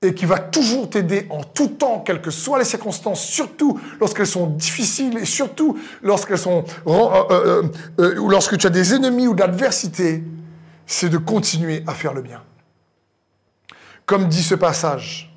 et 0.00 0.14
qui 0.14 0.26
va 0.26 0.38
toujours 0.38 0.88
t'aider 0.88 1.26
en 1.30 1.42
tout 1.42 1.68
temps, 1.68 2.00
quelles 2.00 2.20
que 2.20 2.30
soient 2.30 2.58
les 2.58 2.64
circonstances, 2.64 3.20
surtout 3.20 3.80
lorsqu'elles 4.00 4.28
sont 4.28 4.46
difficiles 4.46 5.18
et 5.18 5.24
surtout 5.24 5.76
lorsqu'elles 6.02 6.38
sont, 6.38 6.64
euh, 6.86 7.24
euh, 7.30 7.62
euh, 7.98 8.28
lorsque 8.28 8.56
tu 8.56 8.66
as 8.66 8.70
des 8.70 8.94
ennemis 8.94 9.26
ou 9.26 9.34
d'adversité, 9.34 10.22
c'est 10.86 11.08
de 11.08 11.18
continuer 11.18 11.82
à 11.86 11.94
faire 11.94 12.14
le 12.14 12.22
bien. 12.22 12.42
Comme 14.06 14.28
dit 14.28 14.42
ce 14.42 14.54
passage, 14.54 15.27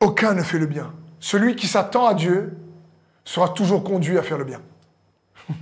aucun 0.00 0.34
ne 0.34 0.42
fait 0.42 0.58
le 0.58 0.66
bien. 0.66 0.92
Celui 1.20 1.56
qui 1.56 1.66
s'attend 1.66 2.06
à 2.06 2.14
Dieu 2.14 2.56
sera 3.24 3.48
toujours 3.48 3.84
conduit 3.84 4.18
à 4.18 4.22
faire 4.22 4.38
le 4.38 4.44
bien. 4.44 4.60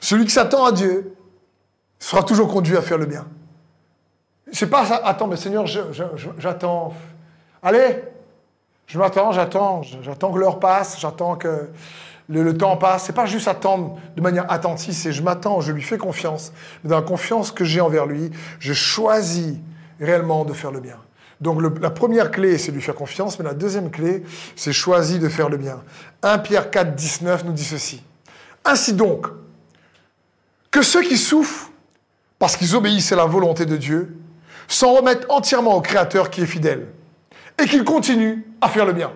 Celui 0.00 0.24
qui 0.24 0.30
s'attend 0.30 0.64
à 0.64 0.72
Dieu 0.72 1.16
sera 1.98 2.22
toujours 2.22 2.48
conduit 2.48 2.76
à 2.76 2.82
faire 2.82 2.98
le 2.98 3.06
bien. 3.06 3.26
C'est 4.52 4.70
pas 4.70 4.86
ça, 4.86 4.96
attends, 5.04 5.26
mais 5.26 5.36
Seigneur, 5.36 5.66
j'attends. 5.66 6.94
Allez, 7.62 8.02
Je 8.86 8.98
m'attends, 8.98 9.32
j'attends, 9.32 9.82
j'attends 9.82 10.32
que 10.32 10.38
l'heure 10.38 10.60
passe, 10.60 11.00
j'attends 11.00 11.34
que 11.34 11.68
le, 12.28 12.56
temps 12.56 12.76
passe. 12.76 13.04
C'est 13.04 13.12
pas 13.12 13.26
juste 13.26 13.48
attendre 13.48 13.98
de 14.14 14.20
manière 14.20 14.50
attentive, 14.50 14.94
c'est 14.94 15.12
je 15.12 15.22
m'attends, 15.22 15.60
je 15.60 15.72
lui 15.72 15.82
fais 15.82 15.98
confiance. 15.98 16.52
dans 16.84 16.96
la 16.96 17.02
confiance 17.02 17.50
que 17.50 17.64
j'ai 17.64 17.80
envers 17.80 18.06
lui, 18.06 18.30
je 18.60 18.72
choisis 18.72 19.56
réellement 20.00 20.44
de 20.44 20.52
faire 20.52 20.70
le 20.70 20.80
bien. 20.80 20.96
Donc 21.40 21.60
la 21.80 21.90
première 21.90 22.30
clé, 22.30 22.56
c'est 22.56 22.72
lui 22.72 22.80
faire 22.80 22.94
confiance, 22.94 23.38
mais 23.38 23.44
la 23.44 23.54
deuxième 23.54 23.90
clé, 23.90 24.22
c'est 24.54 24.72
choisir 24.72 25.20
de 25.20 25.28
faire 25.28 25.48
le 25.48 25.58
bien. 25.58 25.82
1 26.22 26.38
Pierre 26.38 26.70
4, 26.70 26.94
19 26.94 27.44
nous 27.44 27.52
dit 27.52 27.64
ceci. 27.64 28.02
Ainsi 28.64 28.94
donc, 28.94 29.26
que 30.70 30.82
ceux 30.82 31.02
qui 31.02 31.16
souffrent 31.16 31.70
parce 32.38 32.56
qu'ils 32.56 32.74
obéissent 32.74 33.12
à 33.12 33.16
la 33.16 33.26
volonté 33.26 33.66
de 33.66 33.76
Dieu 33.76 34.16
s'en 34.68 34.94
remettent 34.94 35.26
entièrement 35.28 35.74
au 35.74 35.80
Créateur 35.80 36.30
qui 36.30 36.42
est 36.42 36.46
fidèle 36.46 36.86
et 37.58 37.66
qu'ils 37.66 37.84
continuent 37.84 38.42
à 38.60 38.68
faire 38.68 38.84
le 38.84 38.92
bien. 38.92 39.12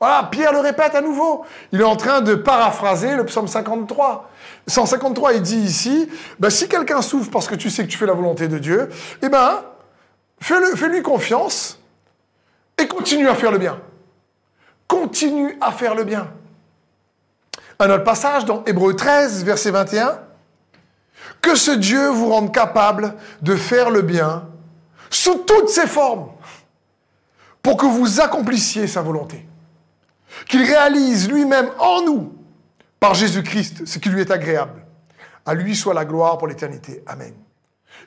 Voilà, 0.00 0.24
Pierre 0.24 0.52
le 0.52 0.58
répète 0.58 0.96
à 0.96 1.00
nouveau. 1.00 1.44
Il 1.70 1.80
est 1.80 1.84
en 1.84 1.94
train 1.94 2.22
de 2.22 2.34
paraphraser 2.34 3.14
le 3.14 3.24
psaume 3.24 3.46
53. 3.46 4.30
153, 4.66 5.34
il 5.34 5.42
dit 5.42 5.58
ici, 5.58 6.08
ben, 6.40 6.50
si 6.50 6.68
quelqu'un 6.68 7.02
souffre 7.02 7.30
parce 7.30 7.46
que 7.46 7.54
tu 7.54 7.70
sais 7.70 7.84
que 7.84 7.88
tu 7.88 7.98
fais 7.98 8.06
la 8.06 8.12
volonté 8.12 8.48
de 8.48 8.58
Dieu, 8.58 8.88
eh 9.22 9.28
ben, 9.28 9.62
fais-lui 10.42 11.02
confiance 11.02 11.78
et 12.78 12.86
continue 12.86 13.28
à 13.28 13.34
faire 13.34 13.52
le 13.52 13.58
bien. 13.58 13.80
Continue 14.88 15.56
à 15.60 15.72
faire 15.72 15.94
le 15.94 16.04
bien. 16.04 16.30
Un 17.78 17.90
autre 17.90 18.04
passage 18.04 18.44
dans 18.44 18.64
Hébreu 18.64 18.94
13, 18.94 19.44
verset 19.44 19.70
21. 19.70 20.20
Que 21.40 21.54
ce 21.54 21.70
Dieu 21.70 22.08
vous 22.08 22.28
rende 22.28 22.52
capable 22.52 23.14
de 23.40 23.56
faire 23.56 23.90
le 23.90 24.02
bien 24.02 24.48
sous 25.10 25.36
toutes 25.38 25.68
ses 25.68 25.86
formes 25.86 26.28
pour 27.62 27.76
que 27.76 27.86
vous 27.86 28.20
accomplissiez 28.20 28.86
sa 28.86 29.02
volonté. 29.02 29.46
Qu'il 30.48 30.62
réalise 30.62 31.30
lui-même 31.30 31.70
en 31.78 32.02
nous, 32.02 32.32
par 32.98 33.14
Jésus-Christ, 33.14 33.86
ce 33.86 33.98
qui 33.98 34.08
lui 34.08 34.20
est 34.20 34.30
agréable. 34.30 34.84
À 35.44 35.54
lui 35.54 35.74
soit 35.74 35.94
la 35.94 36.04
gloire 36.04 36.38
pour 36.38 36.48
l'éternité. 36.48 37.02
Amen. 37.06 37.34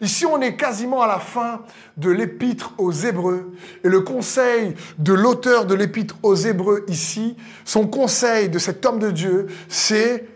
Ici, 0.01 0.25
on 0.25 0.41
est 0.41 0.55
quasiment 0.55 1.01
à 1.01 1.07
la 1.07 1.19
fin 1.19 1.61
de 1.97 2.09
l'épître 2.09 2.73
aux 2.77 2.91
Hébreux. 2.91 3.53
Et 3.83 3.89
le 3.89 4.01
conseil 4.01 4.75
de 4.97 5.13
l'auteur 5.13 5.65
de 5.65 5.75
l'épître 5.75 6.15
aux 6.23 6.35
Hébreux 6.35 6.85
ici, 6.87 7.37
son 7.63 7.87
conseil 7.87 8.49
de 8.49 8.59
cet 8.59 8.85
homme 8.85 8.99
de 8.99 9.11
Dieu, 9.11 9.47
c'est 9.69 10.27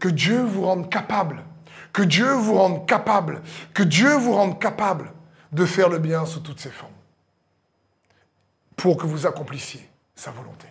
que 0.00 0.08
Dieu 0.08 0.42
vous 0.42 0.62
rende 0.62 0.90
capable, 0.90 1.42
que 1.92 2.02
Dieu 2.02 2.30
vous 2.32 2.54
rende 2.54 2.86
capable, 2.86 3.40
que 3.72 3.82
Dieu 3.82 4.14
vous 4.14 4.32
rende 4.32 4.60
capable 4.60 5.12
de 5.52 5.64
faire 5.64 5.88
le 5.88 5.98
bien 5.98 6.26
sous 6.26 6.40
toutes 6.40 6.60
ses 6.60 6.70
formes, 6.70 6.92
pour 8.76 8.96
que 8.98 9.06
vous 9.06 9.26
accomplissiez 9.26 9.88
sa 10.14 10.30
volonté. 10.30 10.66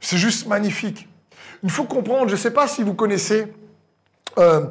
C'est 0.00 0.16
juste 0.16 0.46
magnifique. 0.46 1.06
Il 1.62 1.70
faut 1.70 1.84
comprendre, 1.84 2.28
je 2.28 2.34
ne 2.34 2.40
sais 2.40 2.52
pas 2.52 2.66
si 2.66 2.82
vous 2.82 2.94
connaissez... 2.94 3.52
Euh, 4.38 4.66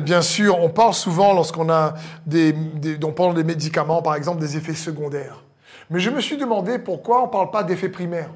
bien 0.00 0.22
sûr, 0.22 0.58
on 0.60 0.68
parle 0.68 0.94
souvent 0.94 1.32
lorsqu'on 1.32 1.70
a 1.70 1.94
des, 2.26 2.54
on 3.02 3.12
parle 3.12 3.34
des 3.34 3.44
médicaments, 3.44 4.02
par 4.02 4.14
exemple, 4.14 4.40
des 4.40 4.56
effets 4.56 4.74
secondaires. 4.74 5.42
Mais 5.90 6.00
je 6.00 6.10
me 6.10 6.20
suis 6.20 6.36
demandé 6.36 6.78
pourquoi 6.78 7.22
on 7.22 7.26
ne 7.26 7.30
parle 7.30 7.50
pas 7.50 7.62
d'effets 7.62 7.88
primaires. 7.88 8.30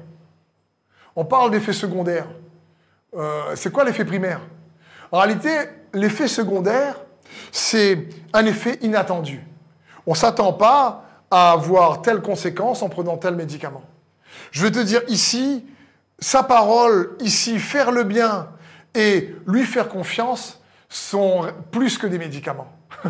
On 1.15 1.25
parle 1.25 1.51
d'effets 1.51 1.73
secondaires. 1.73 2.27
Euh, 3.15 3.55
c'est 3.55 3.71
quoi 3.71 3.83
l'effet 3.83 4.05
primaire? 4.05 4.41
En 5.11 5.19
réalité, 5.19 5.49
l'effet 5.93 6.27
secondaire, 6.27 6.95
c'est 7.51 8.09
un 8.33 8.45
effet 8.45 8.77
inattendu. 8.81 9.43
On 10.05 10.11
ne 10.11 10.15
s'attend 10.15 10.53
pas 10.53 11.03
à 11.31 11.51
avoir 11.51 12.01
telle 12.01 12.21
conséquence 12.21 12.81
en 12.81 12.89
prenant 12.89 13.17
tel 13.17 13.35
médicament. 13.35 13.83
Je 14.51 14.63
vais 14.63 14.71
te 14.71 14.79
dire 14.79 15.01
ici, 15.07 15.65
sa 16.19 16.43
parole, 16.43 17.15
ici, 17.19 17.59
faire 17.59 17.91
le 17.91 18.03
bien 18.03 18.49
et 18.93 19.35
lui 19.45 19.63
faire 19.63 19.89
confiance, 19.89 20.61
sont 20.89 21.47
plus 21.71 21.97
que 21.97 22.07
des 22.07 22.17
médicaments. 22.17 22.71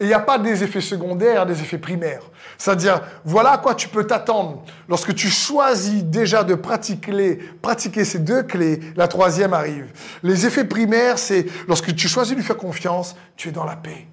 Et 0.00 0.04
il 0.04 0.06
n'y 0.06 0.14
a 0.14 0.20
pas 0.20 0.38
des 0.38 0.62
effets 0.62 0.80
secondaires, 0.80 1.44
des 1.44 1.60
effets 1.60 1.78
primaires. 1.78 2.22
C'est-à-dire, 2.56 3.00
voilà 3.24 3.52
à 3.52 3.58
quoi 3.58 3.74
tu 3.74 3.88
peux 3.88 4.06
t'attendre. 4.06 4.62
Lorsque 4.88 5.12
tu 5.14 5.28
choisis 5.28 6.04
déjà 6.04 6.44
de 6.44 6.54
pratiquer, 6.54 7.38
pratiquer 7.60 8.04
ces 8.04 8.20
deux 8.20 8.44
clés, 8.44 8.80
la 8.96 9.08
troisième 9.08 9.54
arrive. 9.54 9.90
Les 10.22 10.46
effets 10.46 10.64
primaires, 10.64 11.18
c'est 11.18 11.46
lorsque 11.66 11.94
tu 11.96 12.06
choisis 12.06 12.32
de 12.32 12.38
lui 12.38 12.46
faire 12.46 12.56
confiance, 12.56 13.16
tu 13.36 13.48
es 13.48 13.52
dans 13.52 13.64
la 13.64 13.74
paix. 13.74 14.06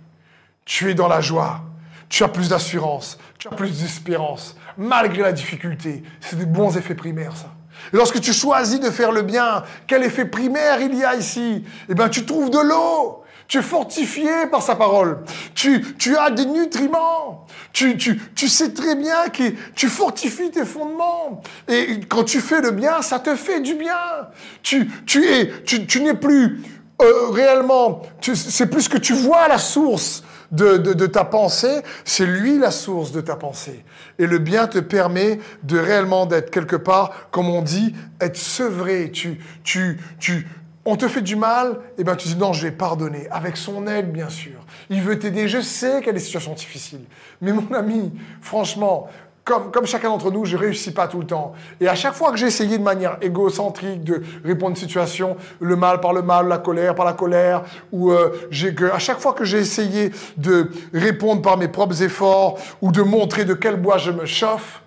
Tu 0.66 0.90
es 0.90 0.96
dans 0.96 1.08
la 1.08 1.22
joie. 1.22 1.62
Tu 2.10 2.24
as 2.24 2.30
plus 2.30 2.50
d'assurance. 2.50 3.20
Tu 3.38 3.48
as 3.48 3.52
plus 3.52 3.82
d'espérance. 3.82 4.56
Malgré 4.78 5.22
la 5.22 5.34
difficulté. 5.34 6.02
C'est 6.20 6.38
des 6.38 6.48
bons 6.48 6.78
effets 6.78 6.96
primaires, 6.96 7.38
ça. 7.38 7.55
Lorsque 7.92 8.20
tu 8.20 8.34
choisis 8.34 8.80
de 8.80 8.90
faire 8.90 9.12
le 9.12 9.22
bien, 9.22 9.64
quel 9.88 10.04
effet 10.04 10.26
primaire 10.26 10.82
il 10.82 10.96
y 10.96 11.04
a 11.04 11.16
ici? 11.16 11.64
Eh 11.90 11.94
bien, 11.94 12.10
tu 12.10 12.26
trouves 12.26 12.50
de 12.50 12.60
l'eau. 12.60 13.24
Tu 13.48 13.60
es 13.60 13.62
fortifié 13.62 14.48
par 14.50 14.64
sa 14.64 14.76
parole. 14.76 15.20
Tu, 15.54 15.96
tu 16.00 16.18
as 16.18 16.32
des 16.32 16.46
nutriments. 16.46 17.46
Tu, 17.74 17.96
tu, 17.98 18.20
tu 18.34 18.48
sais 18.48 18.74
très 18.74 18.96
bien 18.96 19.30
que 19.30 19.44
tu 19.76 19.88
fortifies 19.88 20.50
tes 20.50 20.66
fondements. 20.66 21.42
Et 21.68 22.00
quand 22.10 22.24
tu 22.24 22.40
fais 22.40 22.62
le 22.62 22.72
bien, 22.72 23.02
ça 23.02 23.20
te 23.20 23.36
fait 23.36 23.62
du 23.62 23.76
bien. 23.76 24.30
Tu, 24.64 24.90
tu 25.06 25.26
es, 25.26 25.52
tu, 25.64 26.02
n'es 26.02 26.16
plus 26.16 26.64
euh, 27.02 27.30
réellement, 27.30 28.02
c'est 28.22 28.68
plus 28.68 28.88
que 28.88 28.98
tu 28.98 29.14
vois 29.14 29.48
la 29.48 29.60
source 29.60 30.24
de, 30.52 31.06
ta 31.06 31.26
pensée, 31.26 31.82
c'est 32.04 32.26
lui 32.26 32.58
la 32.58 32.72
source 32.72 33.12
de 33.12 33.22
ta 33.22 33.36
pensée. 33.36 33.84
Et 34.20 34.28
le 34.28 34.40
bien 34.40 34.68
te 34.68 34.80
permet 34.80 35.40
de 35.64 35.78
réellement 35.78 36.26
d'être 36.26 36.50
quelque 36.50 36.76
part, 36.76 37.30
comme 37.32 37.50
on 37.50 37.62
dit, 37.62 37.96
être 38.22 38.38
sevré. 38.38 39.12
Tu, 39.12 39.40
tu, 39.64 40.00
tu, 40.20 40.48
on 40.86 40.96
te 40.96 41.08
fait 41.08 41.22
du 41.22 41.36
mal, 41.36 41.80
et 41.98 42.02
eh 42.02 42.04
ben 42.04 42.16
tu 42.16 42.28
dis 42.28 42.36
non, 42.36 42.54
je 42.54 42.68
vais 42.68 42.72
pardonner, 42.72 43.28
avec 43.32 43.58
son 43.58 43.88
aide 43.88 44.12
bien 44.12 44.30
sûr. 44.30 44.66
Il 44.90 45.02
veut 45.02 45.18
t'aider, 45.18 45.48
je 45.48 45.60
sais 45.60 45.98
qu'il 45.98 46.08
y 46.08 46.10
a 46.12 46.14
des 46.14 46.20
situations 46.20 46.54
difficiles. 46.54 47.06
Mais 47.42 47.52
mon 47.52 47.74
ami, 47.74 48.14
franchement, 48.40 49.10
comme, 49.46 49.86
chacun 49.86 50.10
d'entre 50.10 50.32
nous, 50.32 50.44
je 50.46 50.58
réussis 50.58 50.92
pas 50.92 51.08
tout 51.08 51.20
le 51.20 51.28
temps. 51.28 51.54
Et 51.80 51.88
à 51.88 51.94
chaque 51.94 52.16
fois 52.16 52.32
que 52.32 52.38
j'ai 52.38 52.48
essayé 52.48 52.80
de 52.80 52.84
manière 52.84 53.18
égocentrique 53.22 54.04
de 54.04 54.24
répondre 54.44 54.70
à 54.70 54.70
une 54.72 54.76
situation, 54.76 55.38
le 55.60 55.76
mal 55.76 56.02
par 56.02 56.14
le 56.14 56.24
mal, 56.24 56.48
la 56.48 56.58
colère 56.58 56.96
par 56.96 57.06
la 57.06 57.14
colère, 57.14 57.64
ou 57.92 58.12
euh, 58.12 58.50
à 58.92 58.98
chaque 58.98 59.20
fois 59.20 59.34
que 59.34 59.46
j'ai 59.46 59.60
essayé 59.60 60.12
de 60.36 60.72
répondre 60.92 61.44
par 61.44 61.58
mes 61.58 61.68
propres 61.68 62.02
efforts, 62.02 62.58
ou 62.82 62.92
de 62.92 63.04
montrer 63.04 63.46
de 63.46 63.54
quel 63.54 63.76
bois 63.80 64.00
je 64.00 64.10
me 64.10 64.26
chauffe, 64.26 64.82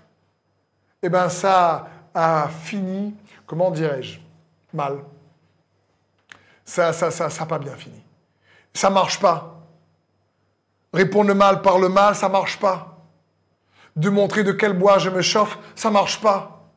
eh 1.04 1.08
ben 1.08 1.28
ça 1.28 1.88
a 2.12 2.48
fini, 2.48 3.14
comment 3.46 3.70
dirais-je, 3.70 4.18
mal. 4.74 4.98
Ça, 6.64 6.92
ça, 6.92 7.12
ça, 7.12 7.46
pas 7.46 7.60
bien 7.60 7.76
fini. 7.76 8.02
Ça 8.74 8.90
marche 8.90 9.20
pas. 9.20 9.60
Répondre 10.92 11.28
le 11.28 11.34
mal 11.34 11.62
par 11.62 11.78
le 11.78 11.88
mal, 11.88 12.16
ça 12.16 12.28
marche 12.28 12.58
pas 12.58 12.97
de 13.96 14.08
montrer 14.10 14.44
de 14.44 14.52
quel 14.52 14.72
bois 14.72 14.98
je 14.98 15.10
me 15.10 15.22
chauffe, 15.22 15.58
ça 15.74 15.90
marche 15.90 16.20
pas. 16.20 16.70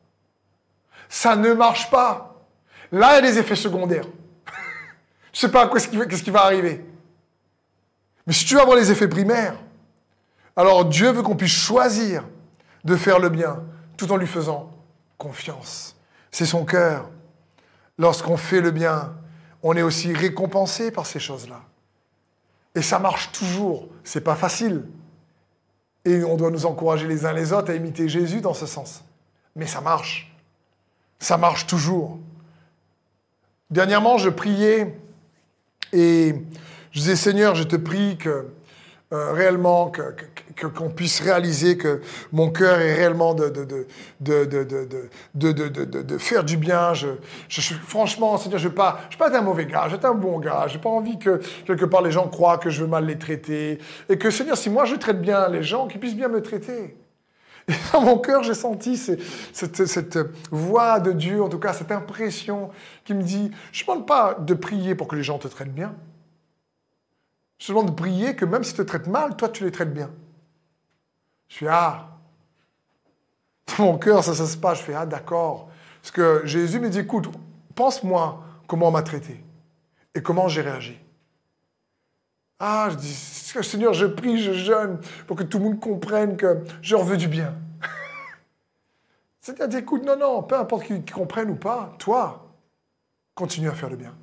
Ça 1.08 1.36
ne 1.36 1.52
marche 1.52 1.90
pas. 1.90 2.42
Là, 2.90 3.12
il 3.12 3.24
y 3.24 3.28
a 3.28 3.32
des 3.32 3.38
effets 3.38 3.56
secondaires. 3.56 4.06
je 5.32 5.40
sais 5.40 5.50
pas 5.50 5.68
qu'est-ce 5.68 5.88
qui, 5.88 6.22
qui 6.22 6.30
va 6.30 6.44
arriver. 6.44 6.84
Mais 8.26 8.32
si 8.32 8.44
tu 8.44 8.54
veux 8.54 8.60
avoir 8.60 8.76
les 8.76 8.90
effets 8.90 9.08
primaires, 9.08 9.56
alors 10.56 10.84
Dieu 10.84 11.10
veut 11.10 11.22
qu'on 11.22 11.36
puisse 11.36 11.52
choisir 11.52 12.24
de 12.84 12.96
faire 12.96 13.18
le 13.18 13.28
bien 13.28 13.62
tout 13.96 14.10
en 14.12 14.16
lui 14.16 14.26
faisant 14.26 14.70
confiance. 15.18 15.96
C'est 16.30 16.46
son 16.46 16.64
cœur. 16.64 17.10
Lorsqu'on 17.98 18.36
fait 18.36 18.60
le 18.60 18.70
bien, 18.70 19.14
on 19.62 19.76
est 19.76 19.82
aussi 19.82 20.12
récompensé 20.12 20.90
par 20.90 21.06
ces 21.06 21.20
choses-là. 21.20 21.60
Et 22.74 22.82
ça 22.82 22.98
marche 22.98 23.30
toujours. 23.32 23.88
C'est 24.02 24.22
pas 24.22 24.34
facile. 24.34 24.84
Et 26.04 26.24
on 26.24 26.36
doit 26.36 26.50
nous 26.50 26.66
encourager 26.66 27.06
les 27.06 27.24
uns 27.26 27.32
les 27.32 27.52
autres 27.52 27.70
à 27.70 27.74
imiter 27.74 28.08
Jésus 28.08 28.40
dans 28.40 28.54
ce 28.54 28.66
sens. 28.66 29.04
Mais 29.54 29.66
ça 29.66 29.80
marche. 29.80 30.34
Ça 31.18 31.36
marche 31.36 31.66
toujours. 31.66 32.18
Dernièrement, 33.70 34.18
je 34.18 34.28
priais 34.28 34.98
et 35.92 36.34
je 36.90 36.98
disais, 36.98 37.16
Seigneur, 37.16 37.54
je 37.54 37.62
te 37.62 37.76
prie 37.76 38.16
que 38.16 38.48
euh, 39.12 39.32
réellement, 39.32 39.90
que, 39.90 40.66
qu'on 40.66 40.88
puisse 40.88 41.20
réaliser 41.20 41.76
que 41.76 42.00
mon 42.32 42.50
cœur 42.50 42.80
est 42.80 42.94
réellement 42.94 43.34
de, 43.34 43.48
de, 43.48 43.86
de, 44.20 46.02
de 46.02 46.18
faire 46.18 46.44
du 46.44 46.56
bien. 46.56 46.94
Je, 46.94 47.08
je, 47.48 47.74
franchement, 47.74 48.38
Seigneur, 48.38 48.58
je 48.58 48.68
ne 48.68 48.72
pas, 48.72 49.00
je 49.10 49.18
pas 49.18 49.28
être 49.28 49.36
un 49.36 49.42
mauvais 49.42 49.66
gars, 49.66 49.86
je 49.88 49.96
veux 49.96 50.04
un 50.04 50.14
bon 50.14 50.38
gars. 50.38 50.64
Je 50.68 50.74
n'ai 50.74 50.80
pas 50.80 50.88
envie 50.88 51.18
que, 51.18 51.40
quelque 51.66 51.84
part, 51.84 52.02
les 52.02 52.10
gens 52.10 52.28
croient 52.28 52.58
que 52.58 52.70
je 52.70 52.82
veux 52.82 52.88
mal 52.88 53.04
les 53.04 53.18
traiter. 53.18 53.78
Et 54.08 54.16
que, 54.16 54.30
Seigneur, 54.30 54.56
si 54.56 54.70
moi 54.70 54.86
je 54.86 54.94
traite 54.94 55.20
bien 55.20 55.48
les 55.48 55.62
gens, 55.62 55.88
qu'ils 55.88 56.00
puissent 56.00 56.16
bien 56.16 56.28
me 56.28 56.40
traiter. 56.40 56.96
Dans 57.92 58.00
mon 58.00 58.18
cœur, 58.18 58.42
j'ai 58.42 58.54
senti 58.54 58.96
cette, 58.96 59.86
cette, 59.86 60.18
voix 60.50 61.00
de 61.00 61.12
Dieu, 61.12 61.42
en 61.42 61.48
tout 61.48 61.58
cas 61.58 61.72
cette 61.72 61.92
impression 61.92 62.70
qui 63.04 63.14
me 63.14 63.22
dit, 63.22 63.50
je 63.72 63.82
ne 63.82 63.86
demande 63.86 64.06
pas 64.06 64.36
de 64.38 64.54
prier 64.54 64.94
pour 64.94 65.06
que 65.06 65.16
les 65.16 65.22
gens 65.22 65.38
te 65.38 65.48
traitent 65.48 65.74
bien. 65.74 65.94
Demande 67.68 67.90
de 67.90 67.94
prier 67.94 68.34
que 68.34 68.44
même 68.44 68.64
si 68.64 68.72
tu 68.72 68.78
te 68.78 68.82
traites 68.82 69.06
mal, 69.06 69.36
toi, 69.36 69.48
tu 69.48 69.64
les 69.64 69.70
traites 69.70 69.92
bien. 69.92 70.10
Je 71.48 71.56
suis, 71.56 71.68
ah, 71.68 72.08
Dans 73.78 73.84
mon 73.84 73.98
cœur, 73.98 74.24
ça, 74.24 74.34
ça 74.34 74.46
se 74.46 74.56
passe. 74.56 74.78
Je 74.78 74.84
fais, 74.84 74.94
ah 74.94 75.06
d'accord. 75.06 75.70
Parce 76.00 76.10
que 76.10 76.42
Jésus 76.44 76.80
me 76.80 76.90
dit, 76.90 76.98
écoute, 76.98 77.28
pense-moi 77.74 78.42
comment 78.66 78.88
on 78.88 78.90
m'a 78.90 79.02
traité 79.02 79.44
et 80.14 80.22
comment 80.22 80.48
j'ai 80.48 80.62
réagi. 80.62 80.98
Ah, 82.58 82.88
je 82.90 82.96
dis, 82.96 83.12
Seigneur, 83.12 83.92
je 83.92 84.06
prie, 84.06 84.42
je 84.42 84.52
jeûne 84.52 84.98
pour 85.26 85.36
que 85.36 85.42
tout 85.42 85.58
le 85.58 85.64
monde 85.64 85.80
comprenne 85.80 86.36
que 86.36 86.64
je 86.80 86.96
veux 86.96 87.16
du 87.16 87.28
bien. 87.28 87.54
C'est-à-dire, 89.40 89.80
écoute, 89.80 90.04
non, 90.04 90.16
non, 90.16 90.42
peu 90.42 90.56
importe 90.56 90.86
qui, 90.86 91.04
comprenne 91.12 91.50
ou 91.50 91.56
pas, 91.56 91.94
toi, 91.98 92.48
continue 93.34 93.68
à 93.68 93.74
faire 93.74 93.90
le 93.90 93.96
bien. 93.96 94.14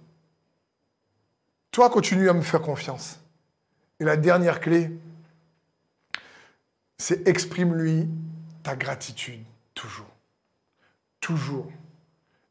Toi, 1.72 1.90
continue 1.90 2.30
à 2.30 2.34
me 2.34 2.42
faire 2.42 2.62
confiance. 2.62 3.20
Et 4.00 4.06
la 4.06 4.18
dernière 4.18 4.60
clé, 4.60 4.92
c'est 6.98 7.28
exprime-lui 7.28 8.08
ta 8.64 8.76
gratitude, 8.76 9.44
toujours. 9.74 10.08
Toujours. 11.20 11.68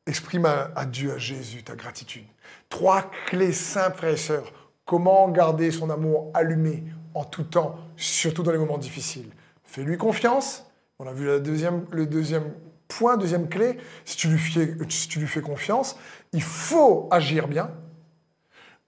Exprime 0.07 0.47
à, 0.47 0.87
Dieu, 0.87 1.13
à 1.13 1.19
Jésus, 1.19 1.63
ta 1.63 1.77
gratitude. 1.77 2.25
Trois 2.69 3.11
clés 3.27 3.53
simples, 3.53 3.99
frères 3.99 4.13
et 4.13 4.17
sœurs. 4.17 4.53
Comment 4.85 5.29
garder 5.29 5.71
son 5.71 5.91
amour 5.91 6.31
allumé 6.33 6.85
en 7.15 7.25
tout 7.25 7.45
temps, 7.45 7.79
surtout 7.97 8.43
dans 8.43 8.53
les 8.53 8.59
moments 8.59 8.79
difficiles? 8.79 9.31
Fais-lui 9.65 9.99
confiance, 9.99 10.65
on 10.99 11.07
a 11.07 11.13
vu 11.13 11.27
le 11.27 11.41
deuxième 11.41 12.55
point, 12.89 13.19
deuxième 13.19 13.51
clé. 13.51 13.77
Si 14.07 14.17
tu 14.17 14.29
lui 14.29 15.27
fais 15.27 15.43
confiance, 15.43 15.97
il 16.33 16.43
faut 16.43 17.07
agir 17.11 17.49
bien. 17.49 17.71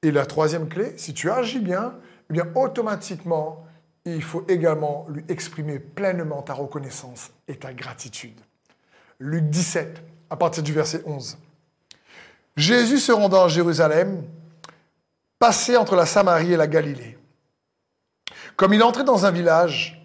Et 0.02 0.10
la 0.10 0.24
troisième 0.24 0.68
clé, 0.68 0.94
si 0.96 1.12
tu 1.12 1.30
agis 1.30 1.60
bien, 1.60 1.94
eh 2.30 2.32
bien 2.32 2.46
automatiquement, 2.54 3.66
il 4.04 4.22
faut 4.22 4.44
également 4.48 5.06
lui 5.08 5.24
exprimer 5.28 5.78
pleinement 5.78 6.42
ta 6.42 6.54
reconnaissance 6.54 7.30
et 7.48 7.56
ta 7.56 7.74
gratitude. 7.74 8.38
Luc 9.18 9.50
17, 9.50 10.02
à 10.30 10.36
partir 10.36 10.62
du 10.62 10.72
verset 10.72 11.02
11. 11.04 11.36
Jésus 12.56 12.98
se 12.98 13.12
rendant 13.12 13.44
à 13.44 13.48
Jérusalem, 13.48 14.24
passait 15.38 15.76
entre 15.76 15.96
la 15.96 16.06
Samarie 16.06 16.52
et 16.52 16.56
la 16.56 16.66
Galilée. 16.66 17.18
Comme 18.56 18.74
il 18.74 18.82
entrait 18.82 19.04
dans 19.04 19.26
un 19.26 19.30
village, 19.30 20.00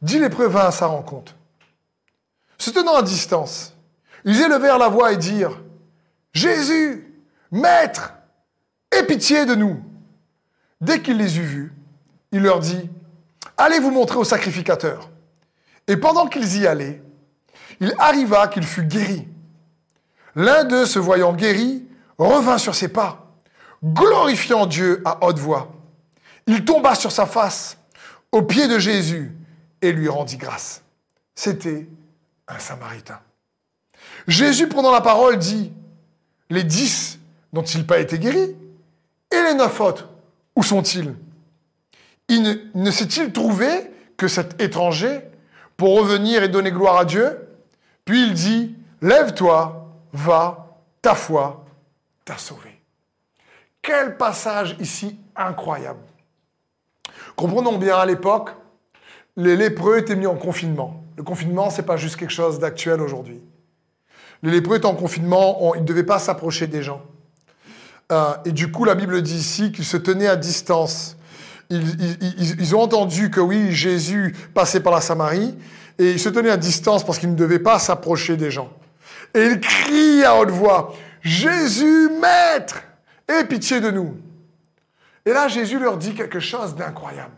dix 0.00 0.18
lépreux 0.18 0.46
vint 0.46 0.66
à 0.66 0.70
sa 0.70 0.86
rencontre. 0.86 1.34
Se 2.56 2.70
tenant 2.70 2.96
à 2.96 3.02
distance, 3.02 3.74
ils 4.24 4.40
élevèrent 4.40 4.78
la 4.78 4.88
voix 4.88 5.12
et 5.12 5.16
dirent 5.16 5.60
Jésus, 6.32 7.14
Maître, 7.50 8.14
aie 8.92 9.04
pitié 9.04 9.44
de 9.44 9.54
nous. 9.54 9.82
Dès 10.80 11.02
qu'il 11.02 11.16
les 11.16 11.38
eut 11.38 11.44
vus, 11.44 11.72
il 12.32 12.42
leur 12.42 12.60
dit 12.60 12.88
Allez 13.56 13.80
vous 13.80 13.90
montrer 13.90 14.16
au 14.16 14.24
sacrificateur. 14.24 15.10
Et 15.86 15.96
pendant 15.96 16.26
qu'ils 16.26 16.58
y 16.58 16.66
allaient, 16.66 17.02
il 17.80 17.94
arriva 17.98 18.48
qu'il 18.48 18.64
fut 18.64 18.84
guéri. 18.84 19.26
L'un 20.34 20.64
d'eux, 20.64 20.86
se 20.86 20.98
voyant 20.98 21.32
guéri, 21.32 21.84
revint 22.18 22.58
sur 22.58 22.74
ses 22.74 22.88
pas, 22.88 23.32
glorifiant 23.82 24.66
Dieu 24.66 25.02
à 25.04 25.24
haute 25.24 25.38
voix. 25.38 25.72
Il 26.46 26.64
tomba 26.64 26.94
sur 26.94 27.10
sa 27.10 27.26
face, 27.26 27.78
aux 28.30 28.42
pieds 28.42 28.68
de 28.68 28.78
Jésus, 28.78 29.34
et 29.82 29.92
lui 29.92 30.08
rendit 30.08 30.36
grâce. 30.36 30.82
C'était 31.34 31.88
un 32.46 32.58
Samaritain. 32.58 33.20
Jésus, 34.26 34.68
prenant 34.68 34.92
la 34.92 35.00
parole, 35.00 35.38
dit, 35.38 35.72
les 36.50 36.64
dix 36.64 37.18
n'ont-ils 37.52 37.86
pas 37.86 37.98
été 37.98 38.18
guéris 38.18 38.56
Et 39.30 39.42
les 39.42 39.54
neuf 39.54 39.80
autres, 39.80 40.08
où 40.58 40.62
sont-ils? 40.64 41.14
Il 42.26 42.42
ne, 42.42 42.54
ne 42.74 42.90
s'est-il 42.90 43.32
trouvé 43.32 43.68
que 44.16 44.26
cet 44.26 44.60
étranger 44.60 45.20
pour 45.76 45.96
revenir 45.96 46.42
et 46.42 46.48
donner 46.48 46.72
gloire 46.72 46.98
à 46.98 47.04
Dieu? 47.04 47.38
Puis 48.04 48.24
il 48.24 48.34
dit, 48.34 48.74
lève-toi, 49.00 49.88
va, 50.12 50.76
ta 51.00 51.14
foi 51.14 51.64
t'a 52.24 52.36
sauvé. 52.36 52.70
Quel 53.80 54.16
passage 54.16 54.76
ici 54.80 55.16
incroyable. 55.36 56.00
Comprenons 57.36 57.78
bien, 57.78 57.96
à 57.96 58.04
l'époque, 58.04 58.50
les 59.36 59.56
lépreux 59.56 59.98
étaient 59.98 60.16
mis 60.16 60.26
en 60.26 60.34
confinement. 60.34 61.04
Le 61.16 61.22
confinement, 61.22 61.70
ce 61.70 61.80
n'est 61.80 61.86
pas 61.86 61.96
juste 61.96 62.16
quelque 62.16 62.32
chose 62.32 62.58
d'actuel 62.58 63.00
aujourd'hui. 63.00 63.40
Les 64.42 64.50
lépreux 64.50 64.78
étaient 64.78 64.86
en 64.86 64.96
confinement, 64.96 65.72
ils 65.76 65.82
ne 65.82 65.86
devaient 65.86 66.02
pas 66.02 66.18
s'approcher 66.18 66.66
des 66.66 66.82
gens. 66.82 67.02
Et 68.44 68.52
du 68.52 68.70
coup, 68.72 68.84
la 68.84 68.94
Bible 68.94 69.20
dit 69.22 69.36
ici 69.36 69.72
qu'ils 69.72 69.84
se 69.84 69.96
tenaient 69.96 70.28
à 70.28 70.36
distance. 70.36 71.16
Ils, 71.70 72.74
ont 72.74 72.80
entendu 72.80 73.30
que 73.30 73.40
oui, 73.40 73.72
Jésus 73.72 74.34
passait 74.54 74.80
par 74.80 74.92
la 74.92 75.02
Samarie, 75.02 75.54
et 75.98 76.12
ils 76.12 76.20
se 76.20 76.30
tenaient 76.30 76.50
à 76.50 76.56
distance 76.56 77.04
parce 77.04 77.18
qu'ils 77.18 77.30
ne 77.30 77.36
devaient 77.36 77.58
pas 77.58 77.78
s'approcher 77.78 78.36
des 78.36 78.50
gens. 78.50 78.72
Et 79.34 79.44
ils 79.44 79.60
crient 79.60 80.24
à 80.24 80.36
haute 80.36 80.50
voix, 80.50 80.94
Jésus, 81.20 82.08
Maître, 82.20 82.82
aie 83.28 83.44
pitié 83.44 83.80
de 83.80 83.90
nous. 83.90 84.16
Et 85.26 85.32
là, 85.32 85.48
Jésus 85.48 85.78
leur 85.78 85.98
dit 85.98 86.14
quelque 86.14 86.40
chose 86.40 86.74
d'incroyable. 86.74 87.34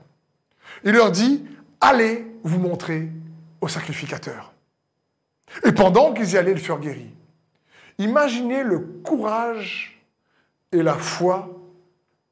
Il 0.84 0.92
leur 0.92 1.10
dit, 1.10 1.44
allez 1.80 2.24
vous 2.44 2.60
montrer 2.60 3.10
au 3.60 3.66
sacrificateur. 3.66 4.52
Et 5.64 5.72
pendant 5.72 6.12
qu'ils 6.12 6.30
y 6.30 6.38
allaient, 6.38 6.52
ils 6.52 6.60
furent 6.60 6.78
guéris. 6.78 7.12
Imaginez 7.98 8.62
le 8.62 8.78
courage 8.78 9.99
et 10.72 10.82
la 10.82 10.94
foi 10.94 11.48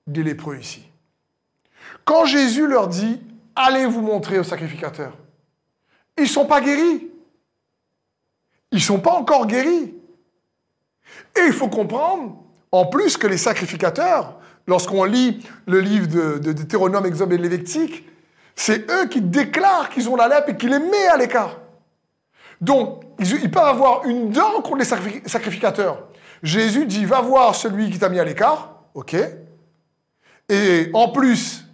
des 0.06 0.22
lépreux 0.22 0.58
ici. 0.58 0.88
Quand 2.04 2.24
Jésus 2.24 2.66
leur 2.66 2.88
dit, 2.88 3.20
allez 3.54 3.86
vous 3.86 4.02
montrer 4.02 4.38
au 4.38 4.44
sacrificateur, 4.44 5.12
ils 6.16 6.22
ne 6.22 6.28
sont 6.28 6.46
pas 6.46 6.60
guéris. 6.60 7.08
Ils 8.72 8.78
ne 8.78 8.82
sont 8.82 9.00
pas 9.00 9.12
encore 9.12 9.46
guéris. 9.46 9.94
Et 11.36 11.46
il 11.46 11.52
faut 11.52 11.68
comprendre, 11.68 12.36
en 12.72 12.86
plus, 12.86 13.16
que 13.16 13.26
les 13.26 13.38
sacrificateurs, 13.38 14.38
lorsqu'on 14.66 15.04
lit 15.04 15.46
le 15.66 15.80
livre 15.80 16.06
de, 16.06 16.38
de 16.38 16.52
Deutéronome, 16.52 17.06
Exode 17.06 17.32
et 17.32 17.38
Lévitique, 17.38 18.04
c'est 18.56 18.90
eux 18.90 19.06
qui 19.06 19.20
déclarent 19.20 19.88
qu'ils 19.88 20.08
ont 20.08 20.16
la 20.16 20.28
lèpre 20.28 20.50
et 20.50 20.56
qui 20.56 20.68
les 20.68 20.80
mettent 20.80 21.10
à 21.12 21.16
l'écart. 21.16 21.58
Donc, 22.60 23.04
ils, 23.20 23.50
peuvent 23.50 23.62
avoir 23.62 24.04
une 24.04 24.30
dent 24.30 24.60
contre 24.62 24.78
les 24.78 24.84
sacrificateurs. 25.28 26.08
Jésus 26.42 26.86
dit, 26.86 27.04
va 27.04 27.20
voir 27.20 27.54
celui 27.54 27.90
qui 27.90 27.98
t'a 27.98 28.08
mis 28.08 28.18
à 28.18 28.24
l'écart, 28.24 28.82
ok 28.94 29.16
Et 30.48 30.90
en 30.92 31.08
plus, 31.10 31.64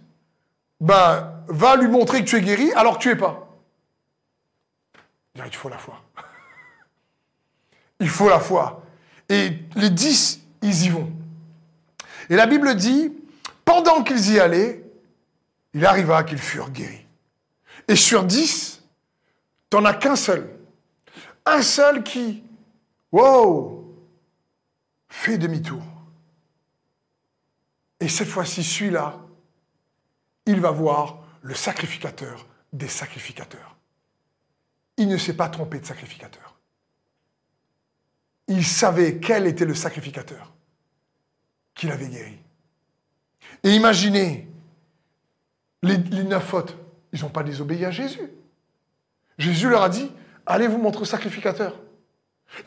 ben, 0.79 1.31
va 1.47 1.75
lui 1.75 1.87
montrer 1.87 2.23
que 2.23 2.29
tu 2.29 2.35
es 2.35 2.41
guéri 2.41 2.71
alors 2.73 2.97
que 2.97 3.03
tu 3.03 3.09
es 3.09 3.15
pas. 3.15 3.47
Il 5.35 5.55
faut 5.55 5.69
la 5.69 5.77
foi. 5.77 6.01
Il 7.99 8.09
faut 8.09 8.29
la 8.29 8.39
foi. 8.39 8.83
Et 9.29 9.59
les 9.75 9.89
dix, 9.89 10.41
ils 10.61 10.85
y 10.85 10.89
vont. 10.89 11.11
Et 12.29 12.35
la 12.35 12.45
Bible 12.45 12.75
dit, 12.75 13.13
pendant 13.63 14.03
qu'ils 14.03 14.31
y 14.31 14.39
allaient, 14.39 14.83
il 15.73 15.85
arriva 15.85 16.23
qu'ils 16.23 16.39
furent 16.39 16.69
guéris. 16.69 17.05
Et 17.87 17.95
sur 17.95 18.23
dix, 18.23 18.81
tu 19.69 19.77
n'en 19.77 19.85
as 19.85 19.93
qu'un 19.93 20.15
seul. 20.15 20.49
Un 21.45 21.61
seul 21.61 22.03
qui, 22.03 22.43
wow, 23.11 23.84
fait 25.15 25.37
demi-tour. 25.37 25.81
Et 27.99 28.09
cette 28.09 28.27
fois-ci, 28.27 28.63
celui-là, 28.63 29.21
il 30.45 30.59
va 30.59 30.71
voir 30.71 31.23
le 31.41 31.55
sacrificateur 31.55 32.45
des 32.73 32.89
sacrificateurs. 32.89 33.77
Il 34.97 35.07
ne 35.07 35.17
s'est 35.17 35.33
pas 35.33 35.49
trompé 35.49 35.79
de 35.79 35.85
sacrificateur. 35.85 36.59
Il 38.47 38.63
savait 38.63 39.17
quel 39.19 39.47
était 39.47 39.65
le 39.65 39.73
sacrificateur 39.73 40.53
qu'il 41.73 41.91
avait 41.91 42.09
guéri. 42.09 42.37
Et 43.63 43.71
imaginez, 43.71 44.47
les, 45.81 45.97
neuf 45.97 46.45
fautes, 46.45 46.77
ils 47.13 47.21
n'ont 47.21 47.29
pas 47.29 47.43
désobéi 47.43 47.85
à 47.85 47.91
Jésus. 47.91 48.31
Jésus 49.37 49.69
leur 49.69 49.81
a 49.81 49.89
dit, 49.89 50.11
allez 50.45 50.67
vous 50.67 50.77
montrer 50.77 51.05
sacrificateur. 51.05 51.79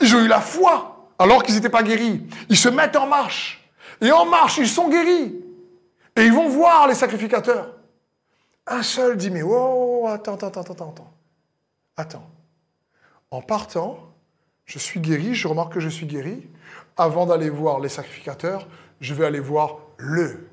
Ils 0.01 0.16
ont 0.16 0.24
eu 0.24 0.28
la 0.28 0.40
foi, 0.40 0.97
alors 1.19 1.43
qu'ils 1.43 1.55
n'étaient 1.55 1.69
pas 1.69 1.83
guéris. 1.83 2.27
Ils 2.49 2.57
se 2.57 2.69
mettent 2.69 2.97
en 2.97 3.07
marche. 3.07 3.71
Et 4.01 4.12
en 4.12 4.27
marche, 4.27 4.59
ils 4.59 4.69
sont 4.69 4.89
guéris. 4.89 5.35
Et 6.16 6.23
ils 6.23 6.33
vont 6.33 6.49
voir 6.49 6.87
les 6.89 6.95
sacrificateurs. 6.95 7.75
Un 8.66 8.83
seul 8.83 9.16
dit, 9.16 9.31
mais 9.31 9.43
oh, 9.43 10.07
attends, 10.09 10.35
attends, 10.35 10.49
attends, 10.49 10.61
attends, 10.61 10.91
attends. 10.91 11.14
Attends. 11.97 12.31
En 13.31 13.43
partant, 13.43 13.99
je 14.64 14.79
suis 14.79 15.01
guéri, 15.01 15.35
je 15.35 15.49
remarque 15.49 15.75
que 15.75 15.81
je 15.81 15.89
suis 15.89 16.07
guéri. 16.07 16.47
Avant 16.97 17.27
d'aller 17.27 17.51
voir 17.51 17.81
les 17.81 17.89
sacrificateurs, 17.89 18.69
je 19.01 19.14
vais 19.14 19.27
aller 19.27 19.41
voir 19.41 19.79
le 19.97 20.49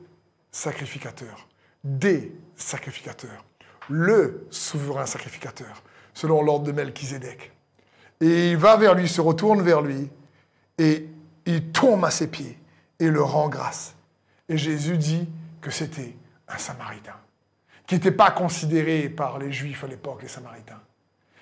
sacrificateur, 0.52 1.48
des 1.84 2.32
sacrificateur, 2.56 3.44
le 3.90 4.48
souverain 4.50 5.06
sacrificateur, 5.06 5.84
selon 6.14 6.42
l'ordre 6.42 6.66
de 6.66 6.72
Melchizedek. 6.72 7.52
Et 8.22 8.52
il 8.52 8.58
va 8.58 8.78
vers 8.78 8.96
lui, 8.96 9.10
se 9.10 9.22
retourne 9.22 9.62
vers 9.62 9.82
lui, 9.82 10.10
et 10.78 11.08
il 11.46 11.72
tombe 11.72 12.06
à 12.06 12.12
ses 12.12 12.28
pieds 12.28 12.58
et 13.00 13.10
le 13.10 13.22
rend 13.22 13.50
grâce. 13.50 13.96
Et 14.50 14.58
Jésus 14.58 14.98
dit 14.98 15.28
que 15.62 15.72
c'était 15.72 16.16
un 16.48 16.58
Samaritain, 16.58 17.16
qui 17.88 17.96
n'était 17.96 18.12
pas 18.12 18.32
considéré 18.32 19.10
par 19.10 19.40
les 19.40 19.52
Juifs 19.52 19.84
à 19.84 19.88
l'époque, 19.88 20.22
les 20.22 20.28
Samaritains. 20.28 20.82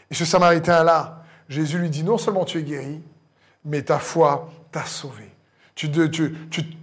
Et 0.10 0.14
ce 0.14 0.26
Samaritain-là, 0.26 1.24
Jésus 1.50 1.78
lui 1.78 1.90
dit, 1.90 2.04
non 2.04 2.18
seulement 2.18 2.46
tu 2.46 2.60
es 2.60 2.64
guéri, 2.64 3.02
mais 3.66 3.82
ta 3.82 4.00
foi 4.00 4.52
t'a 4.72 4.86
sauvé. 4.86 5.30
Tu 5.76 5.90
n'es 5.90 6.10
tu, 6.10 6.30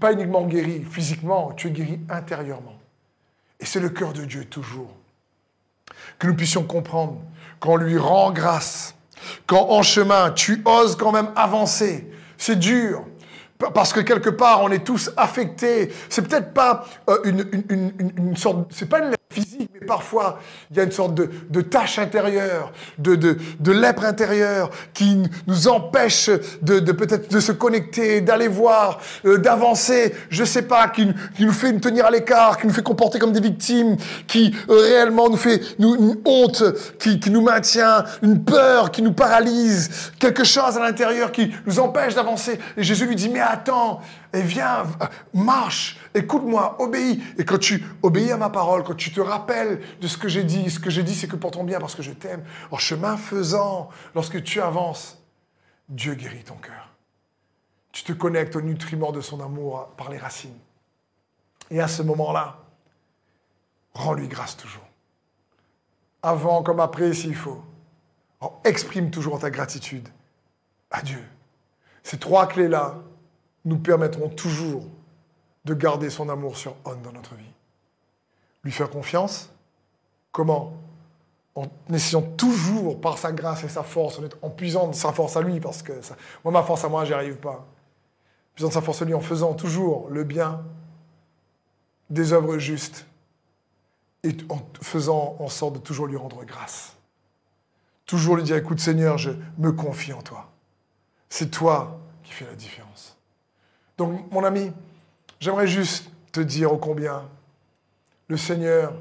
pas 0.00 0.12
uniquement 0.12 0.46
guéri 0.46 0.84
physiquement, 0.90 1.52
tu 1.52 1.68
es 1.68 1.70
guéri 1.70 2.00
intérieurement. 2.08 2.78
Et 3.58 3.64
c'est 3.64 3.80
le 3.80 3.90
cœur 3.90 4.12
de 4.12 4.24
Dieu 4.24 4.44
toujours. 4.44 4.90
Que 6.18 6.26
nous 6.26 6.34
puissions 6.34 6.64
comprendre 6.64 7.20
qu'on 7.60 7.76
lui 7.76 7.98
rend 7.98 8.32
grâce, 8.32 8.94
quand 9.46 9.70
en 9.70 9.82
chemin 9.82 10.30
tu 10.32 10.62
oses 10.64 10.96
quand 10.96 11.12
même 11.12 11.30
avancer. 11.36 12.10
C'est 12.40 12.58
dur, 12.58 13.04
parce 13.74 13.92
que 13.92 14.00
quelque 14.00 14.30
part 14.30 14.62
on 14.62 14.70
est 14.70 14.82
tous 14.82 15.10
affectés. 15.18 15.92
C'est 16.08 16.26
peut-être 16.26 16.54
pas 16.54 16.86
euh, 17.10 17.18
une, 17.22 18.34
sorte, 18.34 18.68
c'est 18.70 18.88
pas 18.88 19.00
une 19.00 19.14
physique, 19.30 19.70
mais 19.72 19.86
parfois 19.86 20.40
il 20.70 20.76
y 20.76 20.80
a 20.80 20.82
une 20.82 20.90
sorte 20.90 21.14
de, 21.14 21.30
de 21.48 21.60
tâche 21.60 21.98
intérieure, 21.98 22.72
de, 22.98 23.36
lèpre 23.70 24.04
intérieure 24.04 24.70
qui 24.92 25.22
nous 25.46 25.68
empêche 25.68 26.30
de, 26.62 26.80
peut-être 26.92 27.30
de 27.30 27.40
se 27.40 27.52
connecter, 27.52 28.20
d'aller 28.20 28.48
voir, 28.48 29.00
euh, 29.24 29.38
d'avancer, 29.38 30.14
je 30.30 30.44
sais 30.44 30.62
pas, 30.62 30.88
qui, 30.88 31.08
nous 31.38 31.52
fait 31.52 31.72
nous 31.72 31.78
tenir 31.78 32.06
à 32.06 32.10
l'écart, 32.10 32.58
qui 32.58 32.66
nous 32.66 32.72
fait 32.72 32.82
comporter 32.82 33.18
comme 33.18 33.32
des 33.32 33.40
victimes, 33.40 33.96
qui 34.26 34.54
euh, 34.68 34.80
réellement 34.82 35.30
nous 35.30 35.36
fait 35.36 35.60
une 35.78 36.18
honte, 36.24 36.64
qui, 36.98 37.20
qui 37.20 37.30
nous 37.30 37.42
maintient, 37.42 38.04
une 38.22 38.42
peur 38.42 38.90
qui 38.90 39.02
nous 39.02 39.12
paralyse, 39.12 40.12
quelque 40.18 40.44
chose 40.44 40.76
à 40.76 40.80
l'intérieur 40.80 41.30
qui 41.30 41.52
nous 41.66 41.78
empêche 41.78 42.14
d'avancer. 42.14 42.58
Et 42.76 42.82
Jésus 42.82 43.06
lui 43.06 43.16
dit, 43.16 43.28
mais 43.28 43.40
attends, 43.40 44.00
et 44.32 44.42
viens, 44.42 44.84
marche, 45.34 45.99
écoute-moi, 46.14 46.80
obéis. 46.80 47.22
Et 47.38 47.44
quand 47.44 47.58
tu 47.58 47.84
obéis 48.02 48.32
à 48.32 48.36
ma 48.36 48.50
parole, 48.50 48.84
quand 48.84 48.94
tu 48.94 49.12
te 49.12 49.20
rappelles 49.20 49.80
de 50.00 50.06
ce 50.06 50.16
que 50.16 50.28
j'ai 50.28 50.44
dit, 50.44 50.70
ce 50.70 50.78
que 50.78 50.90
j'ai 50.90 51.02
dit, 51.02 51.14
c'est 51.14 51.28
que 51.28 51.36
pour 51.36 51.50
ton 51.50 51.64
bien, 51.64 51.80
parce 51.80 51.94
que 51.94 52.02
je 52.02 52.12
t'aime, 52.12 52.44
en 52.70 52.78
chemin 52.78 53.16
faisant, 53.16 53.88
lorsque 54.14 54.42
tu 54.42 54.60
avances, 54.60 55.22
Dieu 55.88 56.14
guérit 56.14 56.44
ton 56.44 56.54
cœur. 56.54 56.90
Tu 57.92 58.04
te 58.04 58.12
connectes 58.12 58.54
au 58.56 58.60
nutriment 58.60 59.12
de 59.12 59.20
son 59.20 59.40
amour 59.40 59.88
par 59.96 60.10
les 60.10 60.18
racines. 60.18 60.58
Et 61.70 61.80
à 61.80 61.88
ce 61.88 62.02
moment-là, 62.02 62.58
rends-lui 63.94 64.28
grâce 64.28 64.56
toujours. 64.56 64.86
Avant 66.22 66.62
comme 66.62 66.80
après, 66.80 67.12
s'il 67.14 67.34
faut. 67.34 67.62
exprime 68.64 69.10
toujours 69.10 69.38
ta 69.38 69.50
gratitude 69.50 70.08
à 70.90 71.02
Dieu. 71.02 71.22
Ces 72.02 72.18
trois 72.18 72.46
clés-là, 72.46 72.96
nous 73.64 73.78
permettront 73.78 74.28
toujours 74.28 74.84
de 75.64 75.74
garder 75.74 76.10
son 76.10 76.28
amour 76.28 76.56
sur 76.56 76.74
on 76.84 76.96
dans 76.96 77.12
notre 77.12 77.34
vie. 77.34 77.52
Lui 78.64 78.72
faire 78.72 78.90
confiance. 78.90 79.50
Comment 80.32 80.74
En 81.54 81.66
essayant 81.92 82.22
toujours, 82.22 83.00
par 83.00 83.18
sa 83.18 83.32
grâce 83.32 83.64
et 83.64 83.68
sa 83.68 83.82
force, 83.82 84.20
en 84.42 84.50
puisant 84.50 84.92
sa 84.92 85.12
force 85.12 85.36
à 85.36 85.42
lui, 85.42 85.60
parce 85.60 85.82
que 85.82 85.92
moi, 86.44 86.52
ma 86.52 86.62
force 86.62 86.84
à 86.84 86.88
moi, 86.88 87.04
j'y 87.04 87.12
arrive 87.12 87.36
pas. 87.36 87.66
Puisant 88.54 88.70
sa 88.70 88.80
force 88.80 89.02
à 89.02 89.04
lui, 89.04 89.14
en 89.14 89.20
faisant 89.20 89.54
toujours 89.54 90.08
le 90.10 90.24
bien, 90.24 90.64
des 92.08 92.32
œuvres 92.32 92.58
justes, 92.58 93.06
et 94.22 94.36
en 94.48 94.58
faisant 94.82 95.36
en 95.38 95.48
sorte 95.48 95.74
de 95.74 95.78
toujours 95.78 96.06
lui 96.06 96.16
rendre 96.16 96.44
grâce. 96.44 96.96
Toujours 98.06 98.36
lui 98.36 98.42
dire, 98.42 98.56
écoute 98.56 98.80
Seigneur, 98.80 99.18
je 99.18 99.30
me 99.58 99.72
confie 99.72 100.12
en 100.12 100.20
toi. 100.20 100.50
C'est 101.28 101.50
toi 101.50 102.00
qui 102.22 102.32
fais 102.32 102.44
la 102.44 102.54
différence. 102.54 103.16
Donc, 103.96 104.30
mon 104.32 104.44
ami, 104.44 104.72
j'aimerais 105.40 105.66
juste 105.66 106.10
te 106.32 106.40
dire 106.40 106.72
ô 106.72 106.78
combien 106.78 107.28
le 108.28 108.36
Seigneur 108.36 108.94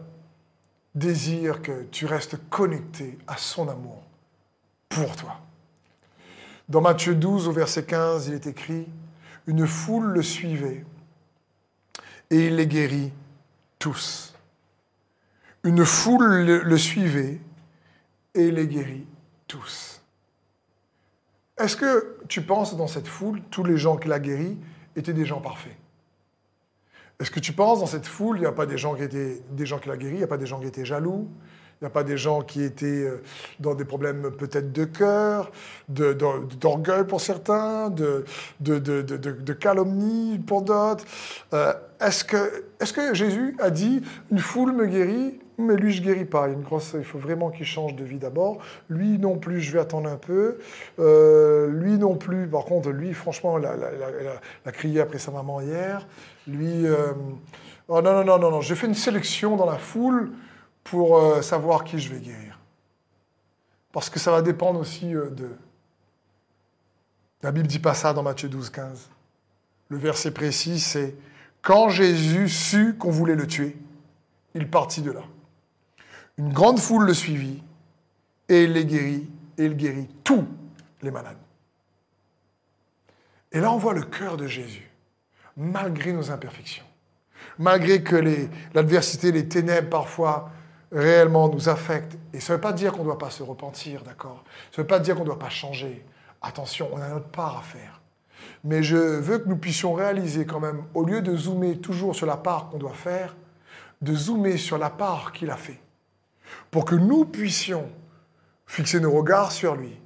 désire 0.96 1.62
que 1.62 1.84
tu 1.92 2.06
restes 2.06 2.38
connecté 2.50 3.18
à 3.28 3.38
son 3.38 3.70
amour 3.70 4.02
pour 4.90 5.16
toi. 5.16 5.40
Dans 6.68 6.82
Matthieu 6.82 7.16
12, 7.16 7.48
au 7.48 7.52
verset 7.52 7.84
15, 7.84 8.28
il 8.28 8.34
est 8.34 8.48
écrit, 8.48 8.88
Une 9.46 9.68
foule 9.68 10.08
le 10.08 10.24
suivait 10.24 10.86
et 12.32 12.48
il 12.48 12.56
les 12.56 12.68
guérit 12.68 13.12
tous. 13.78 14.34
Une 15.64 15.86
foule 15.86 16.46
le 16.46 16.78
suivait 16.78 17.40
et 18.34 18.48
il 18.48 18.56
les 18.56 18.68
guérit 18.68 19.06
tous. 19.48 20.02
Est-ce 21.58 21.76
que 21.76 22.18
tu 22.28 22.42
penses 22.42 22.78
dans 22.78 22.88
cette 22.88 23.08
foule, 23.08 23.42
tous 23.52 23.64
les 23.64 23.78
gens 23.78 23.98
qu'il 23.98 24.14
a 24.14 24.20
guéris, 24.20 24.58
étaient 24.96 25.14
des 25.14 25.26
gens 25.26 25.42
parfaits? 25.42 25.76
Est-ce 27.20 27.32
que 27.32 27.42
tu 27.42 27.52
penses 27.52 27.82
dans 27.82 27.86
cette 27.86 28.06
foule, 28.06 28.38
il 28.38 28.42
n'y 28.42 28.46
a 28.46 28.54
pas 28.54 28.66
des 28.66 28.78
gens 28.78 28.96
qui 28.96 29.04
étaient 29.04 29.42
des 29.52 29.66
gens 29.66 29.78
qui 29.78 29.90
l'a 29.90 29.98
guéri, 29.98 30.14
il 30.14 30.18
n'y 30.20 30.24
a 30.24 30.28
pas 30.28 30.38
des 30.38 30.46
gens 30.46 30.58
qui 30.62 30.68
étaient 30.68 30.86
jaloux, 30.86 31.28
il 31.82 31.84
n'y 31.84 31.88
a 31.88 31.90
pas 31.90 32.06
des 32.06 32.18
gens 32.18 32.44
qui 32.44 32.64
étaient 32.64 32.86
euh, 32.86 33.22
dans 33.60 33.76
des 33.76 33.84
problèmes 33.84 34.32
peut-être 34.32 34.72
de 34.72 34.86
cœur, 34.86 35.52
d'orgueil 35.90 37.06
pour 37.06 37.20
certains, 37.20 37.90
de, 37.90 38.24
calomnie 39.54 40.40
pour 40.40 40.62
d'autres? 40.62 41.04
Euh, 41.54 41.74
est-ce 42.00 42.24
que, 42.24 43.14
Jésus 43.14 43.58
a 43.60 43.70
dit 43.70 44.02
une 44.32 44.40
foule 44.40 44.72
me 44.72 44.86
guérit 44.86 45.40
mais 45.60 45.76
lui, 45.76 45.92
je 45.92 46.02
guéris 46.02 46.26
pas. 46.26 46.48
Il 46.48 47.04
faut 47.04 47.20
vraiment 47.20 47.50
qu'il 47.50 47.66
change 47.66 47.94
de 47.94 48.06
vie 48.06 48.18
d'abord. 48.18 48.60
Lui 48.90 49.20
non 49.20 49.38
plus, 49.38 49.60
je 49.60 49.74
vais 49.74 49.80
attendre 49.80 50.10
un 50.10 50.16
peu. 50.16 50.58
Euh, 51.00 51.68
lui 51.68 51.98
non 51.98 52.16
plus, 52.16 52.48
par 52.48 52.64
contre, 52.64 52.92
lui, 52.92 53.14
franchement, 53.14 53.60
il 53.60 53.66
a, 53.66 54.72
crié 54.72 55.02
après 55.02 55.20
sa 55.20 55.32
maman 55.32 55.60
hier. 55.60 56.08
Lui, 56.50 56.88
euh, 56.88 57.14
oh 57.88 58.02
non, 58.02 58.14
non, 58.14 58.24
non, 58.24 58.40
non, 58.40 58.52
non. 58.52 58.62
J'ai 58.62 58.76
fait 58.76 58.88
une 58.88 58.96
sélection 58.96 59.56
dans 59.56 59.66
la 59.66 59.78
foule 59.78 60.32
pour 60.84 61.18
euh, 61.18 61.42
savoir 61.42 61.84
qui 61.84 62.00
je 62.00 62.14
vais 62.14 62.20
guérir. 62.20 62.60
Parce 63.92 64.10
que 64.10 64.20
ça 64.20 64.32
va 64.32 64.42
dépendre 64.42 64.80
aussi 64.80 65.12
de. 65.12 65.52
La 67.42 67.52
Bible 67.52 67.68
dit 67.68 67.80
pas 67.80 67.94
ça 67.94 68.14
dans 68.14 68.24
Matthieu 68.24 68.50
12, 68.50 68.70
15. 68.70 69.10
Le 69.90 69.98
verset 69.98 70.32
précis, 70.32 70.80
c'est 70.80 71.16
quand 71.62 71.90
Jésus 71.90 72.50
sut 72.50 72.98
qu'on 72.98 73.12
voulait 73.12 73.36
le 73.36 73.48
tuer, 73.48 73.78
il 74.56 74.70
partit 74.70 75.02
de 75.02 75.12
là. 75.12 75.24
Une 76.38 76.54
grande 76.54 76.80
foule 76.80 77.06
le 77.06 77.14
suivit 77.14 77.62
et 78.48 78.64
il 78.64 78.74
les 78.74 78.86
guérit 78.86 79.30
et 79.58 79.66
il 79.66 79.76
guérit 79.76 80.08
tous 80.24 80.48
les 81.02 81.12
malades. 81.12 81.38
Et 83.52 83.60
là, 83.60 83.72
on 83.72 83.78
voit 83.78 83.94
le 83.94 84.04
cœur 84.04 84.38
de 84.38 84.48
Jésus, 84.48 84.89
malgré 85.60 86.14
nos 86.14 86.32
imperfections, 86.32 86.86
malgré 87.60 88.02
que 88.02 88.16
l'adversité, 88.74 89.32
les, 89.32 89.48
ténèbres 89.48 89.90
parfois 89.90 90.50
réellement 90.92 91.50
nous 91.50 91.70
affectent. 91.70 92.18
Et 92.34 92.40
ça 92.40 92.54
ne 92.54 92.58
veut 92.58 92.62
pas 92.62 92.74
dire 92.74 92.94
qu'on 92.94 93.00
ne 93.00 93.04
doit 93.06 93.18
pas 93.18 93.30
se 93.30 93.44
repentir, 93.44 94.02
d'accord? 94.04 94.44
Ça 94.72 94.82
ne 94.82 94.84
veut 94.84 94.88
pas 94.88 95.00
dire 95.00 95.16
qu'on 95.16 95.22
ne 95.22 95.28
doit 95.28 95.38
pas 95.38 95.50
changer. 95.50 96.04
Attention, 96.42 96.90
on 96.94 97.02
a 97.02 97.10
notre 97.10 97.28
part 97.28 97.60
à 97.60 97.62
faire. 97.62 98.02
Mais 98.64 98.82
je 98.82 98.96
veux 98.96 99.40
que 99.40 99.50
nous 99.50 99.58
puissions 99.58 99.94
réaliser 99.94 100.46
quand 100.46 100.60
même, 100.60 100.84
au 100.94 101.04
lieu 101.04 101.22
de 101.22 101.36
zoomer 101.36 101.80
toujours 101.80 102.16
sur 102.16 102.26
la 102.26 102.38
part 102.38 102.70
qu'on 102.70 102.78
doit 102.78 102.94
faire, 102.94 103.36
de 104.02 104.16
zoomer 104.16 104.58
sur 104.58 104.78
la 104.78 104.90
part 104.90 105.34
qu'il 105.34 105.52
a 105.52 105.58
fait 105.58 105.80
pour 106.72 106.86
que 106.86 106.96
nous 106.96 107.26
puissions 107.26 107.90
fixer 108.66 109.00
nos 109.00 109.12
regards 109.12 109.52
sur 109.52 109.76
lui 109.76 110.00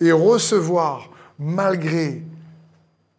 et 0.00 0.12
recevoir, 0.12 1.10
malgré 1.38 2.22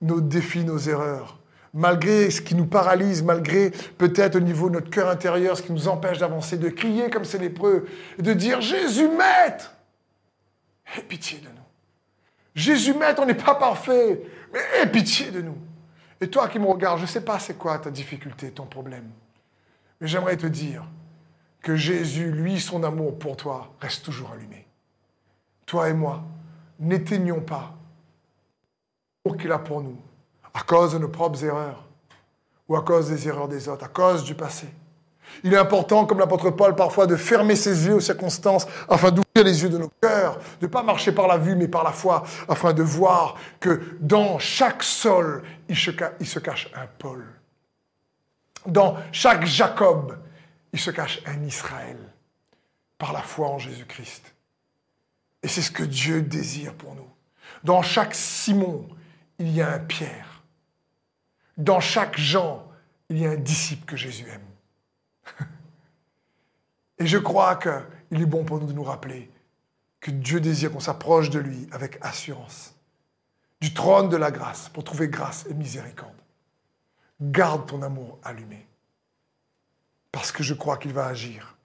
nos 0.02 0.22
défis, 0.22 0.64
nos 0.64 0.78
erreurs, 0.78 1.39
malgré 1.74 2.32
ce 2.32 2.42
qui 2.42 2.56
nous 2.56 2.66
paralyse, 2.66 3.24
malgré 3.24 3.72
peut-être 3.98 4.36
au 4.36 4.40
niveau 4.40 4.70
de 4.70 4.76
notre 4.76 4.90
cœur 4.90 5.10
intérieur, 5.10 5.58
ce 5.58 5.64
qui 5.64 5.72
nous 5.72 5.88
empêche 5.88 6.18
d'avancer, 6.18 6.58
de 6.58 6.70
crier 6.70 7.10
comme 7.10 7.26
ces 7.26 7.38
lépreux 7.38 7.88
et 8.18 8.22
de 8.22 8.34
dire 8.34 8.62
Jésus 8.62 9.08
maître, 9.10 9.76
aie 10.98 11.04
pitié 11.04 11.40
de 11.40 11.48
nous. 11.48 11.54
Jésus 12.56 12.94
maître, 12.94 13.22
on 13.22 13.26
n'est 13.26 13.34
pas 13.34 13.56
parfait, 13.56 14.22
mais 14.54 14.60
aie 14.82 14.88
pitié 14.88 15.32
de 15.32 15.42
nous. 15.42 15.58
Et 16.22 16.28
toi 16.28 16.48
qui 16.48 16.60
me 16.60 16.66
regardes, 16.66 16.98
je 16.98 17.04
ne 17.04 17.08
sais 17.08 17.22
pas 17.22 17.40
c'est 17.40 17.58
quoi 17.58 17.80
ta 17.80 17.92
difficulté, 17.92 18.52
ton 18.52 18.66
problème, 18.66 19.10
mais 20.02 20.08
j'aimerais 20.08 20.38
te 20.38 20.48
dire, 20.48 20.84
que 21.62 21.76
Jésus, 21.76 22.32
lui, 22.32 22.60
son 22.60 22.84
amour 22.84 23.18
pour 23.20 23.38
toi, 23.38 23.74
reste 23.82 24.06
toujours 24.06 24.32
allumé. 24.32 24.66
Toi 25.66 25.90
et 25.90 25.94
moi, 25.94 26.24
n'éteignons 26.80 27.42
pas 27.42 27.76
l'amour 29.26 29.38
qu'il 29.40 29.52
a 29.52 29.60
pour 29.60 29.82
nous, 29.82 29.98
à 30.54 30.62
cause 30.62 30.94
de 30.94 30.98
nos 30.98 31.10
propres 31.10 31.44
erreurs, 31.44 31.86
ou 32.68 32.76
à 32.76 32.84
cause 32.84 33.10
des 33.10 33.28
erreurs 33.28 33.48
des 33.48 33.68
autres, 33.68 33.86
à 33.86 33.90
cause 33.90 34.24
du 34.24 34.36
passé. 34.36 34.68
Il 35.44 35.54
est 35.54 35.58
important, 35.58 36.06
comme 36.06 36.20
l'apôtre 36.20 36.50
Paul 36.50 36.76
parfois, 36.76 37.08
de 37.08 37.16
fermer 37.16 37.56
ses 37.56 37.86
yeux 37.86 37.96
aux 37.96 38.00
circonstances 38.00 38.68
afin 38.90 39.12
d'ouvrir 39.12 39.46
les 39.46 39.62
yeux 39.62 39.70
de 39.70 39.78
nos 39.78 39.92
cœurs, 40.02 40.40
de 40.60 40.66
ne 40.66 40.72
pas 40.72 40.84
marcher 40.84 41.12
par 41.12 41.28
la 41.28 41.38
vue 41.38 41.56
mais 41.56 41.68
par 41.68 41.84
la 41.84 41.92
foi, 41.92 42.24
afin 42.48 42.74
de 42.74 42.84
voir 42.84 43.36
que 43.60 43.82
dans 44.00 44.40
chaque 44.40 44.84
sol, 44.84 45.44
il 45.68 45.78
se 45.78 46.40
cache 46.40 46.70
un 46.76 46.88
Paul. 46.98 47.26
Dans 48.66 48.98
chaque 49.12 49.46
Jacob, 49.46 50.18
il 50.74 50.80
se 50.80 50.92
cache 50.92 51.22
un 51.26 51.44
Israël 51.44 51.98
par 52.98 53.14
la 53.14 53.22
foi 53.22 53.48
en 53.48 53.60
Jésus-Christ. 53.60 54.34
Et 55.42 55.48
c'est 55.48 55.62
ce 55.62 55.72
que 55.72 55.84
Dieu 55.84 56.22
désire 56.22 56.74
pour 56.74 56.96
nous. 56.96 57.10
Dans 57.64 57.82
chaque 57.82 58.14
Simon, 58.14 58.88
il 59.40 59.50
y 59.56 59.62
a 59.62 59.74
un 59.74 59.80
Pierre. 59.80 60.29
Dans 61.60 61.82
chaque 61.82 62.18
Jean, 62.18 62.66
il 63.10 63.18
y 63.18 63.26
a 63.26 63.32
un 63.32 63.36
disciple 63.36 63.86
que 63.86 63.98
Jésus 63.98 64.26
aime. 64.30 65.46
Et 66.98 67.06
je 67.06 67.18
crois 67.18 67.58
qu'il 67.58 68.22
est 68.22 68.26
bon 68.26 68.46
pour 68.46 68.60
nous 68.60 68.66
de 68.66 68.72
nous 68.72 68.84
rappeler 68.84 69.30
que 70.00 70.10
Dieu 70.10 70.40
désire 70.40 70.72
qu'on 70.72 70.80
s'approche 70.80 71.30
de 71.30 71.40
lui 71.40 71.68
avec 71.74 71.98
assurance, 72.00 72.74
du 73.60 73.74
trône 73.74 74.08
de 74.08 74.16
la 74.16 74.32
grâce, 74.32 74.70
pour 74.70 74.86
trouver 74.86 75.10
grâce 75.10 75.46
et 75.50 75.54
miséricorde. 75.54 76.14
Garde 77.22 77.68
ton 77.68 77.82
amour 77.82 78.18
allumé, 78.24 78.66
parce 80.14 80.32
que 80.32 80.44
je 80.44 80.54
crois 80.54 80.78
qu'il 80.78 80.94
va 80.94 81.08
agir. 81.08 81.58